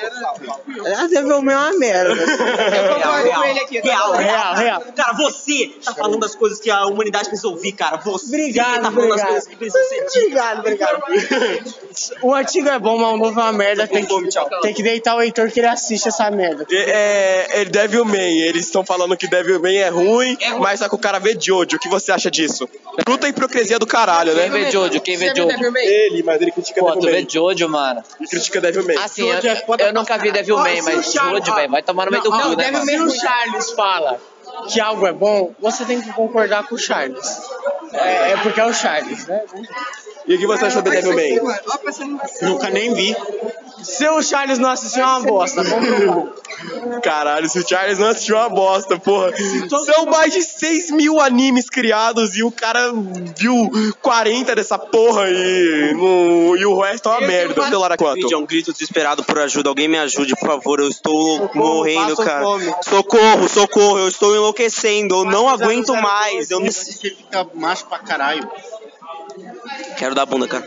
Ah, 0.97 1.07
Devilman 1.07 1.55
é 1.55 1.59
uma 1.59 1.79
merda. 1.79 2.15
Real, 2.15 3.35
com 3.35 3.45
ele 3.45 3.61
aqui, 3.61 3.81
real, 3.81 4.13
real. 4.13 4.83
Cara, 4.95 5.13
você 5.15 5.75
tá 5.85 5.95
falando 5.95 6.21
das 6.21 6.35
coisas 6.35 6.59
que 6.59 6.71
a 6.71 6.87
humanidade 6.87 7.29
precisa 7.29 7.49
ouvir, 7.49 7.73
cara. 7.73 7.99
Você 7.99 8.27
Obrigado, 8.27 8.83
tá 8.83 8.91
falando 8.91 9.09
das 9.09 9.21
obrigado. 9.21 9.29
coisas 9.29 9.47
que 9.47 9.57
precisam 9.57 9.89
ser 9.89 10.07
ditas. 10.07 10.59
Obrigado, 10.59 11.03
obrigado. 11.03 11.86
O 12.23 12.35
antigo 12.35 12.69
é 12.69 12.79
bom, 12.79 12.99
mas 12.99 13.15
o 13.15 13.17
novo 13.17 13.41
é 13.41 13.43
uma 13.43 13.53
merda. 13.53 13.87
Tem 13.87 14.05
que, 14.05 14.29
tem 14.63 14.75
que 14.75 14.83
deitar 14.83 15.17
o 15.17 15.23
Heitor 15.23 15.51
que 15.51 15.61
ele 15.61 15.67
assiste 15.67 16.09
essa 16.09 16.31
merda. 16.31 16.67
É, 16.71 17.63
é 17.63 17.65
Devilman, 17.65 18.39
eles 18.41 18.67
estão 18.67 18.85
falando 18.85 19.17
que 19.17 19.27
Devilman 19.27 19.77
é 19.77 19.89
ruim, 19.89 20.37
mas 20.61 20.81
só 20.81 20.89
que 20.89 20.95
o 20.95 20.99
cara 20.99 21.19
vê 21.19 21.37
Jojo. 21.39 21.77
O 21.77 21.79
que 21.79 21.89
você 21.89 22.13
acha 22.13 22.31
disso? 22.31 22.69
Puta 23.05 23.29
hipocrisia 23.29 23.79
do 23.79 23.87
caralho, 23.87 24.35
né? 24.35 24.43
Quem 24.43 24.51
vê 24.51 24.71
Jojo? 24.71 25.01
Quem 25.01 25.17
vê 25.17 25.35
Jojo? 25.35 25.77
Ele, 25.77 26.23
mas 26.23 26.41
ele 26.41 26.53
critica 26.53 26.81
Pô, 26.81 26.93
tu 26.93 27.01
Devilman. 27.01 27.25
vê 27.25 27.31
Jojo, 27.31 27.69
mano. 27.69 28.03
E 28.21 28.27
critica 28.27 28.61
Devilman. 28.61 28.99
Assim, 28.99 29.29
eu, 29.29 29.41
eu 29.79 29.93
nunca 29.93 30.19
vi 30.19 30.31
Devilman, 30.31 30.83
mas 30.83 31.13
Jojo, 31.13 31.55
velho, 31.55 31.71
vai 31.71 31.83
tomar 31.83 32.07
no 32.07 32.11
meio 32.11 32.23
do 32.23 32.31
cu, 32.31 32.57
né? 32.57 32.71
Devilman, 32.71 33.07
o 33.07 33.11
Charles 33.11 33.71
fala 33.73 34.21
que 34.69 34.81
algo 34.81 35.07
é 35.07 35.13
bom, 35.13 35.55
você 35.61 35.85
tem 35.85 36.01
que 36.01 36.13
concordar 36.13 36.67
com 36.67 36.75
o 36.75 36.79
Charles. 36.79 37.41
É, 37.93 38.33
é 38.33 38.37
porque 38.39 38.61
é 38.61 38.65
o 38.65 38.73
Charles, 38.73 39.27
né? 39.27 39.43
E 40.27 40.35
o 40.35 40.39
que 40.39 40.47
você 40.47 40.65
acha 40.65 40.77
sobre 40.77 40.91
Devilman? 40.91 41.41
Nunca 42.43 42.69
nem 42.71 42.93
vi. 42.93 43.17
Se 43.83 44.09
o 44.09 44.23
Charles 44.23 44.59
não 44.59 44.71
assistiu, 44.71 45.03
é 45.03 45.07
uma 45.07 45.21
bosta. 45.21 45.63
Caralho, 47.03 47.49
se 47.49 47.59
o 47.61 47.69
Charles 47.69 47.99
não 47.99 48.09
assistiu 48.09 48.37
uma 48.37 48.49
bosta, 48.49 48.99
porra. 48.99 49.33
São 49.85 50.07
mais 50.07 50.33
de 50.33 50.43
6 50.43 50.91
mil 50.91 51.21
animes 51.21 51.69
criados 51.69 52.37
e 52.37 52.43
o 52.43 52.51
cara 52.51 52.93
viu 53.37 53.71
40 54.03 54.57
dessa 54.57 54.79
porra 54.79 55.29
e, 55.29 55.95
no, 55.95 56.57
e 56.57 56.67
o 56.67 56.81
resto 56.81 57.09
é 57.09 57.13
uma 57.13 57.27
merda. 57.27 57.69
Sei 57.69 57.77
lá 57.77 57.97
quanto. 57.97 58.33
É 58.33 58.37
um 58.37 58.47
grito 58.47 58.73
desesperado 58.73 59.23
por 59.23 59.39
ajuda. 59.39 59.69
Alguém 59.69 59.87
me 59.87 59.99
ajude, 59.99 60.35
por 60.35 60.49
favor. 60.49 60.81
Eu 60.81 60.89
estou 60.89 61.51
morrendo, 61.55 62.17
passo 62.17 62.25
cara. 62.25 62.43
fome. 62.43 62.75
Socorro, 62.83 63.49
socorro. 63.49 63.99
Eu 63.99 64.09
estou 64.09 64.35
enlouquecendo. 64.35 65.15
Eu 65.15 65.25
não 65.25 65.49
aguento 65.49 65.95
mais. 65.95 66.51
Eu 66.51 66.59
não 66.59 66.67
Você 66.67 66.93
fica 66.93 67.47
macho 67.55 67.87
pra 67.87 67.99
caralho. 67.99 68.51
Quero 69.99 70.15
dar 70.15 70.27
bunda, 70.27 70.47
cara. 70.49 70.67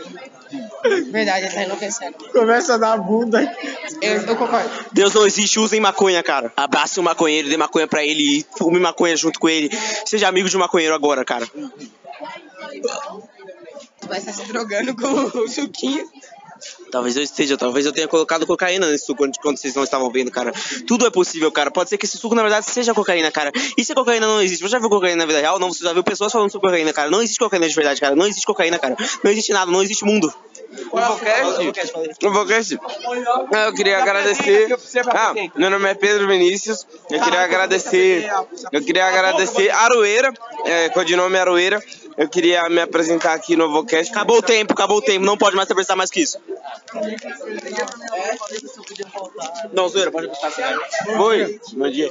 Verdade, 1.10 1.46
ele 1.46 1.54
tá 1.54 1.62
enlouquecendo. 1.62 2.16
Começa 2.32 2.74
a 2.74 2.78
dar 2.78 2.98
bunda. 2.98 3.40
Eu, 4.00 4.22
eu 4.22 4.36
concordo. 4.36 4.70
Deus 4.92 5.14
não 5.14 5.26
existe, 5.26 5.60
usem 5.60 5.80
maconha, 5.80 6.22
cara. 6.22 6.52
Abrace 6.56 6.98
um 6.98 7.02
maconheiro, 7.02 7.48
dê 7.48 7.56
maconha 7.56 7.86
pra 7.86 8.04
ele 8.04 8.40
e 8.40 8.46
fume 8.56 8.80
maconha 8.80 9.16
junto 9.16 9.38
com 9.38 9.48
ele. 9.48 9.70
Seja 10.04 10.28
amigo 10.28 10.48
de 10.48 10.56
um 10.56 10.60
maconheiro 10.60 10.94
agora, 10.94 11.24
cara. 11.24 11.46
Tu 14.00 14.08
vai 14.08 14.18
estar 14.18 14.32
se 14.32 14.44
drogando 14.44 14.96
com 14.96 15.38
o 15.38 15.48
suquinho. 15.48 16.08
Talvez 16.90 17.16
eu 17.16 17.22
esteja, 17.22 17.56
talvez 17.56 17.86
eu 17.86 17.92
tenha 17.92 18.08
colocado 18.08 18.46
cocaína 18.46 18.90
nesse 18.90 19.06
suco 19.06 19.18
quando, 19.18 19.36
quando 19.38 19.58
vocês 19.58 19.74
não 19.74 19.84
estavam 19.84 20.10
vendo, 20.10 20.30
cara. 20.30 20.52
Tudo 20.86 21.06
é 21.06 21.10
possível, 21.10 21.50
cara. 21.52 21.70
Pode 21.70 21.90
ser 21.90 21.98
que 21.98 22.06
esse 22.06 22.18
suco, 22.18 22.34
na 22.34 22.42
verdade, 22.42 22.66
seja 22.66 22.94
cocaína, 22.94 23.30
cara. 23.30 23.52
E 23.76 23.84
se 23.84 23.92
a 23.92 23.94
cocaína 23.94 24.26
não 24.26 24.40
existe? 24.40 24.62
Você 24.62 24.68
já 24.68 24.78
viu 24.78 24.88
cocaína 24.88 25.16
na 25.16 25.26
vida 25.26 25.40
real? 25.40 25.58
Não, 25.58 25.72
você 25.72 25.84
já 25.84 25.92
viu 25.92 26.02
pessoas 26.02 26.32
falando 26.32 26.50
sobre 26.50 26.68
cocaína, 26.68 26.92
cara. 26.92 27.10
Não 27.10 27.22
existe 27.22 27.38
cocaína 27.38 27.68
de 27.68 27.74
verdade, 27.74 28.00
cara. 28.00 28.16
Não 28.16 28.26
existe 28.26 28.46
cocaína, 28.46 28.78
cara. 28.78 28.96
Não 29.22 29.30
existe 29.30 29.52
nada, 29.52 29.70
não 29.70 29.82
existe 29.82 30.04
mundo. 30.04 30.32
No 32.22 32.32
podcast, 32.32 32.78
eu 33.66 33.72
queria 33.74 33.98
agradecer. 33.98 34.68
Ah, 35.08 35.34
meu 35.56 35.68
nome 35.68 35.88
é 35.88 35.94
Pedro 35.94 36.28
Vinícius. 36.28 36.86
Eu 37.10 37.20
queria 37.20 37.40
agradecer. 37.40 38.30
Eu 38.70 38.82
queria 38.82 39.06
agradecer 39.06 39.70
Aroeira, 39.70 40.32
é, 40.64 40.88
codinome 40.90 41.36
Aroeira. 41.38 41.82
Eu 42.20 42.28
queria 42.28 42.68
me 42.68 42.82
apresentar 42.82 43.32
aqui 43.32 43.56
no 43.56 43.72
Vocast. 43.72 44.12
Acabou 44.12 44.36
o 44.36 44.42
tempo, 44.42 44.74
acabou 44.74 44.98
o 44.98 45.02
tempo. 45.02 45.24
Não 45.24 45.38
pode 45.38 45.56
mais 45.56 45.70
apresentar 45.70 45.96
mais 45.96 46.10
que 46.10 46.20
isso. 46.20 46.38
Não, 49.72 49.88
zoeira, 49.88 50.10
pode 50.10 50.26
apresentar 50.26 50.48
assim. 50.48 51.16
Foi, 51.16 51.60
bom 51.74 51.90
dia. 51.90 52.10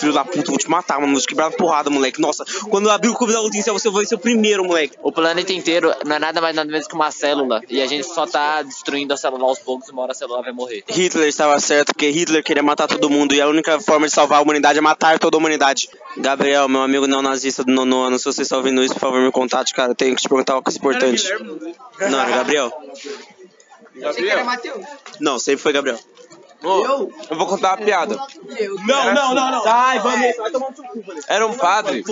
Filho 0.00 0.12
da 0.12 0.24
puta, 0.24 0.50
vou 0.50 0.58
te 0.58 0.68
matar, 0.68 1.00
mano. 1.00 1.12
Vou 1.12 1.20
te 1.20 1.28
quebrar 1.28 1.50
porrada, 1.52 1.90
moleque. 1.90 2.20
Nossa, 2.20 2.44
quando 2.68 2.86
eu 2.86 2.92
abrir 2.92 3.08
o 3.08 3.14
clube 3.14 3.32
da 3.32 3.40
luta, 3.40 3.56
você 3.72 3.90
vai 3.90 4.04
ser 4.04 4.14
o 4.14 4.18
primeiro, 4.18 4.64
moleque. 4.64 4.96
O 5.02 5.12
planeta 5.12 5.52
inteiro 5.52 5.92
não 6.04 6.16
é 6.16 6.18
nada 6.18 6.40
mais 6.40 6.54
nada 6.54 6.70
menos 6.70 6.86
que 6.86 6.94
uma 6.94 7.10
célula. 7.10 7.62
E 7.68 7.80
a 7.80 7.86
gente 7.86 8.06
só 8.06 8.26
tá 8.26 8.62
destruindo 8.62 9.12
a 9.14 9.16
célula 9.16 9.44
aos 9.44 9.58
poucos 9.58 9.88
e 9.88 9.92
uma 9.92 10.02
hora 10.02 10.12
a 10.12 10.14
célula 10.14 10.42
vai 10.42 10.52
morrer. 10.52 10.84
Hitler 10.88 11.28
estava 11.28 11.58
certo, 11.60 11.92
porque 11.92 12.10
Hitler 12.10 12.42
queria 12.42 12.62
matar 12.62 12.88
todo 12.88 13.08
mundo 13.08 13.34
e 13.34 13.40
a 13.40 13.48
única 13.48 13.80
forma 13.80 14.06
de 14.06 14.12
salvar 14.12 14.38
a 14.40 14.42
humanidade 14.42 14.78
é 14.78 14.82
matar 14.82 15.18
toda 15.18 15.36
a 15.36 15.38
humanidade. 15.38 15.88
Gabriel, 16.16 16.68
meu 16.68 16.82
amigo 16.82 17.06
neonazista 17.06 17.62
do 17.62 17.72
nono 17.72 18.02
ano, 18.02 18.18
se 18.18 18.24
você 18.24 18.42
está 18.42 18.56
ouvindo 18.56 18.82
isso, 18.82 18.94
por 18.94 19.00
favor, 19.00 19.20
me 19.20 19.30
contate, 19.30 19.74
cara. 19.74 19.92
Eu 19.92 19.94
tenho 19.94 20.14
que 20.14 20.22
te 20.22 20.28
perguntar 20.28 20.54
uma 20.54 20.62
coisa 20.62 20.78
importante. 20.78 21.24
Não, 22.10 22.20
era 22.20 22.44
Gabriel? 23.96 24.44
Gabriel? 24.44 24.80
Não, 25.20 25.38
sempre 25.38 25.62
foi 25.62 25.72
Gabriel. 25.72 25.98
Eu? 26.62 27.12
Eu 27.30 27.36
vou 27.36 27.46
contar 27.46 27.76
uma 27.76 27.84
piada. 27.84 28.16
Não, 28.86 29.14
não, 29.14 29.34
não, 29.34 29.50
não. 29.50 29.62
Sai, 29.62 29.98
vamos. 30.00 30.26
Era 31.28 31.46
um 31.46 31.54
padre 31.54 32.02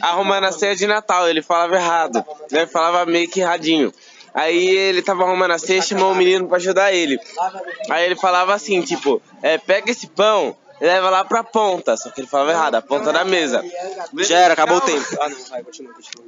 arrumando 0.00 0.44
a 0.44 0.52
ceia 0.52 0.76
de 0.76 0.86
Natal, 0.86 1.28
ele 1.28 1.42
falava 1.42 1.74
errado, 1.74 2.24
né? 2.50 2.66
Falava 2.66 3.04
meio 3.10 3.28
que 3.28 3.40
erradinho. 3.40 3.92
Aí 4.32 4.68
ele 4.68 5.02
tava 5.02 5.24
arrumando 5.24 5.50
a 5.50 5.58
ceia 5.58 5.80
e 5.80 5.82
chamou 5.82 6.12
o 6.12 6.14
menino 6.14 6.46
pra 6.46 6.56
ajudar 6.56 6.92
ele. 6.92 7.18
Aí 7.88 8.06
ele 8.06 8.16
falava 8.16 8.54
assim, 8.54 8.80
tipo, 8.80 9.20
é, 9.42 9.58
pega 9.58 9.90
esse 9.90 10.06
pão 10.06 10.56
leva 10.80 11.10
lá 11.10 11.24
pra 11.24 11.44
ponta. 11.44 11.96
Só 11.96 12.10
que 12.10 12.20
ele 12.20 12.28
falava 12.28 12.50
errado, 12.50 12.74
a 12.76 12.82
ponta 12.82 13.12
da 13.12 13.24
mesa. 13.24 13.62
Já 14.18 14.38
era, 14.38 14.54
acabou 14.54 14.78
o 14.78 14.80
tempo. 14.80 15.06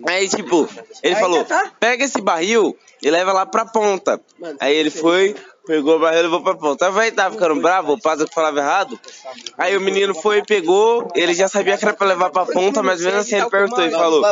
Aí, 0.07 0.29
tipo, 0.29 0.69
ele 1.03 1.17
falou, 1.17 1.47
pega 1.81 2.05
esse 2.05 2.21
barril 2.21 2.77
e 3.03 3.11
leva 3.11 3.33
lá 3.33 3.47
pra 3.47 3.65
ponta. 3.65 4.21
Aí 4.61 4.75
ele 4.75 4.91
foi, 4.91 5.35
pegou 5.67 5.97
o 5.97 5.99
barril 5.99 6.21
e 6.21 6.23
levou 6.23 6.43
pra 6.43 6.55
ponta. 6.55 6.87
Aí 6.87 6.93
vai 6.93 7.11
tava 7.11 7.35
ficando 7.35 7.61
bravo, 7.61 7.95
o 7.95 8.01
padre 8.01 8.29
que 8.29 8.35
falava 8.35 8.59
errado. 8.61 8.99
Aí 9.59 9.77
o 9.77 9.81
menino 9.81 10.15
foi, 10.15 10.43
pegou, 10.43 11.09
ele 11.15 11.35
já 11.35 11.49
sabia 11.49 11.77
que 11.77 11.85
era 11.85 11.95
pra 11.95 12.07
levar 12.07 12.31
pra 12.31 12.47
ponta, 12.47 12.83
mas 12.83 13.01
mesmo 13.01 13.19
assim 13.19 13.37
ele 13.37 13.51
perguntou 13.51 13.85
e 13.85 13.91
falou, 13.91 14.23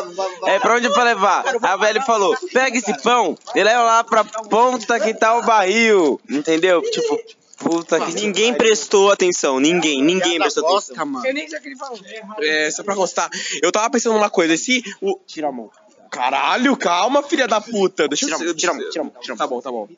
é, 0.46 0.58
pra 0.58 0.76
onde 0.76 0.86
é 0.86 0.90
pra 0.90 1.02
levar? 1.02 1.44
Aí 1.62 1.74
o 1.74 1.78
velho 1.78 2.02
falou, 2.02 2.36
pega 2.52 2.76
esse 2.76 3.02
pão 3.02 3.36
e 3.54 3.62
leva 3.62 3.82
lá 3.82 4.04
pra 4.04 4.24
ponta 4.24 5.00
que 5.00 5.14
tá 5.14 5.36
o 5.36 5.42
barril. 5.42 6.20
Entendeu? 6.28 6.82
Tipo, 6.82 7.18
puta 7.60 8.00
que... 8.00 8.14
Ninguém 8.14 8.54
prestou 8.54 9.12
atenção, 9.12 9.60
ninguém, 9.60 10.02
ninguém 10.02 10.38
prestou 10.38 10.76
atenção. 10.76 11.24
Eu 11.24 11.34
nem 11.34 11.48
sei 11.48 11.58
o 11.58 11.62
que 11.62 11.68
ele 11.68 11.76
falou. 11.76 11.98
É, 12.40 12.70
só 12.70 12.82
pra 12.82 12.96
constar. 12.96 13.30
Eu 13.62 13.70
tava 13.70 13.90
pensando 13.90 14.14
numa 14.14 14.30
coisa, 14.30 14.54
e 14.54 14.58
se 14.58 14.82
o. 15.00 15.20
Tira 15.26 15.48
a 15.48 15.52
mão. 15.52 15.70
Caralho, 16.10 16.76
calma, 16.76 17.22
filha 17.22 17.46
da 17.46 17.60
puta. 17.60 18.08
Deixa 18.08 18.26
Tira 18.26 18.38
eu. 18.38 18.46
mão, 18.46 18.54
tira 18.54 18.72
a 18.72 18.74
mão, 18.74 18.90
tira 18.90 19.02
a 19.02 19.04
mão, 19.04 19.12
tira 19.20 19.34
a 19.34 19.36
mão. 19.36 19.38
Tá 19.38 19.46
bom, 19.46 19.60
tá 19.60 19.70
bom. 19.70 19.88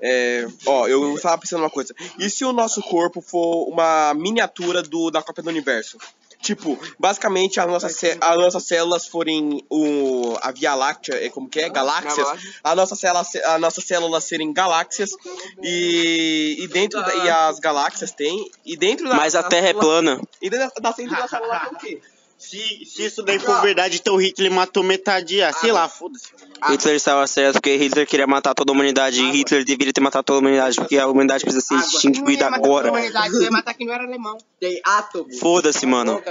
É, 0.00 0.48
ó, 0.64 0.88
eu 0.88 1.20
tava 1.20 1.36
pensando 1.36 1.60
numa 1.60 1.68
coisa. 1.68 1.94
E 2.18 2.30
se 2.30 2.42
o 2.44 2.54
nosso 2.54 2.80
corpo 2.80 3.20
for 3.20 3.68
uma 3.68 4.14
miniatura 4.14 4.82
do, 4.82 5.10
da 5.10 5.20
Copa 5.20 5.42
do 5.42 5.50
Universo? 5.50 5.98
Tipo, 6.40 6.78
basicamente 6.98 7.58
as 7.58 7.66
nossas, 7.66 8.00
as 8.20 8.36
nossas 8.36 8.62
células 8.64 9.06
forem 9.08 9.64
o, 9.68 10.36
a 10.40 10.52
Via 10.52 10.74
Láctea, 10.74 11.16
é 11.24 11.28
como 11.28 11.48
que 11.48 11.60
é? 11.60 11.68
Galáxias. 11.68 12.26
A 12.62 12.74
nossa 12.76 12.94
célula, 12.94 13.20
as 13.22 13.60
nossas 13.60 13.84
células 13.84 14.24
serem 14.24 14.52
galáxias 14.52 15.10
e, 15.62 16.56
e 16.60 16.68
dentro 16.68 17.00
da, 17.00 17.14
e 17.16 17.28
as 17.28 17.58
galáxias 17.58 18.12
tem 18.12 18.50
e 18.64 18.76
dentro 18.76 19.08
da 19.08 19.16
Mas 19.16 19.34
a 19.34 19.42
Terra 19.42 19.66
é 19.68 19.72
célula- 19.72 19.84
plana. 19.84 20.20
E 20.40 20.48
dentro 20.48 20.70
da, 20.80 20.90
da 20.90 20.94
centro 20.94 21.16
da 21.16 21.26
célula 21.28 21.58
tem 21.60 21.68
o 21.72 21.78
quê? 21.78 22.00
Se, 22.38 22.84
se 22.86 23.04
isso 23.04 23.22
daí 23.24 23.38
for 23.40 23.60
verdade, 23.60 23.98
então 24.00 24.16
Hitler 24.16 24.50
matou 24.52 24.84
metade. 24.84 25.42
Ah, 25.42 25.52
sei 25.52 25.72
lá, 25.72 25.88
foda-se. 25.88 26.28
Hitler 26.70 26.94
estava 26.94 27.26
certo, 27.26 27.54
porque 27.54 27.76
Hitler 27.76 28.06
queria 28.06 28.28
matar 28.28 28.54
toda 28.54 28.70
a 28.70 28.74
humanidade 28.74 29.20
e 29.20 29.30
Hitler 29.32 29.64
deveria 29.64 29.92
ter 29.92 30.00
matado 30.00 30.24
toda 30.24 30.38
a 30.38 30.40
humanidade, 30.40 30.76
porque 30.76 30.96
a 30.98 31.08
humanidade 31.08 31.42
precisa 31.42 31.64
ser 31.64 31.74
extinguida 31.74 32.46
agora. 32.46 32.92
Você 32.92 33.42
ia 33.42 33.50
matar 33.50 33.74
quem 33.74 33.86
não 33.86 33.94
era 33.94 34.04
alemão. 34.04 34.38
Foda-se, 35.40 35.84
mano. 35.84 36.22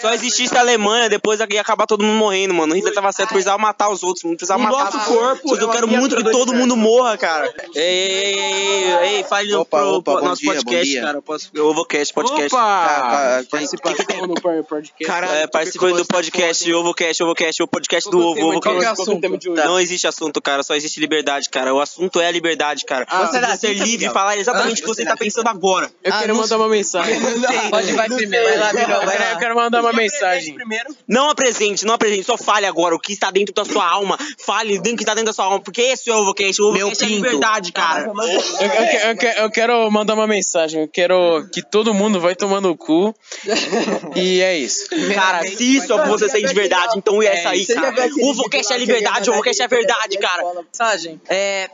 Só 0.00 0.12
existisse 0.14 0.56
a 0.56 0.60
Alemanha, 0.60 1.08
depois 1.08 1.38
ia 1.40 1.60
acabar 1.60 1.86
todo 1.86 2.02
mundo 2.02 2.18
morrendo, 2.18 2.54
mano. 2.54 2.74
Hitler 2.74 2.94
tava 2.94 3.12
certo, 3.12 3.30
precisava 3.30 3.58
matar 3.58 3.90
os 3.90 4.02
outros, 4.02 4.24
não 4.24 4.32
precisava 4.32 4.62
matar 4.62 4.84
nosso 4.84 4.98
os 4.98 5.04
corpo 5.04 5.56
é 5.56 5.62
eu 5.62 5.70
quero 5.70 5.88
muito 5.88 6.16
que 6.16 6.22
do 6.22 6.30
todo 6.30 6.54
mundo 6.54 6.76
morra, 6.76 7.16
cara. 7.18 7.52
Ei, 7.74 7.82
ei, 7.82 8.34
ei, 8.34 8.84
ei, 8.84 9.16
ei, 9.16 9.24
fale 9.24 9.50
no 9.50 9.60
Opa, 9.60 9.78
pro, 9.78 9.88
opa, 9.96 10.12
pro 10.12 10.20
bom 10.20 10.28
nosso 10.28 10.44
podcast, 10.44 11.00
cara. 11.00 11.22
Eu 11.54 11.74
vou 11.74 11.84
cast, 11.84 12.14
podcast. 12.14 12.50
Tá, 12.50 13.42
participação 13.50 14.26
no 14.26 14.34
podcast. 14.34 14.92
Caralho, 15.04 15.25
É, 15.34 15.46
participando 15.46 15.96
do 15.96 16.06
podcast 16.06 16.72
Ovocast, 16.72 17.22
Ovocast, 17.22 17.62
o 17.62 17.66
podcast 17.68 18.10
do 18.10 18.18
Ovo, 18.18 18.40
Ovocast. 18.48 18.62
Qual 18.62 18.78
que 18.78 18.84
é 18.84 18.88
o 18.88 18.92
assunto? 18.92 19.54
Não 19.66 19.80
existe 19.80 20.06
assunto, 20.06 20.40
cara, 20.42 20.62
só 20.62 20.74
existe 20.74 21.00
liberdade, 21.00 21.48
cara. 21.50 21.74
O 21.74 21.80
assunto 21.80 22.20
é 22.20 22.26
a 22.26 22.30
liberdade, 22.30 22.84
cara. 22.84 23.06
Ah, 23.08 23.26
você 23.26 23.40
deve 23.40 23.56
ser 23.56 23.74
livre 23.74 24.06
e 24.06 24.10
falar 24.10 24.36
exatamente 24.36 24.80
o 24.80 24.84
que 24.84 24.88
você 24.88 25.04
tá 25.04 25.16
pensando 25.16 25.48
agora. 25.48 25.90
Eu 26.02 26.12
quero 26.12 26.36
mandar 26.36 26.56
uma 26.56 26.68
mensagem. 26.68 27.18
Pode 27.70 27.92
vai 27.92 28.08
primeiro, 28.08 28.48
vai 28.48 28.58
lá, 28.58 28.72
Virão, 28.72 29.04
vai 29.06 29.18
lá. 29.18 29.32
Eu 29.32 29.38
quero 29.38 29.54
mandar 29.54 29.80
uma 29.80 29.92
mensagem. 29.92 30.56
Não 31.08 31.30
apresente, 31.30 31.84
não 31.84 31.94
apresente, 31.94 32.24
só 32.24 32.36
fale 32.36 32.66
agora 32.66 32.94
o 32.94 32.98
que 33.00 33.12
está 33.12 33.30
dentro 33.30 33.54
da 33.54 33.64
sua 33.64 33.86
alma. 33.88 34.18
Fale 34.38 34.78
do 34.78 34.96
que 34.96 35.02
está 35.02 35.14
dentro 35.14 35.26
da 35.26 35.32
sua 35.32 35.46
alma, 35.46 35.60
porque 35.60 35.80
esse 35.82 36.08
é 36.10 36.14
o 36.14 36.18
Ovocast. 36.18 36.60
O 36.62 36.66
Ovocast 36.68 37.04
é 37.04 37.08
liberdade, 37.08 37.72
cara. 37.72 38.06
Eu, 38.06 38.66
eu 38.66 38.88
que- 38.88 38.96
eu 38.96 39.16
que- 39.34 39.40
eu 39.42 39.50
quero 39.50 39.90
mandar 39.90 40.14
uma 40.14 40.26
mensagem. 40.26 40.82
Eu 40.82 40.88
quero 40.88 41.46
que 41.52 41.62
todo 41.62 41.92
mundo 41.94 42.20
vai 42.20 42.34
tomar 42.34 42.60
no 42.60 42.76
cu. 42.76 43.14
E 44.14 44.40
é 44.40 44.56
isso. 44.58 44.86
Cara, 45.16 45.42
se 45.42 45.76
isso 45.76 45.92
é 45.92 45.96
o 45.96 46.02
que 46.02 46.08
você 46.08 46.28
sente 46.28 46.48
de 46.48 46.54
verdade, 46.54 46.94
então 46.96 47.22
é 47.22 47.26
essa 47.26 47.50
aí, 47.50 47.66
cara. 47.66 47.94
O 48.20 48.30
Ovocast 48.30 48.72
é 48.72 48.78
liberdade, 48.78 49.30
o 49.30 49.32
Ovocast 49.32 49.62
é 49.62 49.68
verdade, 49.68 50.18
cara. 50.18 50.42
Mensagem. 50.62 51.20
É. 51.28 51.70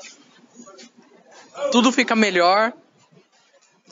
Tudo 1.71 1.93
fica 1.93 2.17
melhor. 2.17 2.73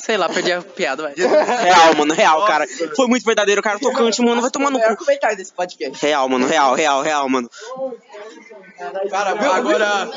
Sei 0.02 0.16
lá, 0.16 0.28
perdi 0.28 0.50
a 0.52 0.62
piada, 0.62 1.02
vai. 1.02 1.14
Real, 1.16 1.94
mano, 1.96 2.14
real, 2.14 2.44
cara. 2.46 2.66
Foi 2.96 3.06
muito 3.06 3.24
verdadeiro, 3.24 3.62
cara. 3.62 3.78
Tocante, 3.78 4.22
mano. 4.22 4.40
Vai 4.40 4.50
tomar 4.50 4.70
no 4.70 4.80
cu. 4.80 4.96
comentário 4.96 5.36
desse 5.36 5.52
podcast. 5.52 6.04
Real, 6.04 6.28
mano, 6.28 6.46
real, 6.46 6.74
real, 6.74 7.02
real, 7.02 7.28
mano. 7.28 7.50
Cara, 9.10 9.30
agora. 9.56 10.08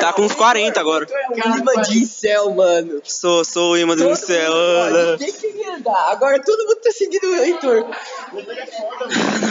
Tá 0.00 0.12
com 0.12 0.22
uns 0.22 0.34
40 0.34 0.80
agora. 0.80 1.06
Clima 1.06 1.82
de 1.82 1.98
incel, 2.02 2.50
mano. 2.54 3.00
Sou, 3.04 3.44
sou 3.44 3.72
o 3.72 3.78
imã 3.78 3.94
do 3.96 4.16
céu. 4.16 4.52
Quem 5.18 5.32
queria 5.32 5.78
dar? 5.78 6.10
Agora 6.10 6.42
todo 6.42 6.58
mundo 6.66 6.80
tá 6.82 6.90
seguindo 6.90 7.24
o 7.24 7.36
Heitor. 7.36 7.86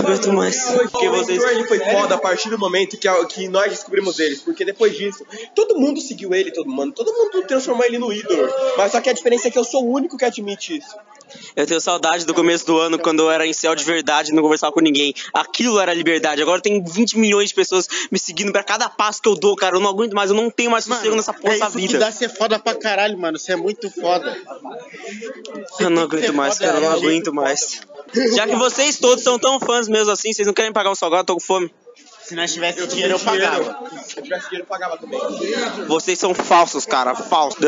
Muito 0.08 0.34
mais. 0.34 0.64
Porque 0.92 1.08
vocês... 1.10 1.42
ele 1.44 1.64
foi 1.68 1.80
foda 1.80 2.16
a 2.16 2.18
partir 2.18 2.50
do 2.50 2.60
momento 2.60 2.98
que, 2.98 3.08
a- 3.08 3.26
que 3.26 3.48
nós 3.48 3.70
descobrimos 3.70 4.20
eles. 4.20 4.42
Porque 4.42 4.66
depois 4.66 4.96
disso, 4.96 5.26
todo 5.56 5.78
mundo 5.78 6.02
seguiu 6.02 6.34
ele, 6.34 6.52
todo 6.52 6.70
mundo. 6.70 6.94
Todo 6.94 7.14
mundo 7.14 7.48
transformou 7.48 7.86
ele 7.86 7.98
no 7.98 8.12
ídolo. 8.12 8.50
Mas 8.78 8.92
só 8.92 9.00
que 9.00 9.10
a 9.10 9.14
diferença 9.22 9.48
é 9.48 9.52
que 9.52 9.60
eu 9.60 9.64
sou 9.64 9.86
o 9.86 9.92
único 9.92 10.18
que 10.18 10.26
admite 10.26 10.78
isso. 10.78 10.96
Eu 11.56 11.66
tenho 11.66 11.80
saudade 11.80 12.26
do 12.26 12.34
começo 12.34 12.66
do 12.66 12.78
ano, 12.78 13.00
quando 13.00 13.22
eu 13.22 13.32
era 13.32 13.46
em 13.46 13.54
céu 13.54 13.74
de 13.74 13.86
verdade 13.86 14.32
e 14.32 14.36
não 14.36 14.44
conversava 14.44 14.74
com 14.74 14.82
ninguém. 14.82 15.14
Aquilo 15.34 15.80
era 15.80 15.94
liberdade. 15.94 16.42
Agora 16.42 16.62
tem 16.62 16.84
20 16.84 17.18
milhões 17.18 17.50
de 17.50 17.56
pessoas 17.56 17.88
me 18.12 18.20
seguindo 18.20 18.52
pra 18.52 18.64
cada 18.64 18.90
passo 18.90 19.22
que 19.22 19.30
eu 19.30 19.36
dou, 19.36 19.56
cara. 19.56 19.78
Eu 19.78 19.80
não 19.80 19.90
aguento 19.90 20.14
mais, 20.14 20.30
eu 20.30 20.36
não 20.36 20.50
tenho 20.50 20.72
mais 20.72 20.84
sossego 20.84 21.16
nessa 21.16 21.32
porra 21.32 21.56
é 21.56 21.60
da 21.60 21.68
isso 21.68 21.78
que 21.78 21.88
vida. 21.88 22.00
dá 22.00 22.12
ser 22.12 22.28
foda 22.28 22.60
pra 22.60 22.76
caralho, 22.76 23.18
mano. 23.18 23.40
Você 23.40 23.54
é 23.54 23.56
muito 23.56 23.90
foda. 23.90 24.38
Eu 25.80 25.90
não 25.90 26.04
aguento 26.04 26.34
mais, 26.34 26.60
cara, 26.60 26.78
eu 26.78 26.82
não 26.82 26.92
aguento 26.92 27.34
mais. 27.34 27.80
Já 28.36 28.46
que 28.46 28.56
vocês 28.56 28.98
todos 28.98 29.24
são 29.24 29.40
tão 29.40 29.58
fãs 29.58 29.88
mesmo 29.88 30.12
assim, 30.12 30.34
vocês 30.34 30.46
não 30.46 30.54
querem 30.54 30.74
pagar 30.74 30.92
um 30.92 30.96
salgado, 30.96 31.22
eu 31.22 31.28
tô 31.28 31.34
com 31.36 31.40
fome. 31.40 31.72
Se 32.32 32.36
nós 32.36 32.54
tivesse 32.54 32.88
dinheiro, 32.88 33.16
eu 33.16 33.20
pagava. 33.20 33.90
Se 34.08 34.18
eu 34.18 34.24
tivesse 34.24 34.46
dinheiro, 34.46 34.64
eu 34.64 34.66
pagava 34.66 34.98
também. 34.98 35.20
Vocês 35.86 36.18
são 36.18 36.34
falsos, 36.34 36.86
cara, 36.86 37.14
falsos. 37.14 37.60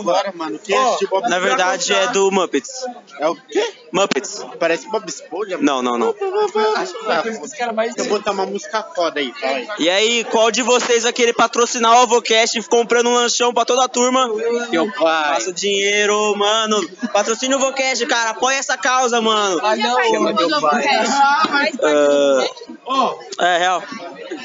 Agora, 0.00 0.32
mano. 0.34 0.58
Quem 0.58 0.76
assistiu 0.76 1.08
Bob 1.08 1.28
Na 1.28 1.38
verdade 1.38 1.92
é 1.92 2.08
do 2.08 2.30
Muppets. 2.30 2.84
É 3.18 3.28
o 3.28 3.34
quê? 3.34 3.74
Muppets. 3.92 4.44
Parece 4.58 4.88
Bob 4.90 5.08
Esponja. 5.08 5.45
Não, 5.60 5.82
não, 5.82 5.96
não. 5.98 6.14
Acho 6.76 6.92
que 6.98 7.04
vai. 7.04 7.88
Eu 7.96 8.04
vou 8.04 8.18
botar 8.18 8.32
uma 8.32 8.46
música 8.46 8.82
foda 8.94 9.20
aí. 9.20 9.32
E 9.78 9.88
aí, 9.88 10.24
qual 10.24 10.50
de 10.50 10.62
vocês 10.62 11.02
vai 11.04 11.12
querer 11.12 11.32
patrocinar 11.34 11.92
o 11.98 12.02
Avocast 12.02 12.60
comprando 12.68 13.08
um 13.08 13.14
lanchão 13.14 13.52
pra 13.52 13.64
toda 13.64 13.84
a 13.84 13.88
turma? 13.88 14.28
Meu 14.70 14.90
pai. 14.92 15.34
Passa 15.34 15.52
dinheiro, 15.52 16.34
mano. 16.36 16.86
Patrocina 17.12 17.56
o 17.56 17.58
Avocast, 17.60 18.04
cara. 18.06 18.30
Apoia 18.30 18.56
essa 18.56 18.76
causa, 18.76 19.20
mano. 19.20 19.60
Ah, 19.62 19.76
não, 19.76 20.02
Chama 20.04 20.32
meu 20.32 20.60
pai. 20.60 20.84
Ah, 23.38 23.46
é 23.54 23.58
real. 23.58 23.82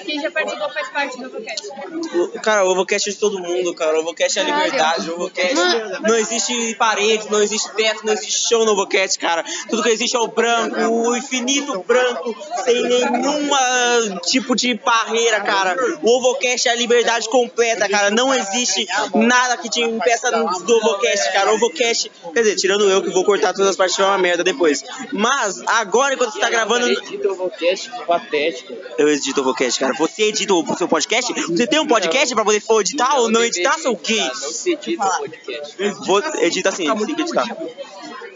Quem 0.06 0.20
já 0.20 0.32
participou 0.32 0.70
faz 0.70 0.89
parte 0.89 1.18
do 1.22 1.30
podcast. 1.30 1.68
O- 2.14 2.39
Cara, 2.41 2.66
o 2.66 2.70
Ovocast 2.72 3.10
é 3.10 3.14
de 3.14 3.20
todo 3.20 3.39
mundo, 3.39 3.74
cara. 3.74 3.97
O 3.97 4.02
Ovocast 4.02 4.39
é 4.39 4.41
a 4.41 4.45
liberdade. 4.45 5.10
O 5.12 5.16
Ovocast 5.16 5.56
não 6.02 6.16
existe 6.16 6.76
parede, 6.76 7.28
não 7.30 7.41
existe 7.41 7.72
teto, 7.76 8.06
não 8.06 8.14
existe 8.14 8.47
chão 8.49 8.66
no 8.66 8.72
Ovocast, 8.72 9.18
cara. 9.20 9.43
Tudo 9.70 9.84
que 9.84 9.89
existe 9.89 10.16
é 10.16 10.20
o 10.20 10.28
branco, 10.28 10.76
o 10.92 11.16
infinito 11.16 11.84
branco, 11.88 12.36
sem 12.64 12.84
nenhuma 12.84 14.20
tipo 14.26 14.56
de 14.56 14.74
barreira, 14.76 15.42
cara. 15.42 15.76
O 16.02 16.18
Ovocast 16.18 16.68
é 16.68 16.72
a 16.72 16.76
liberdade 16.76 17.30
completa, 17.30 17.88
cara. 17.88 18.10
Não 18.12 18.34
existe 18.34 18.88
nada 19.14 19.58
que 19.58 19.70
te 19.70 19.82
impeça 19.82 20.32
do 20.32 20.76
Ovocast, 20.78 21.32
cara. 21.34 21.52
O 21.52 21.56
Ovocast, 21.56 22.12
quer 22.34 22.42
dizer, 22.42 22.56
tirando 22.56 22.89
eu 22.89 23.02
que 23.02 23.10
vou 23.10 23.24
cortar 23.24 23.54
todas 23.54 23.70
as 23.70 23.76
partes 23.76 23.96
de 23.96 24.02
uma 24.02 24.18
merda 24.18 24.44
depois. 24.44 24.84
Mas 25.12 25.62
agora, 25.66 26.14
enquanto 26.14 26.34
você 26.34 26.39
tá 26.39 26.50
gravando. 26.50 26.88
Edita 26.88 27.32
o 27.32 27.36
Vocast 27.36 27.92
patético. 28.06 28.74
Eu 28.98 29.10
edito 29.10 29.42
o 29.42 29.44
podcast, 29.44 29.80
cara. 29.80 29.94
Você 29.98 30.24
edita 30.24 30.54
o 30.54 30.78
seu 30.78 30.88
podcast? 30.88 31.34
Você 31.34 31.68
tem 31.68 31.80
um 31.80 31.88
podcast 31.88 32.34
pra 32.34 32.44
poder 32.44 32.62
editar 32.80 33.16
ou 33.18 33.30
não 33.30 33.44
editar, 33.44 33.78
seu 33.78 33.96
gay? 33.96 34.20
Não 34.20 34.36
se 34.36 34.74
edita 34.74 35.06
o 35.06 35.18
podcast. 35.20 35.76
Vou 36.06 36.24
editar 36.39 36.72
sim, 36.72 36.86
tem 36.86 37.16
que 37.16 37.22
editar. 37.22 37.46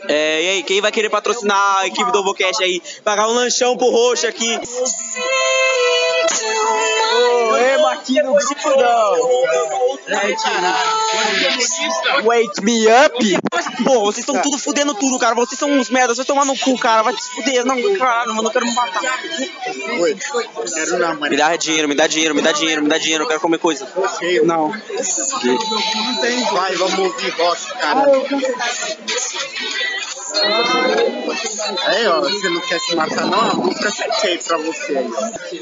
É, 0.08 0.44
e 0.44 0.50
aí, 0.50 0.64
quem 0.64 0.82
vai 0.82 0.92
querer 0.92 1.10
patrocinar 1.10 1.78
a 1.78 1.88
equipe 1.88 2.12
do 2.12 2.20
Ovocast 2.20 2.64
aí? 2.64 2.82
Pagar 3.04 3.28
um 3.28 3.34
lanchão 3.34 3.78
pro 3.78 3.90
Roxo 3.90 4.28
aqui. 4.28 4.54
Emo 4.54 4.62
aqui 7.96 8.22
no 8.22 8.34
grupo 8.34 8.70
não. 8.70 9.16
Wake 12.24 12.62
me 12.64 12.88
up. 12.88 13.38
Pô, 13.84 14.02
vocês 14.02 14.20
estão 14.20 14.42
tudo 14.42 14.58
fudendo 14.58 14.94
tudo, 14.96 15.18
cara. 15.20 15.36
Vocês 15.36 15.60
são 15.60 15.70
uns 15.70 15.90
merda, 15.90 16.14
vocês 16.14 16.28
tomar 16.28 16.46
no 16.46 16.58
cu, 16.58 16.78
cara. 16.78 17.04
Vai 17.04 17.16
se 17.18 17.30
fuder. 17.30 17.66
Não, 17.66 17.76
cara, 17.98 18.34
mano, 18.34 18.48
eu 18.48 18.52
quero 18.52 18.66
me 18.66 18.74
matar. 18.74 19.02
Oi. 20.00 20.16
Quero 20.74 21.00
não, 21.00 21.08
mano. 21.16 21.30
Me 21.30 21.38
dá 21.38 21.56
dinheiro, 21.56 21.88
me 21.88 21.96
dá 21.96 22.08
dinheiro, 22.08 22.36
me 22.36 22.42
dá 22.42 22.52
dinheiro, 22.52 22.84
me 22.84 22.90
dá 22.90 22.98
dinheiro. 22.98 23.24
Eu 23.24 23.28
quero 23.28 23.40
comer 23.40 23.58
coisa. 23.58 23.88
Não. 24.44 24.70
Não 24.70 26.22
tem, 26.22 26.44
vai, 26.46 26.76
vamos 26.76 27.00
ouvir 27.00 27.30
rock, 27.32 27.74
cara. 27.80 28.06
Aí, 31.86 32.08
ó, 32.08 32.22
você 32.22 32.50
não 32.50 32.62
quer 32.62 32.80
se 32.80 32.96
matar, 32.96 33.26
não? 33.26 33.40
A 33.40 33.54
música 33.56 33.90
setei 33.90 34.38
pra 34.38 34.58
você. 34.58 35.08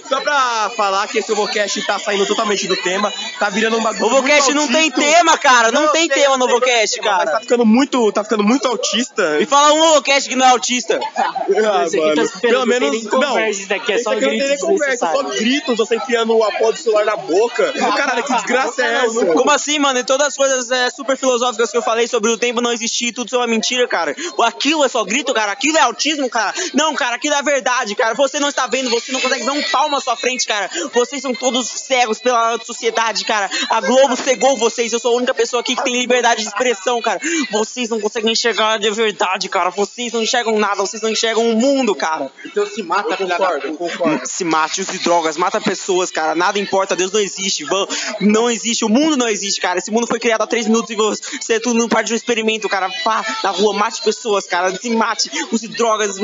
Só 0.08 0.22
pra 0.22 0.72
falar 0.76 1.08
que 1.08 1.20
esse 1.20 1.32
Ovocast 1.32 1.82
tá 1.86 2.00
saindo 2.00 2.26
totalmente 2.26 2.68
do 2.68 2.76
tema, 2.78 3.12
tá 3.40 3.50
virando 3.50 3.78
um 3.78 3.84
bagulho. 3.84 4.06
O 4.06 4.18
Ovocast 4.18 4.54
não 4.54 4.68
tem 4.68 4.92
tema, 4.92 5.38
cara. 5.38 5.72
Não 5.72 5.92
tem 5.92 6.08
tema 6.08 6.38
no 6.38 6.46
Ovocast, 6.46 7.00
Mas 7.02 7.18
tá 7.18 7.26
cara. 7.26 7.40
ficando 7.42 7.66
muito, 7.66 8.12
tá 8.12 8.24
ficando 8.24 8.44
muito 8.44 8.68
autista. 8.68 9.38
Me 9.38 9.46
fala 9.46 9.74
um 9.74 9.82
Ovocast 9.92 10.30
que 10.30 10.36
não 10.36 10.46
é 10.46 10.50
autista. 10.50 11.00
Ah, 11.16 11.86
mano, 11.96 12.30
pelo 12.42 12.66
menos 12.66 13.04
não. 13.04 13.40
isso 13.48 13.68
daqui 13.68 13.94
é 13.94 13.96
Esse 13.96 14.10
aqui 14.10 14.22
não 14.22 14.30
tem 14.30 14.48
nem 14.48 14.58
conversa, 14.58 15.12
só 15.12 15.24
gritos, 15.24 15.78
você 15.78 15.96
enfiando 15.96 16.42
a 16.44 16.52
porra 16.52 16.74
do 16.74 16.78
celular 16.78 17.06
na 17.06 17.16
boca. 17.16 17.74
Caralho, 17.96 18.24
que 18.24 18.34
desgraça 18.34 18.84
é 18.84 19.06
essa? 19.06 19.26
Como 19.28 19.50
assim, 19.52 19.80
mano? 19.80 20.00
E 20.00 20.04
todas 20.04 20.28
as 20.28 20.36
coisas 20.36 20.70
é, 20.72 20.90
super 20.90 21.18
filosóficas 21.18 21.72
que 21.72 21.78
eu 21.78 21.82
falei 21.82 22.08
sobre 22.08 22.32
o 22.32 22.38
tempo 22.38 22.62
não 22.62 22.72
existir, 22.72 23.12
tudo 23.12 23.28
isso 23.28 23.36
é 23.36 23.40
uma 23.40 23.48
mentira, 23.48 23.88
cara. 23.88 24.16
Aquilo 24.64 24.86
é 24.86 24.88
só 24.88 25.04
grito, 25.04 25.34
cara. 25.34 25.52
Aquilo 25.52 25.78
é 25.78 25.82
autismo, 25.82 26.30
cara. 26.30 26.54
Não, 26.74 26.96
cara, 26.96 27.18
aquilo 27.18 27.36
é 27.36 27.42
verdade, 27.44 27.96
cara. 27.96 28.14
Você 28.14 28.40
não 28.40 28.48
está 28.48 28.66
vendo, 28.66 28.90
você 28.90 29.12
não 29.12 29.20
consegue 29.20 29.44
ver 29.44 29.52
um 29.52 29.62
palmo 29.64 29.98
à 29.98 30.00
sua 30.00 30.16
frente, 30.16 30.48
cara. 30.48 30.70
Vocês 30.94 31.22
são 31.22 31.34
todos 31.36 31.68
cegos 31.68 32.20
pela 32.20 32.58
sociedade, 32.64 33.26
cara. 33.26 33.50
A 33.70 33.82
Globo 33.82 34.16
cegou 34.16 34.56
vocês. 34.56 34.94
Eu 34.94 35.00
sou 35.00 35.12
a 35.14 35.18
única 35.18 35.34
pessoa 35.34 35.60
aqui 35.60 35.76
que 35.76 35.84
tem 35.84 36.00
liberdade 36.00 36.42
de 36.44 36.48
expressão, 36.48 37.02
cara. 37.02 37.20
Vocês 37.52 37.90
não 37.90 38.00
conseguem 38.00 38.32
enxergar 38.32 38.78
de 38.80 38.90
verdade, 38.90 39.50
cara. 39.50 39.70
Vocês 39.70 40.14
não 40.14 40.24
enxergam 40.24 40.58
nada, 40.58 40.76
vocês 40.76 41.02
não 41.04 41.10
enxergam 41.10 41.50
o 41.50 41.56
mundo, 41.58 41.94
cara. 41.94 42.32
Então 42.46 42.66
se 42.66 42.82
mata, 42.84 43.18
filha 43.18 43.38
da 43.38 43.60
puta. 43.76 44.26
Se 44.26 44.46
mate, 44.46 44.80
use 44.80 44.98
drogas, 45.00 45.36
mata 45.36 45.60
pessoas, 45.60 46.10
cara. 46.10 46.36
Nada 46.36 46.58
importa, 46.58 46.96
Deus 46.96 47.12
não 47.12 47.20
existe. 47.20 47.66
Vão- 47.66 47.86
Não 48.22 48.50
existe, 48.50 48.86
o 48.86 48.90
mundo 48.90 49.18
não 49.18 49.28
existe, 49.28 49.60
cara. 49.60 49.78
Esse 49.78 49.92
mundo 49.92 50.08
foi 50.08 50.22
criado 50.22 50.42
há 50.44 50.48
três 50.48 50.68
minutos 50.68 50.90
e 50.90 50.96
você 50.96 51.56
é 51.56 51.60
tudo 51.60 51.78
não 51.78 51.90
parte 51.90 52.08
de 52.08 52.14
um 52.14 52.16
experimento, 52.16 52.70
cara. 52.70 52.90
Vá 53.04 53.26
na 53.44 53.50
rua, 53.50 53.74
mate 53.74 54.02
pessoas, 54.02 54.46
cara. 54.46 54.53
Se 54.80 54.90
mate, 54.90 55.32
use 55.52 55.68
drogas, 55.68 56.18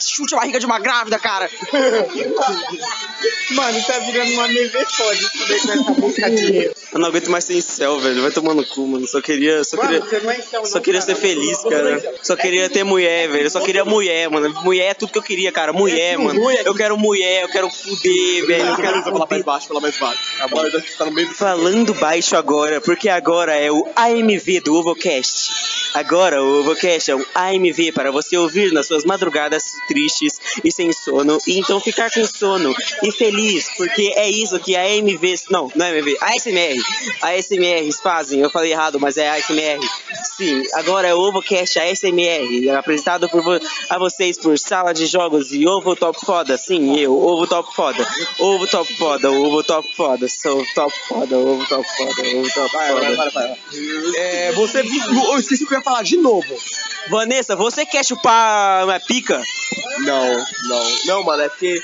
chute 0.00 0.34
a 0.34 0.38
barriga 0.38 0.60
de 0.60 0.66
uma 0.66 0.78
grávida, 0.78 1.18
cara. 1.18 1.48
Mano, 3.50 3.82
tá 3.84 3.98
virando 4.00 4.32
uma 4.32 4.48
neve 4.48 4.84
foda 4.86 5.14
isso 5.14 5.48
daí 5.48 5.60
com 5.60 5.70
essa 5.70 5.90
música 5.92 6.30
de... 6.30 6.70
Eu 6.92 7.00
não 7.00 7.08
aguento 7.08 7.30
mais 7.30 7.44
ser 7.44 7.60
céu, 7.60 7.98
velho. 8.00 8.22
Vai 8.22 8.30
tomar 8.30 8.54
no 8.54 8.64
cu, 8.64 8.86
mano. 8.86 9.06
Só 9.06 9.20
queria. 9.20 9.62
Só 9.64 9.76
queria, 9.76 9.98
Mano, 9.98 10.10
você 10.10 10.20
não 10.20 10.30
é 10.30 10.38
incel, 10.38 10.64
só 10.64 10.80
queria 10.80 11.00
ser 11.02 11.14
cara. 11.14 11.20
feliz, 11.20 11.58
cara. 11.58 12.14
Só 12.22 12.36
queria 12.36 12.70
ter 12.70 12.84
mulher, 12.84 13.28
velho. 13.28 13.44
Eu 13.44 13.50
só 13.50 13.60
queria 13.60 13.84
mulher, 13.84 14.30
mano. 14.30 14.48
Mulher 14.62 14.92
é 14.92 14.94
tudo 14.94 15.12
que 15.12 15.18
eu 15.18 15.22
queria, 15.22 15.52
cara. 15.52 15.74
Mulher, 15.74 16.16
mano. 16.16 16.50
Eu 16.50 16.74
quero 16.74 16.96
mulher, 16.96 17.42
eu 17.42 17.48
quero 17.48 17.68
fuder, 17.68 18.46
velho. 18.46 18.66
Eu 18.68 18.76
quero 18.76 19.02
Fala 19.02 19.26
mais 19.30 19.42
baixo, 19.44 19.68
fala 19.68 19.80
mais 19.80 19.98
baixo. 19.98 20.20
Agora 20.40 20.82
tá 20.96 21.04
no 21.04 21.12
meio 21.12 21.28
do 21.28 21.34
Falando 21.36 21.94
baixo 21.94 22.36
agora, 22.36 22.80
porque 22.80 23.10
agora 23.10 23.54
é 23.54 23.70
o 23.70 23.86
AMV 23.94 24.60
do 24.60 24.74
Ovocast. 24.74 25.50
Agora 25.92 26.42
o 26.42 26.60
Ovocast 26.60 27.10
é 27.10 27.16
um 27.16 27.24
AMV 27.34 27.65
para 27.94 28.10
você 28.10 28.36
ouvir 28.36 28.72
nas 28.72 28.86
suas 28.86 29.04
madrugadas 29.04 29.64
tristes 29.88 30.38
e 30.64 30.70
sem 30.72 30.92
sono, 30.92 31.38
e 31.46 31.58
então 31.58 31.80
ficar 31.80 32.10
com 32.10 32.24
sono 32.26 32.74
e 33.02 33.10
feliz, 33.12 33.68
porque 33.76 34.12
é 34.16 34.28
isso 34.28 34.58
que 34.60 34.76
a 34.76 34.82
AMV, 34.82 35.34
não, 35.50 35.70
não 35.74 35.86
é 35.86 35.98
AMV, 35.98 36.16
ASMR, 36.20 36.76
ASMRs 37.22 38.00
fazem. 38.00 38.40
Eu 38.40 38.50
falei 38.50 38.72
errado, 38.72 38.98
mas 39.00 39.16
é 39.16 39.28
ASMR. 39.30 39.80
Sim, 40.36 40.62
agora 40.74 41.08
é 41.08 41.14
o 41.14 41.18
Ovocast 41.18 41.78
ASMR, 41.78 42.70
apresentado 42.70 43.28
por 43.28 43.42
vo- 43.42 43.60
a 43.88 43.98
vocês 43.98 44.38
por 44.38 44.58
Sala 44.58 44.92
de 44.92 45.06
Jogos 45.06 45.52
e 45.52 45.66
Ovo 45.66 45.96
Top 45.96 46.18
Foda. 46.24 46.56
Sim, 46.56 46.96
eu, 46.98 47.12
Ovo 47.16 47.46
Top 47.46 47.74
Foda, 47.74 48.06
Ovo 48.38 48.66
Top 48.66 48.94
Foda, 48.96 49.30
Ovo 49.30 49.62
Top 49.62 49.88
Foda, 49.96 50.26
sou 50.28 50.62
top 50.74 50.92
foda, 51.08 51.38
Ovo 51.38 51.66
Top 51.66 51.84
Foda, 51.96 52.22
Ovo 52.36 52.50
Top 52.54 52.70
Foda. 52.70 53.58
É, 54.16 54.52
você. 54.52 54.80
Eu 54.80 55.38
esqueci 55.38 55.64
o 55.64 55.66
que 55.66 55.74
eu 55.74 55.78
ia 55.78 55.84
falar 55.84 56.02
de 56.02 56.16
novo. 56.16 56.46
Vanessa, 57.08 57.54
você 57.56 57.86
quer 57.86 58.04
chupar 58.04 58.84
uma 58.84 58.98
pica? 59.00 59.40
Não, 59.98 60.36
não. 60.68 60.96
Não, 61.06 61.22
mano, 61.22 61.42
é 61.42 61.48
porque. 61.48 61.80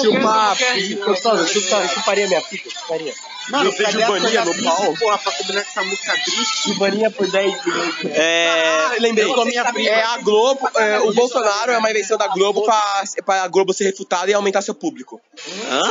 Chupar 0.00 0.56
pica. 0.56 1.04
Gostosa, 1.04 1.46
chupa- 1.46 1.88
chuparia 1.88 2.26
minha 2.26 2.40
pica, 2.42 2.70
chuparia. 2.70 3.12
Mano, 3.50 3.70
eu 3.70 3.86
a 3.86 3.90
Vaninha 3.90 4.06
coisa 4.06 4.44
no 4.44 4.62
pau. 4.62 4.94
Porra, 4.96 5.18
pra 5.18 5.32
combinar 5.32 5.62
com 5.64 5.68
essa 5.70 5.82
música 5.82 6.14
triste. 6.24 6.72
Vaninha 6.74 7.10
por 7.10 7.28
10 7.28 7.64
milhões. 7.64 7.94
É. 8.12 8.48
Ah, 8.48 8.94
lembrei. 9.00 9.24
Eu 9.28 9.34
com 9.34 9.40
a 9.40 9.44
minha 9.44 9.64
prima. 9.72 9.88
É 9.90 10.02
a 10.02 10.16
Globo, 10.18 10.70
é, 10.76 11.00
o 11.00 11.12
Bolsonaro 11.12 11.72
é 11.72 11.78
uma 11.78 11.90
invenção 11.90 12.16
da 12.16 12.28
Globo 12.28 12.62
pra, 12.62 13.02
pra 13.24 13.48
Globo 13.48 13.72
ser 13.72 13.84
refutada 13.84 14.30
e 14.30 14.34
aumentar 14.34 14.62
seu 14.62 14.74
público. 14.74 15.20
Hã? 15.68 15.90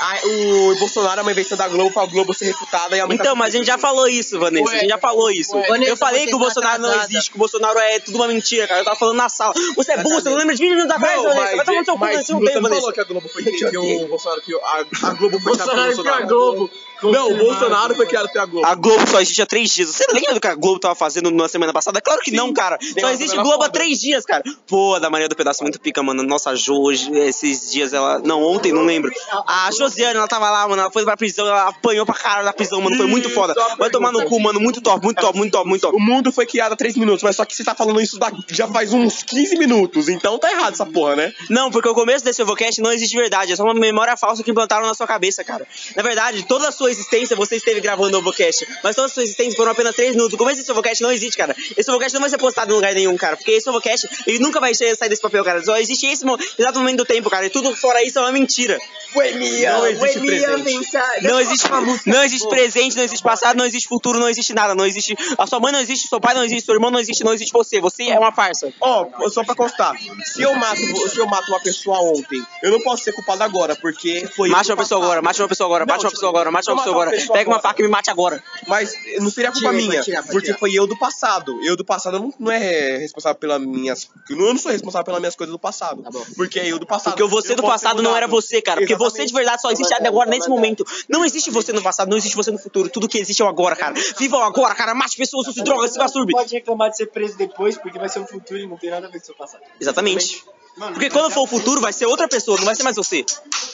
Ah, 0.00 0.16
o 0.24 0.76
Bolsonaro 0.78 1.20
é 1.20 1.22
uma 1.22 1.32
invenção 1.32 1.58
da 1.58 1.66
Globo 1.68 1.92
pra 1.92 2.06
Globo 2.06 2.32
ser 2.32 2.46
refutada 2.46 2.96
e 2.96 3.00
aumentar 3.00 3.22
Então, 3.24 3.36
mas 3.36 3.54
a 3.54 3.58
gente 3.58 3.66
já 3.66 3.76
falou 3.76 4.06
isso, 4.08 4.38
Vanessa. 4.38 4.70
A 4.72 4.78
gente 4.78 4.88
já 4.88 4.98
falou 4.98 5.30
isso. 5.30 5.60
Vanessa, 5.68 5.90
eu 5.90 5.96
falei 5.96 6.26
que 6.26 6.34
o 6.34 6.38
tá 6.38 6.44
Bolsonaro 6.44 6.82
não 6.82 6.88
atrasada. 6.88 7.12
existe, 7.12 7.30
que 7.30 7.36
o 7.36 7.38
Bolsonaro 7.38 7.78
é 7.78 7.98
tudo 7.98 8.16
uma 8.16 8.28
mentira, 8.28 8.68
cara. 8.68 8.80
Eu 8.80 8.84
tava 8.84 8.96
falando 8.96 9.16
na 9.16 9.28
sala. 9.28 9.54
Você 9.76 9.92
é 9.92 9.96
burro, 9.98 10.20
você 10.20 10.28
não 10.28 10.36
lembra 10.36 10.54
de 10.54 10.62
20 10.62 10.70
minutos 10.70 10.94
atrás, 10.94 11.16
Não, 11.16 11.24
Vanessa? 11.24 11.56
Vai 11.56 11.64
tomar 11.64 11.78
no 11.80 11.84
seu 11.84 11.96
cu, 11.96 12.06
você 12.06 12.32
não 12.32 12.40
você 12.40 12.46
tem, 12.46 12.54
não 12.54 12.62
Vanessa. 12.62 12.80
falou 12.80 12.92
que 12.92 13.00
a 13.00 13.04
Globo 13.04 13.28
foi 13.28 13.42
que 13.44 13.76
o 13.76 14.08
Bolsonaro 14.08 14.42
criou. 14.42 14.64
A, 14.64 14.78
a 14.78 15.12
Globo 15.14 15.40
foi 15.40 15.56
Bolsonaro 15.56 16.08
a 16.08 16.20
Globo. 16.22 16.70
Não, 17.02 17.30
o 17.32 17.36
Bolsonaro 17.36 17.94
foi 17.94 18.06
criado 18.06 18.28
pela 18.30 18.46
Globo. 18.46 18.66
A 18.66 18.74
Globo 18.74 19.06
só 19.08 19.20
existe 19.20 19.40
há 19.42 19.46
três 19.46 19.70
dias. 19.72 19.88
Você 19.88 20.04
lembra 20.12 20.34
do 20.34 20.40
que 20.40 20.46
a 20.46 20.54
Globo 20.54 20.78
tava 20.78 20.94
fazendo 20.94 21.30
na 21.30 21.48
semana 21.48 21.72
passada? 21.72 22.00
Claro 22.00 22.20
que 22.20 22.30
não, 22.30 22.52
cara. 22.52 22.78
Só 23.00 23.10
existe 23.10 23.34
Globo 23.36 23.50
há 23.50 23.66
foda. 23.66 23.70
três 23.70 24.00
dias, 24.00 24.24
cara. 24.24 24.42
Pô, 24.66 24.94
a 24.94 24.98
da 24.98 25.08
Maria 25.10 25.28
do 25.28 25.36
Pedaço 25.36 25.62
muito 25.62 25.80
pica, 25.80 26.02
mano. 26.02 26.22
Nossa, 26.22 26.50
a 26.50 26.54
Jo, 26.54 26.74
hoje, 26.82 27.10
esses 27.18 27.70
dias, 27.70 27.92
ela. 27.92 28.18
Não, 28.18 28.42
ontem, 28.42 28.72
não 28.72 28.82
lembro. 28.84 29.10
A 29.46 29.70
Josiane, 29.70 30.16
ela 30.16 30.28
tava 30.28 30.50
lá, 30.50 30.66
mano. 30.68 30.82
Ela 30.82 30.90
foi 30.90 31.04
pra 31.04 31.16
prisão, 31.16 31.46
ela 31.46 31.68
apanhou 31.68 32.04
pra 32.04 32.14
caralho 32.14 32.44
na 32.44 32.52
prisão, 32.52 32.80
mano. 32.80 32.96
Foi 32.96 33.06
muito 33.06 33.30
foda. 33.30 33.54
Vai 33.78 33.90
tomar 33.90 34.12
no 34.12 34.24
cu, 34.24 34.40
mano. 34.40 34.58
Muito 34.60 34.80
top, 34.80 35.04
muito 35.04 35.20
top, 35.20 35.36
muito 35.36 35.52
top, 35.52 35.68
muito 35.68 35.82
top. 35.82 35.96
O 35.96 36.00
mundo 36.00 36.32
foi 36.32 36.46
criado 36.46 36.72
há 36.72 36.76
3 36.76 36.96
minutos, 36.96 37.22
mas 37.22 37.36
só 37.36 37.44
que 37.44 37.54
você 37.54 37.62
tá 37.64 37.74
falando 37.74 38.00
isso 38.00 38.18
da- 38.18 38.32
já 38.48 38.66
faz 38.68 38.92
uns 38.92 39.22
15 39.22 39.56
minutos, 39.56 40.08
então 40.08 40.38
tá 40.38 40.50
errado 40.50 40.72
essa 40.72 40.86
porra, 40.86 41.16
né? 41.16 41.32
Não, 41.48 41.70
porque 41.70 41.88
o 41.88 41.94
começo 41.94 42.24
desse 42.24 42.42
Ovocast 42.42 42.80
não 42.80 42.92
existe 42.92 43.16
verdade, 43.16 43.52
é 43.52 43.56
só 43.56 43.64
uma 43.64 43.74
memória 43.74 44.16
falsa 44.16 44.42
que 44.42 44.50
implantaram 44.50 44.86
na 44.86 44.94
sua 44.94 45.06
cabeça, 45.06 45.44
cara. 45.44 45.66
Na 45.96 46.02
verdade, 46.02 46.42
toda 46.46 46.68
a 46.68 46.72
sua 46.72 46.87
existência 46.90 47.36
você 47.36 47.56
esteve 47.56 47.80
gravando 47.80 48.16
o 48.16 48.20
Ovocast, 48.20 48.66
mas 48.82 48.94
toda 48.96 49.06
a 49.06 49.10
sua 49.10 49.22
existência 49.22 49.56
foram 49.56 49.72
apenas 49.72 49.94
3 49.94 50.12
minutos. 50.12 50.34
O 50.34 50.38
começo 50.38 50.58
desse 50.58 50.70
Ovocast 50.70 51.02
não 51.02 51.12
existe, 51.12 51.36
cara. 51.36 51.54
Esse 51.76 51.90
Ovocast 51.90 52.14
não 52.14 52.20
vai 52.20 52.30
ser 52.30 52.38
postado 52.38 52.72
em 52.72 52.74
lugar 52.74 52.94
nenhum, 52.94 53.16
cara, 53.16 53.36
porque 53.36 53.52
esse 53.52 53.68
Ovocast, 53.68 54.08
ele 54.26 54.38
nunca 54.38 54.60
vai 54.60 54.74
sair 54.74 54.96
desse 55.08 55.22
papel, 55.22 55.44
cara. 55.44 55.62
Só 55.62 55.76
existe 55.76 56.06
esse 56.06 56.24
exato 56.58 56.78
momento 56.78 56.98
do 56.98 57.04
tempo, 57.04 57.30
cara, 57.30 57.46
e 57.46 57.50
tudo 57.50 57.74
fora 57.76 58.02
isso 58.02 58.18
é 58.18 58.22
uma 58.22 58.32
mentira. 58.32 58.78
Não 59.14 59.86
existe 59.86 60.20
presente. 60.20 60.90
Não 61.22 61.40
existe, 61.40 61.68
não 62.06 62.22
existe 62.22 62.48
presente, 62.48 62.96
não 62.96 63.04
existe 63.04 63.22
passado, 63.22 63.56
não 63.56 63.64
existe 63.64 63.88
futuro, 63.88 64.18
não 64.18 64.28
existe 64.28 64.52
nada. 64.52 64.74
Não 64.74 64.84
existe. 64.84 65.16
A 65.38 65.46
sua 65.46 65.58
mãe 65.58 65.72
não 65.72 65.80
existe, 65.80 66.08
seu 66.08 66.20
pai 66.20 66.34
não 66.34 66.44
existe, 66.44 66.66
seu 66.66 66.74
irmão 66.74 66.90
não 66.90 67.00
existe, 67.00 67.24
não 67.24 67.32
existe 67.32 67.52
você. 67.52 67.80
Você 67.80 68.04
é 68.04 68.18
uma 68.18 68.32
farsa. 68.32 68.72
Ó, 68.80 69.06
só 69.30 69.42
pra 69.44 69.54
constar, 69.54 69.94
se 70.24 70.42
eu 70.42 70.54
mato, 70.54 71.08
se 71.08 71.18
eu 71.18 71.26
mato 71.26 71.48
uma 71.48 71.60
pessoa 71.60 71.98
ontem, 72.00 72.42
eu 72.62 72.70
não 72.70 72.80
posso 72.80 73.04
ser 73.04 73.12
culpado 73.12 73.42
agora, 73.42 73.74
porque 73.76 74.28
foi. 74.36 74.50
Mate 74.50 74.70
uma 74.70 74.76
pessoa 74.76 75.02
agora, 75.02 75.22
mate 75.22 75.40
uma 75.40 75.48
pessoa 75.48 75.66
agora, 75.66 75.86
mate 75.86 76.04
uma 76.04 76.10
pessoa 76.10 76.30
agora, 76.30 76.50
mate 76.50 76.70
uma 76.70 76.77
pessoa 76.78 77.02
agora. 77.02 77.10
Pega 77.32 77.50
uma 77.50 77.60
faca 77.60 77.80
e 77.80 77.84
me 77.84 77.90
mate 77.90 78.10
agora. 78.10 78.42
Mas 78.66 78.92
não 79.18 79.30
seria 79.30 79.52
culpa 79.52 79.70
Tira, 79.70 79.80
minha, 79.80 80.02
tirar, 80.02 80.22
porque 80.24 80.46
tirar. 80.46 80.58
foi 80.58 80.72
eu 80.72 80.86
do 80.86 80.98
passado. 80.98 81.58
Eu 81.62 81.76
do 81.76 81.84
passado 81.84 82.18
não, 82.18 82.32
não 82.38 82.52
é 82.52 82.98
responsável 82.98 83.38
pelas 83.38 83.60
minhas. 83.60 84.08
Eu 84.28 84.36
não 84.36 84.56
sou 84.58 84.72
responsável 84.72 85.04
pelas 85.04 85.20
minhas 85.20 85.36
coisas 85.36 85.52
do 85.52 85.58
passado. 85.58 86.02
Porque 86.36 86.58
é 86.58 86.66
eu 86.66 86.78
do 86.78 86.86
passado. 86.86 87.14
Porque 87.14 87.28
você 87.28 87.52
Eu 87.52 87.56
do 87.56 87.62
passado 87.62 88.02
não 88.02 88.16
era 88.16 88.26
você, 88.26 88.60
cara. 88.62 88.80
Porque 88.80 88.94
você 88.94 89.24
de 89.24 89.32
verdade 89.32 89.62
só 89.62 89.70
existe 89.70 89.92
agora, 89.94 90.28
nesse 90.30 90.48
momento. 90.48 90.84
Não 91.08 91.24
existe 91.24 91.50
você 91.50 91.72
no 91.72 91.82
passado, 91.82 92.08
não 92.08 92.16
existe 92.16 92.36
você 92.36 92.50
no 92.50 92.58
futuro. 92.58 92.88
Tudo 92.88 93.08
que 93.08 93.18
existe 93.18 93.42
é 93.42 93.44
o 93.44 93.48
agora, 93.48 93.76
cara. 93.76 93.94
Viva 94.18 94.36
o 94.36 94.42
agora, 94.42 94.74
cara. 94.74 94.94
Mate 94.94 95.16
pessoas, 95.16 95.48
use 95.48 95.62
drogas, 95.62 95.92
se 95.92 95.98
masturbe. 95.98 96.32
Pode 96.32 96.54
reclamar 96.54 96.90
de 96.90 96.96
ser 96.96 97.06
preso 97.06 97.36
depois, 97.36 97.76
porque 97.76 97.98
vai 97.98 98.08
ser 98.08 98.20
o 98.20 98.26
futuro 98.26 98.58
e 98.60 98.66
não 98.66 98.76
tem 98.76 98.90
nada 98.90 99.06
a 99.06 99.10
ver 99.10 99.18
com 99.18 99.22
o 99.22 99.26
seu 99.26 99.34
passado. 99.34 99.62
Exatamente. 99.80 100.44
Porque 100.76 101.10
quando 101.10 101.32
for 101.32 101.42
o 101.42 101.46
futuro, 101.46 101.80
vai 101.80 101.92
ser 101.92 102.06
outra 102.06 102.28
pessoa, 102.28 102.56
não 102.56 102.64
vai 102.64 102.74
ser 102.74 102.84
mais 102.84 102.96
você. 102.96 103.24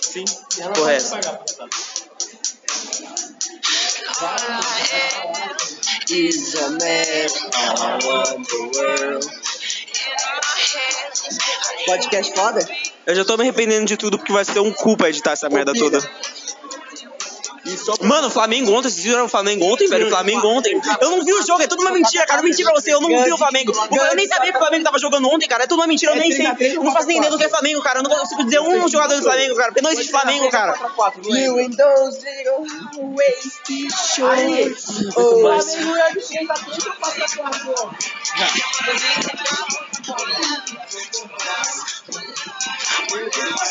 Sim. 0.00 0.24
Correto. 0.74 1.04
Is 6.10 6.54
a 6.54 6.70
man 6.70 7.28
around 7.64 8.44
the 8.46 8.60
world. 8.74 9.24
Podcast 11.86 12.34
foda? 12.34 12.66
Eu 13.06 13.14
já 13.14 13.24
tô 13.24 13.36
me 13.36 13.42
arrependendo 13.42 13.86
de 13.86 13.96
tudo 13.96 14.18
porque 14.18 14.32
vai 14.32 14.44
ser 14.44 14.60
um 14.60 14.72
cu 14.72 14.96
pra 14.96 15.08
editar 15.08 15.32
essa 15.32 15.48
merda 15.48 15.72
toda. 15.72 15.98
Mano, 18.02 18.28
o 18.28 18.30
Flamengo 18.30 18.72
ontem, 18.72 18.90
vocês 18.90 19.04
viram 19.04 19.24
o 19.24 19.28
Flamengo 19.28 19.64
ontem, 19.64 19.88
velho? 19.88 20.06
O 20.06 20.10
Flamengo 20.10 20.46
ontem. 20.46 20.80
Eu 21.00 21.10
não 21.10 21.24
vi 21.24 21.32
o 21.32 21.42
jogo, 21.42 21.62
é 21.62 21.66
tudo 21.66 21.80
uma 21.80 21.92
mentira, 21.92 22.26
cara. 22.26 22.40
Eu 22.40 22.44
menti 22.44 22.62
pra 22.62 22.72
você, 22.72 22.92
eu 22.92 23.00
não 23.00 23.08
vi 23.08 23.32
o 23.32 23.38
Flamengo. 23.38 23.72
Eu 23.90 24.14
nem 24.14 24.28
sabia 24.28 24.52
que 24.52 24.58
o 24.58 24.60
Flamengo 24.60 24.84
tava 24.84 24.98
jogando 24.98 25.28
ontem, 25.28 25.48
cara. 25.48 25.64
É 25.64 25.66
tudo 25.66 25.80
uma 25.80 25.86
mentira, 25.86 26.12
eu 26.12 26.16
nem 26.16 26.30
sei. 26.30 26.46
Eu 26.76 26.84
não 26.84 26.92
faço 26.92 27.06
nem 27.06 27.18
ideia 27.18 27.30
do 27.30 27.38
que 27.38 27.44
é 27.44 27.48
Flamengo, 27.48 27.82
cara. 27.82 28.00
Eu 28.00 28.02
não 28.02 28.10
consigo 28.10 28.44
dizer 28.44 28.60
um 28.60 28.88
jogador 28.88 29.16
do 29.16 29.22
Flamengo, 29.22 29.54
cara. 29.56 29.68
Porque 29.68 29.82
não 29.82 29.90
existe 29.90 30.10
Flamengo, 30.10 30.50
cara. 30.50 30.74
You 31.24 31.58
and 31.58 31.70
those 31.70 32.20
little 32.24 32.66
wasted 33.14 33.90
shorts. 33.92 35.04
Oh, 35.16 35.60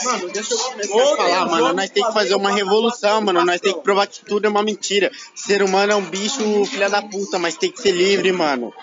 Mano, 0.04 0.30
deixa 0.30 0.54
eu 0.54 0.58
começar 0.58 1.04
a 1.04 1.16
falar, 1.18 1.46
mano. 1.46 1.74
Nós 1.74 1.90
tem 1.90 2.04
que 2.04 2.14
fazer 2.14 2.36
uma 2.36 2.52
revolução, 2.52 3.22
mano. 3.22 3.46
Nós 3.46 3.62
tem 3.62 3.74
que 3.74 3.82
provar 3.82 4.08
que 4.08 4.24
tudo 4.26 4.46
é 4.46 4.50
uma 4.50 4.64
mentira. 4.64 5.12
Ser 5.36 5.62
humano 5.62 5.94
é 5.94 5.96
um 5.96 6.06
bicho 6.06 6.66
filha 6.66 6.90
da 6.90 7.02
puta, 7.02 7.38
mas 7.38 7.58
tem 7.58 7.72
que 7.72 7.82
ser 7.82 7.92
livre, 7.92 8.32
mano. 8.32 8.74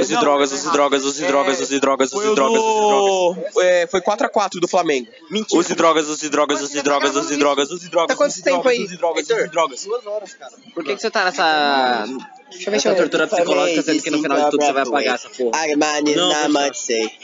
Use 0.00 0.16
drogas, 0.16 0.50
use 0.50 0.70
drogas, 0.70 1.04
use 1.04 1.26
drogas, 1.26 1.60
use 1.60 1.78
drogas, 1.78 2.12
use 2.12 2.34
drogas, 2.34 2.62
use 2.62 3.34
drogas. 3.34 3.54
É, 3.58 3.86
foi 3.86 4.00
4x4 4.00 4.58
do 4.58 4.66
Flamengo. 4.66 5.08
Mentira. 5.30 5.60
Use 5.60 5.74
drogas, 5.74 6.08
use 6.08 6.28
drogas, 6.30 6.62
use 6.62 6.82
drogas, 6.82 7.14
use 7.14 7.36
drogas, 7.36 7.70
use 7.70 7.88
drogas. 7.90 8.08
Tá 8.08 8.16
quanto 8.16 8.32
use 8.32 8.42
tempo 8.42 8.62
drogas, 8.62 8.72
aí? 8.72 8.84
Use 8.84 8.96
drogas, 8.96 9.28
use 9.28 9.50
drogas. 9.50 9.88
Por 10.74 10.84
que, 10.84 10.96
que 10.96 11.02
você 11.02 11.10
tá 11.10 11.24
nessa. 11.26 12.06
Deixa 12.54 12.68
eu 12.68 12.72
ver 12.72 12.80
se 12.80 12.88
eu 12.88 12.96
tortura 12.96 13.26
psicológica, 13.26 13.82
sendo 13.82 14.02
que 14.02 14.10
no 14.10 14.22
final 14.22 14.38
de 14.38 14.50
tudo 14.50 14.64
você 14.64 14.72
vai 14.72 14.82
apagar 14.82 15.14
essa 15.16 15.28
porra. 15.28 15.50
Armani 15.60 16.14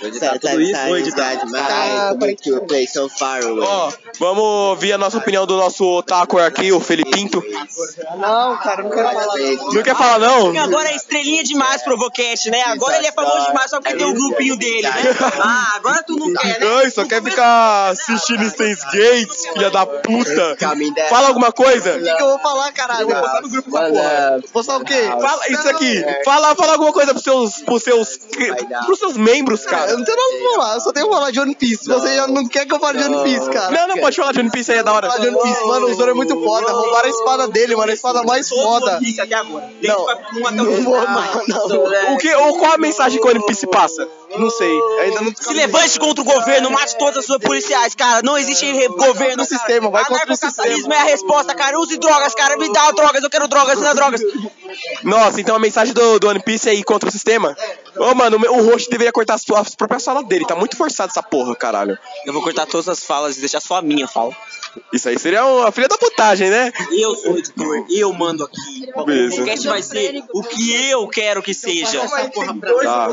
editar 0.02 0.38
tudo 0.38 0.60
isso, 0.60 0.86
vou 0.86 0.98
editar. 0.98 1.36
Tá, 1.40 2.14
to 2.42 2.56
a 2.56 2.60
place 2.66 2.92
so 2.92 3.08
far 3.08 3.42
away. 3.42 3.64
Ó, 3.64 3.92
vamos 4.18 4.42
ouvir 4.42 4.92
a 4.92 4.98
nossa 4.98 5.18
opinião 5.18 5.46
do 5.46 5.56
nosso 5.56 5.84
otaku 5.84 6.38
aqui, 6.38 6.72
o 6.72 6.80
Felipinto. 6.80 7.42
Não, 8.18 8.56
cara, 8.58 8.82
não 8.82 8.90
quero 8.90 9.10
falar. 9.10 9.36
Não 9.72 9.82
quer 9.82 9.96
falar, 9.96 10.18
não? 10.18 10.44
Porque 10.44 10.58
agora 10.58 10.88
é 10.90 10.96
estrelinha 10.96 11.44
demais 11.44 11.82
pro 11.82 11.94
Ovocast, 11.94 12.50
né? 12.50 12.62
Agora 12.66 12.96
ele 12.96 13.06
é 13.06 13.12
famoso 13.12 13.46
demais 13.46 13.70
só 13.70 13.80
porque 13.80 13.96
tem 13.96 14.06
um 14.06 14.14
grupinho 14.14 14.56
dele, 14.56 14.82
né? 14.82 15.16
Ah, 15.40 15.72
agora 15.76 16.02
tu 16.02 16.16
não 16.16 16.32
quer, 16.34 16.60
né? 16.60 16.66
Ai, 16.78 16.90
só 16.90 17.04
quer 17.04 17.22
ficar 17.22 17.90
assistindo 17.90 18.44
Stains 18.44 18.82
Gates, 18.84 19.46
filha 19.52 19.70
da 19.70 19.86
puta. 19.86 20.56
Fala 21.08 21.28
alguma 21.28 21.52
coisa? 21.52 21.96
O 21.96 22.02
que, 22.02 22.14
que 22.14 22.22
eu 22.22 22.28
vou 22.28 22.38
falar, 22.38 22.72
caralho? 22.72 23.06
Vou 23.08 23.16
postar 23.16 23.42
no 23.42 23.48
grupo 23.48 23.78
essa 23.78 23.88
porra. 23.88 24.40
Postar 24.52 24.76
o 24.78 24.84
quê? 24.84 25.10
Fala 25.20 25.48
isso 25.48 25.68
aqui. 25.68 26.04
Fala, 26.24 26.54
fala 26.54 26.72
alguma 26.72 26.92
coisa 26.92 27.12
pros 27.12 27.24
seus, 27.24 27.62
pros 27.62 27.82
seus, 27.82 28.18
pros 28.86 28.98
seus 28.98 29.16
membros, 29.16 29.64
cara. 29.64 29.90
Eu 29.90 29.98
não 29.98 30.04
tenho 30.04 30.16
nada 30.16 30.30
pra 30.30 30.50
falar, 30.50 30.74
eu 30.74 30.80
só 30.80 30.92
tenho 30.92 31.08
que 31.08 31.14
falar 31.14 31.30
de 31.30 31.40
One 31.40 31.54
Piece. 31.54 31.86
Você 31.86 32.14
já 32.14 32.26
não 32.26 32.48
quer 32.48 32.66
que 32.66 32.74
eu 32.74 32.78
fale 32.80 32.98
de 32.98 33.04
One 33.04 33.22
Piece, 33.22 33.50
cara. 33.50 33.70
Não, 33.70 33.88
não, 33.88 33.96
pode 33.98 34.16
falar 34.16 34.32
de 34.32 34.40
One 34.40 34.50
Piece 34.50 34.72
aí, 34.72 34.78
é 34.78 34.82
da 34.82 34.92
hora. 34.92 35.08
Falar 35.08 35.20
de 35.20 35.28
One 35.28 35.42
Piece, 35.42 35.66
mano, 35.66 35.86
o 35.86 35.94
Zoro 35.94 36.10
é 36.10 36.14
muito 36.14 36.42
foda. 36.42 36.72
Roubaram 36.72 37.06
a 37.06 37.10
espada 37.10 37.48
dele, 37.48 37.76
mano, 37.76 37.90
a 37.90 37.94
espada 37.94 38.22
mais 38.22 38.48
foda. 38.48 39.00
até 39.22 39.34
agora. 39.34 39.70
Não, 39.82 40.52
não 40.52 40.82
vou, 40.82 41.00
não, 41.00 41.68
não. 41.68 42.14
O 42.14 42.18
que, 42.18 42.34
ou 42.34 42.58
qual 42.58 42.72
a 42.72 42.78
mensagem 42.78 43.20
que 43.20 43.26
o 43.26 43.30
One 43.30 43.44
Piece 43.46 43.66
passa? 43.66 44.08
Não 44.38 44.48
sei, 44.48 44.70
ainda 45.02 45.22
não 45.22 45.32
Se 45.34 45.52
levante 45.52 45.98
contra 45.98 46.22
o 46.22 46.24
governo, 46.24 46.70
mate 46.70 46.96
todas 46.98 47.18
as 47.18 47.24
suas 47.24 47.38
policiais, 47.38 47.94
cara. 47.94 48.22
Não 48.22 48.38
existe 48.38 48.88
governo. 48.88 49.42
o 49.42 49.46
sistema, 49.46 49.90
vai 49.90 50.04
contra 50.04 50.22
o 50.22 50.26
Anarcocapitalismo 50.26 50.92
é 50.92 50.98
a 50.98 51.04
resposta, 51.04 51.54
cara. 51.54 51.78
Use 51.78 51.98
drogas, 51.98 52.34
cara. 52.34 52.56
Me 52.56 52.72
dá 52.72 52.90
drogas, 52.92 53.22
eu 53.22 53.30
quero 53.30 53.48
drogas, 53.48 53.76
me 53.76 53.82
dá 53.84 53.92
drogas. 53.92 54.20
Nossa, 55.02 55.40
então 55.40 55.56
a 55.56 55.58
mensagem 55.58 55.94
do, 55.94 56.18
do 56.18 56.28
One 56.28 56.42
Piece 56.42 56.68
é 56.68 56.74
ir 56.74 56.84
contra 56.84 57.08
o 57.08 57.12
sistema? 57.12 57.56
Ô, 57.96 58.14
mano, 58.14 58.36
o, 58.36 58.62
host 58.70 58.88
deveria 58.90 59.12
cortar 59.12 59.34
as, 59.34 59.44
as 59.50 59.74
próprias 59.74 60.04
falas 60.04 60.26
dele. 60.26 60.46
Tá 60.46 60.54
muito 60.54 60.76
forçado 60.76 61.10
essa 61.10 61.22
porra, 61.22 61.54
caralho. 61.56 61.98
Eu 62.24 62.32
vou 62.32 62.42
cortar 62.42 62.66
todas 62.66 62.88
as 62.88 63.04
falas 63.04 63.36
e 63.36 63.40
deixar 63.40 63.60
só 63.60 63.76
a 63.76 63.82
minha 63.82 64.06
fala. 64.06 64.34
Isso 64.92 65.08
aí 65.08 65.18
seria 65.18 65.44
uma 65.44 65.72
filha 65.72 65.88
da 65.88 65.98
putagem, 65.98 66.48
né? 66.48 66.72
Eu 66.92 67.14
sou 67.16 67.36
editor, 67.36 67.86
eu 67.90 68.12
mando 68.12 68.44
aqui. 68.44 68.88
O 68.94 69.04
podcast 69.04 69.66
vai 69.66 69.82
ser 69.82 70.22
o 70.32 70.42
que 70.42 70.88
eu 70.90 71.08
quero 71.08 71.42
que 71.42 71.52
seja. 71.52 72.00
Tá. 72.82 73.08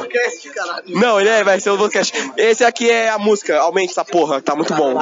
Não, 0.87 1.19
ele 1.19 1.29
é, 1.29 1.43
vai 1.43 1.59
ser 1.59 1.71
o 1.71 1.77
podcast. 1.77 2.13
Esse 2.37 2.63
aqui 2.63 2.89
é 2.89 3.09
a 3.09 3.17
música, 3.17 3.57
aumente 3.59 3.91
essa 3.91 4.05
porra, 4.05 4.41
tá 4.41 4.55
muito 4.55 4.73
bom. 4.75 4.99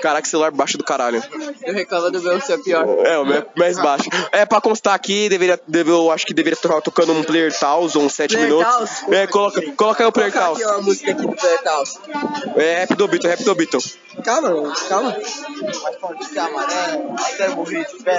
Caraca, 0.00 0.26
celular 0.26 0.50
baixo 0.50 0.78
do 0.78 0.84
caralho. 0.84 1.22
Eu 1.64 1.74
reclamo 1.74 2.10
do 2.10 2.22
meu 2.22 2.40
ser 2.40 2.58
pior. 2.62 2.86
É, 3.04 3.18
o 3.18 3.24
meu 3.24 3.38
é 3.38 3.46
mais 3.56 3.78
baixo. 3.78 4.08
É, 4.32 4.46
pra 4.46 4.60
constar 4.60 4.94
aqui, 4.94 5.28
deveria, 5.28 5.60
deve, 5.66 5.90
eu 5.90 6.10
acho 6.10 6.26
que 6.26 6.34
deveria 6.34 6.54
estar 6.54 6.80
tocando 6.80 7.12
um 7.12 7.22
Player 7.22 7.52
Taos, 7.56 7.96
uns 7.96 8.12
7 8.14 8.32
Player 8.32 8.48
minutos. 8.48 8.72
Taos? 8.72 9.12
É, 9.12 9.26
coloca, 9.26 9.72
coloca 9.72 10.02
aí 10.02 10.08
o 10.08 10.12
Player 10.12 10.32
Taos. 10.32 10.58
Aqui 10.58 10.66
ó, 10.66 10.74
a 10.74 10.82
música 10.82 11.10
aqui 11.12 11.22
do 11.22 11.36
Player 11.36 11.62
Taos. 11.62 11.98
É, 12.56 12.80
rap 12.80 12.94
do 12.94 13.08
Beatle, 13.08 13.30
rap 13.30 13.44
do 13.44 13.54
Beatle. 13.54 13.80
Calma, 14.24 14.72
calma. 14.88 15.16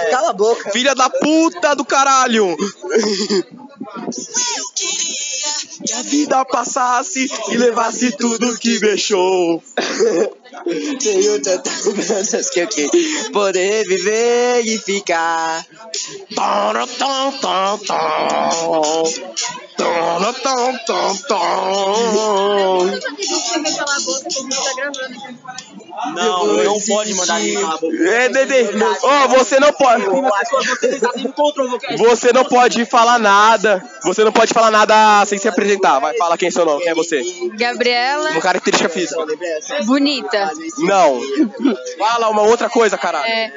Cala 0.09 0.29
a 0.29 0.33
boca. 0.33 0.69
Filha 0.71 0.95
da 0.95 1.09
puta 1.09 1.75
do 1.75 1.83
caralho! 1.83 2.55
Que 5.85 5.93
a 5.93 6.01
vida 6.03 6.45
passasse 6.45 7.29
e 7.49 7.57
levasse 7.57 8.11
tudo 8.17 8.57
que 8.59 8.79
deixou. 8.79 9.63
Tenho 11.01 11.41
tantas 11.41 11.85
lembranças 11.85 12.49
que 12.49 12.59
eu 12.59 12.67
quero 12.67 12.91
poder 13.31 13.87
viver 13.87 14.61
e 14.65 14.77
ficar. 14.77 15.65
Tom, 16.35 16.73
tom, 16.97 17.31
tom, 17.39 17.77
tom. 17.79 19.03
Tom, 19.77 20.33
tom, 20.43 20.77
tom, 20.85 21.17
tom. 21.27 22.91
Não, 26.15 26.47
não 26.63 26.79
pode 26.79 27.13
mandar 27.13 27.39
ninguém 27.39 27.65
boca. 27.65 27.87
É, 28.09 28.29
Dede, 28.29 28.69
ó, 29.03 29.27
você 29.27 29.59
não 29.59 29.71
pode. 29.73 30.03
Você 31.97 32.33
não 32.33 32.45
pode 32.45 32.85
falar 32.85 33.19
nada. 33.19 33.83
Você 34.03 34.23
não 34.23 34.31
pode 34.31 34.53
falar 34.53 34.71
nada 34.71 35.25
sem 35.25 35.37
se 35.37 35.47
apresentar. 35.47 35.99
Vai, 35.99 36.15
fala 36.17 36.37
quem 36.37 36.47
é 36.47 36.51
seu 36.51 36.65
nome, 36.65 36.81
quem 36.81 36.91
é 36.91 36.95
você. 36.95 37.21
Gabriela, 37.53 38.31
Uma 38.31 38.41
característica 38.41 38.89
física. 38.89 39.25
bonita. 39.85 40.51
Não. 40.79 41.21
Fala 41.97 42.29
uma 42.29 42.41
outra 42.43 42.69
coisa, 42.69 42.97
caralho. 42.97 43.25
É, 43.25 43.51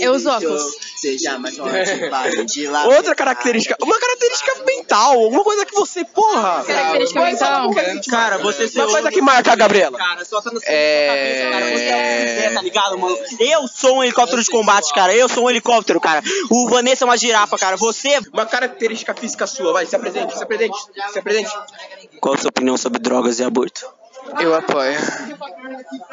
eu 0.00 0.12
uso 0.14 0.28
óculos. 0.28 0.62
Seja 0.96 1.38
mais 1.38 1.56
forte, 1.56 2.08
pare 2.10 2.44
de 2.44 2.66
lá. 2.68 2.86
Outra 2.86 3.14
característica. 3.14 3.76
Uma 3.82 3.98
característica 3.98 4.64
mental. 4.64 5.18
Alguma 5.18 5.44
coisa 5.44 5.66
que 5.66 5.74
você, 5.74 6.04
porra. 6.04 6.64
Característica 6.64 7.20
mental? 7.20 7.70
Cara, 8.08 8.38
você 8.38 8.70
Uma 8.78 8.86
coisa 8.86 9.10
que 9.10 9.20
marca 9.20 9.52
a 9.52 9.56
Gabriela. 9.56 9.98
Cara, 9.98 10.24
só 10.24 10.40
tá 10.40 10.50
no 10.50 10.60
cabeça, 10.60 11.50
cara. 11.50 11.70
Você 11.70 11.84
é 11.84 12.48
um 12.50 12.54
tá 12.54 12.62
ligado, 12.62 12.98
mano? 12.98 13.18
Eu 13.38 13.68
sou 13.68 13.98
um 13.98 14.04
helicóptero 14.04 14.42
de 14.42 14.50
combate, 14.50 14.92
cara. 14.94 15.14
Eu 15.14 15.28
sou 15.28 15.44
um 15.44 15.50
helicóptero, 15.50 16.00
cara. 16.00 16.22
O 16.50 16.68
Vanessa 16.68 17.04
é 17.04 17.06
uma 17.06 17.16
girafa, 17.16 17.58
cara. 17.58 17.76
Você. 17.76 18.18
Uma 18.32 18.46
característica 18.46 19.14
física 19.14 19.46
sua, 19.46 19.72
vai, 19.72 19.86
se 19.86 19.96
apresente, 19.96 20.36
se 20.36 20.42
apresente, 20.42 20.78
se 21.12 21.18
apresente. 21.18 21.50
Qual 22.20 22.34
a 22.34 22.38
sua 22.38 22.50
opinião 22.50 22.76
sobre 22.76 23.00
drogas 23.00 23.40
e 23.40 23.44
aborto? 23.44 23.86
Eu 24.40 24.54
apoio. 24.54 24.98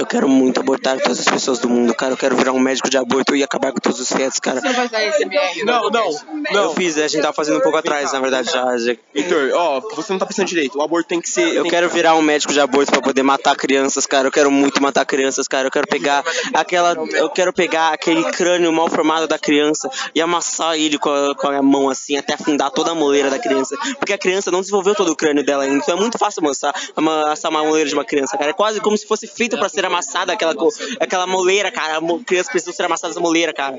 Eu 0.10 0.12
quero 0.12 0.28
muito 0.28 0.60
abortar 0.60 0.97
todas 0.97 1.20
as 1.20 1.26
pessoas 1.26 1.60
do 1.60 1.70
mundo, 1.70 1.93
cara. 1.93 2.14
Eu 2.14 2.18
quero 2.18 2.36
virar 2.36 2.51
um 2.51 2.60
médico 2.60 2.89
de 2.89 2.97
aborto 2.97 3.36
e 3.36 3.43
acabar 3.43 3.72
com 3.72 3.78
todos 3.78 3.99
os 3.99 4.12
fetos, 4.12 4.39
cara. 4.39 4.60
Você 4.60 4.74
vai 4.74 4.89
dar 4.89 5.03
esse 5.03 5.22
MR? 5.22 5.64
Não, 5.64 5.88
não, 5.91 6.10
Eu 6.51 6.74
fiz, 6.74 6.97
a 6.97 7.07
gente 7.07 7.22
tava 7.22 7.32
fazendo 7.36 7.60
um 7.60 7.62
pouco 7.62 7.78
atrás, 7.78 8.12
na 8.12 8.20
verdade, 8.20 8.49
já. 8.51 8.76
já. 8.80 8.95
Heitor, 9.14 9.51
ó, 9.53 9.80
você 9.95 10.12
não 10.12 10.18
tá 10.18 10.26
pensando 10.26 10.47
direito. 10.47 10.80
O 10.80 10.82
aborto 10.82 11.10
tem 11.10 11.22
que 11.22 11.30
ser. 11.30 11.55
Eu 11.55 11.62
tem 11.62 11.70
quero 11.70 11.88
virar 11.89 12.16
um 12.16 12.24
médico 12.24 12.51
de 12.51 12.60
aborto 12.60 12.91
pra 12.91 13.03
poder 13.03 13.22
matar 13.22 13.55
crianças, 13.55 14.07
cara. 14.07 14.28
Eu 14.28 14.32
quero 14.32 14.49
muito 14.49 14.82
matar 14.82 15.05
crianças, 15.05 15.47
cara. 15.47 15.68
Eu 15.68 15.72
quero 15.72 15.86
pegar 15.86 16.26
aquela, 16.55 16.95
eu 17.14 17.30
quero 17.30 17.53
pegar 17.53 17.93
aquele 17.93 18.24
crânio 18.32 18.74
mal 18.74 18.89
formado 18.89 19.28
da 19.28 19.38
criança 19.38 19.91
e 20.16 20.20
amassar 20.20 20.76
ele 20.76 20.97
com 20.97 21.12
a, 21.12 21.36
com 21.36 21.49
a 21.49 21.62
mão 21.62 21.88
assim 21.88 22.18
até 22.18 22.34
afundar 22.34 22.72
toda 22.72 22.89
a 22.89 22.95
moleira 22.95 23.30
da 23.30 23.38
criança, 23.38 23.78
porque 23.99 24.14
a 24.14 24.18
criança 24.18 24.49
não 24.49 24.62
desenvolveu 24.62 24.95
todo 24.95 25.12
o 25.12 25.16
crânio 25.16 25.45
dela 25.45 25.66
ainda. 25.66 25.76
Então 25.76 25.95
é 25.95 25.99
muito 25.99 26.18
fácil 26.18 26.43
amassar, 26.43 26.74
amassar 26.95 27.51
uma 27.51 27.64
moleira 27.64 27.88
de 27.88 27.93
uma 27.93 28.03
criança, 28.03 28.36
cara. 28.36 28.49
É 28.49 28.53
quase 28.53 28.82
como 28.82 28.97
se 28.97 29.05
fosse 29.05 29.28
feito 29.28 29.55
pra 29.55 29.70
ser 29.70 29.86
amassada 29.86 29.99
aquela 30.34 30.56
co- 30.56 30.70
aquela 31.00 31.28
moleira, 31.28 31.72
cara. 31.72 31.97
A 31.97 32.02
mo- 32.02 32.24
criança 32.24 32.52
precisa 32.52 32.72
ser 32.72 32.84
amassada 32.84 33.12
essa 33.12 33.20
moleira, 33.20 33.54
cara. 33.54 33.78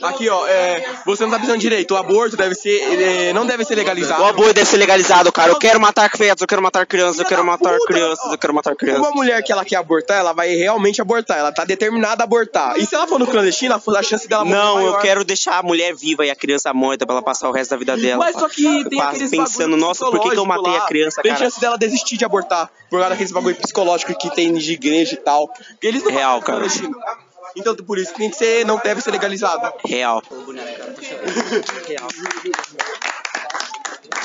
Aqui, 0.00 0.28
ó, 0.28 0.46
é, 0.46 0.84
você 1.04 1.24
não 1.24 1.30
tá 1.30 1.38
pensando 1.38 1.58
direito. 1.58 1.92
O 1.92 1.96
aborto 1.96 2.36
deve 2.36 2.54
ser. 2.54 2.70
ele 2.70 3.32
não 3.32 3.46
deve 3.46 3.64
ser 3.64 3.74
legalizado. 3.74 4.22
O 4.22 4.26
aborto 4.26 4.54
deve 4.54 4.68
ser 4.68 4.76
legalizado, 4.76 5.30
cara. 5.30 5.50
Eu 5.50 5.58
quero 5.58 5.80
matar 5.80 6.10
fetos, 6.10 6.40
eu 6.40 6.46
quero 6.46 6.62
matar 6.62 6.86
crianças, 6.86 7.18
eu 7.20 7.26
quero 7.26 7.44
matar 7.44 7.78
crianças, 7.86 8.32
eu 8.32 8.38
quero 8.38 8.54
matar 8.54 8.74
crianças. 8.74 9.00
Uma 9.02 9.10
mulher 9.10 9.42
que 9.42 9.52
ela 9.52 9.64
quer 9.64 9.76
abortar, 9.76 10.18
ela 10.18 10.32
vai 10.32 10.54
realmente 10.54 11.00
abortar. 11.00 11.38
Ela 11.38 11.52
tá 11.52 11.64
determinada 11.64 12.22
a 12.22 12.24
abortar. 12.24 12.76
E 12.78 12.86
se 12.86 12.94
ela 12.94 13.06
for 13.06 13.18
no 13.18 13.26
clandestino, 13.26 13.74
a 13.74 14.02
chance 14.02 14.26
dela 14.28 14.44
morrer 14.44 14.56
é 14.56 14.62
Não, 14.62 14.80
eu 14.80 14.98
quero 14.98 15.24
deixar 15.24 15.58
a 15.58 15.62
mulher 15.62 15.94
viva 15.94 16.24
e 16.24 16.30
a 16.30 16.36
criança 16.36 16.72
morta 16.72 17.06
pra 17.06 17.14
ela 17.14 17.22
passar 17.22 17.48
o 17.48 17.52
resto 17.52 17.70
da 17.70 17.76
vida 17.76 17.96
dela. 17.96 18.24
Mas 18.24 18.36
só 18.36 18.48
que 18.48 18.88
tem 18.88 19.00
aqueles 19.00 19.30
pensando, 19.30 19.76
nossa, 19.76 20.06
por 20.06 20.20
que, 20.20 20.30
que 20.30 20.38
eu 20.38 20.46
matei 20.46 20.74
a 20.74 20.78
lá. 20.78 20.86
criança, 20.86 21.22
Tem 21.22 21.32
cara? 21.32 21.44
chance 21.44 21.60
dela 21.60 21.76
desistir 21.76 22.16
de 22.16 22.24
abortar. 22.24 22.70
Por 22.90 22.98
causa 22.98 23.10
daqueles 23.10 23.32
bagulho 23.32 23.56
psicológico 23.56 24.14
que 24.18 24.30
tem 24.34 24.52
de 24.52 24.72
igreja 24.72 25.14
e 25.14 25.18
tal. 25.18 25.52
Eles 25.82 26.02
não 26.02 26.12
Real, 26.12 26.40
cara. 26.42 26.66
Então, 27.56 27.74
por 27.76 27.98
isso 27.98 28.14
tem 28.14 28.30
que 28.30 28.36
ser, 28.36 28.64
não 28.64 28.78
deve 28.82 29.00
ser 29.00 29.10
legalizado. 29.10 29.72
Real. 29.86 30.22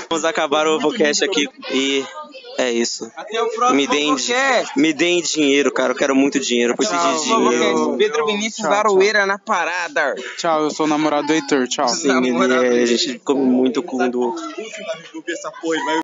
Vamos 0.09 0.23
acabar 0.25 0.65
o 0.67 0.79
podcast 0.79 1.23
aqui 1.25 1.47
e 1.71 2.05
é 2.57 2.71
isso. 2.71 3.11
Me 3.73 3.85
deem, 3.87 4.15
me 4.75 4.93
deem 4.93 5.21
dinheiro, 5.21 5.71
cara. 5.71 5.91
Eu 5.91 5.97
quero 5.97 6.15
muito 6.15 6.39
dinheiro. 6.39 6.73
Eu 6.73 6.77
preciso 6.77 6.99
de 7.19 7.23
dinheiro. 7.25 7.97
Pedro 7.97 8.25
Vinícius 8.25 8.65
Aroeira 8.79 9.25
na 9.25 9.37
parada. 9.37 10.15
Tchau, 10.37 10.63
eu 10.63 10.71
sou 10.71 10.85
o 10.85 10.89
namorado 10.89 11.27
do 11.27 11.33
Heitor. 11.33 11.67
Tchau. 11.67 11.87
Sim, 11.89 12.07
ele 12.25 12.53
é- 12.79 12.83
a 12.83 12.85
gente 12.85 13.19
come 13.19 13.41
muito 13.41 13.83
cu 13.83 14.01
um 14.01 14.09
do 14.09 14.21
outro. 14.21 14.43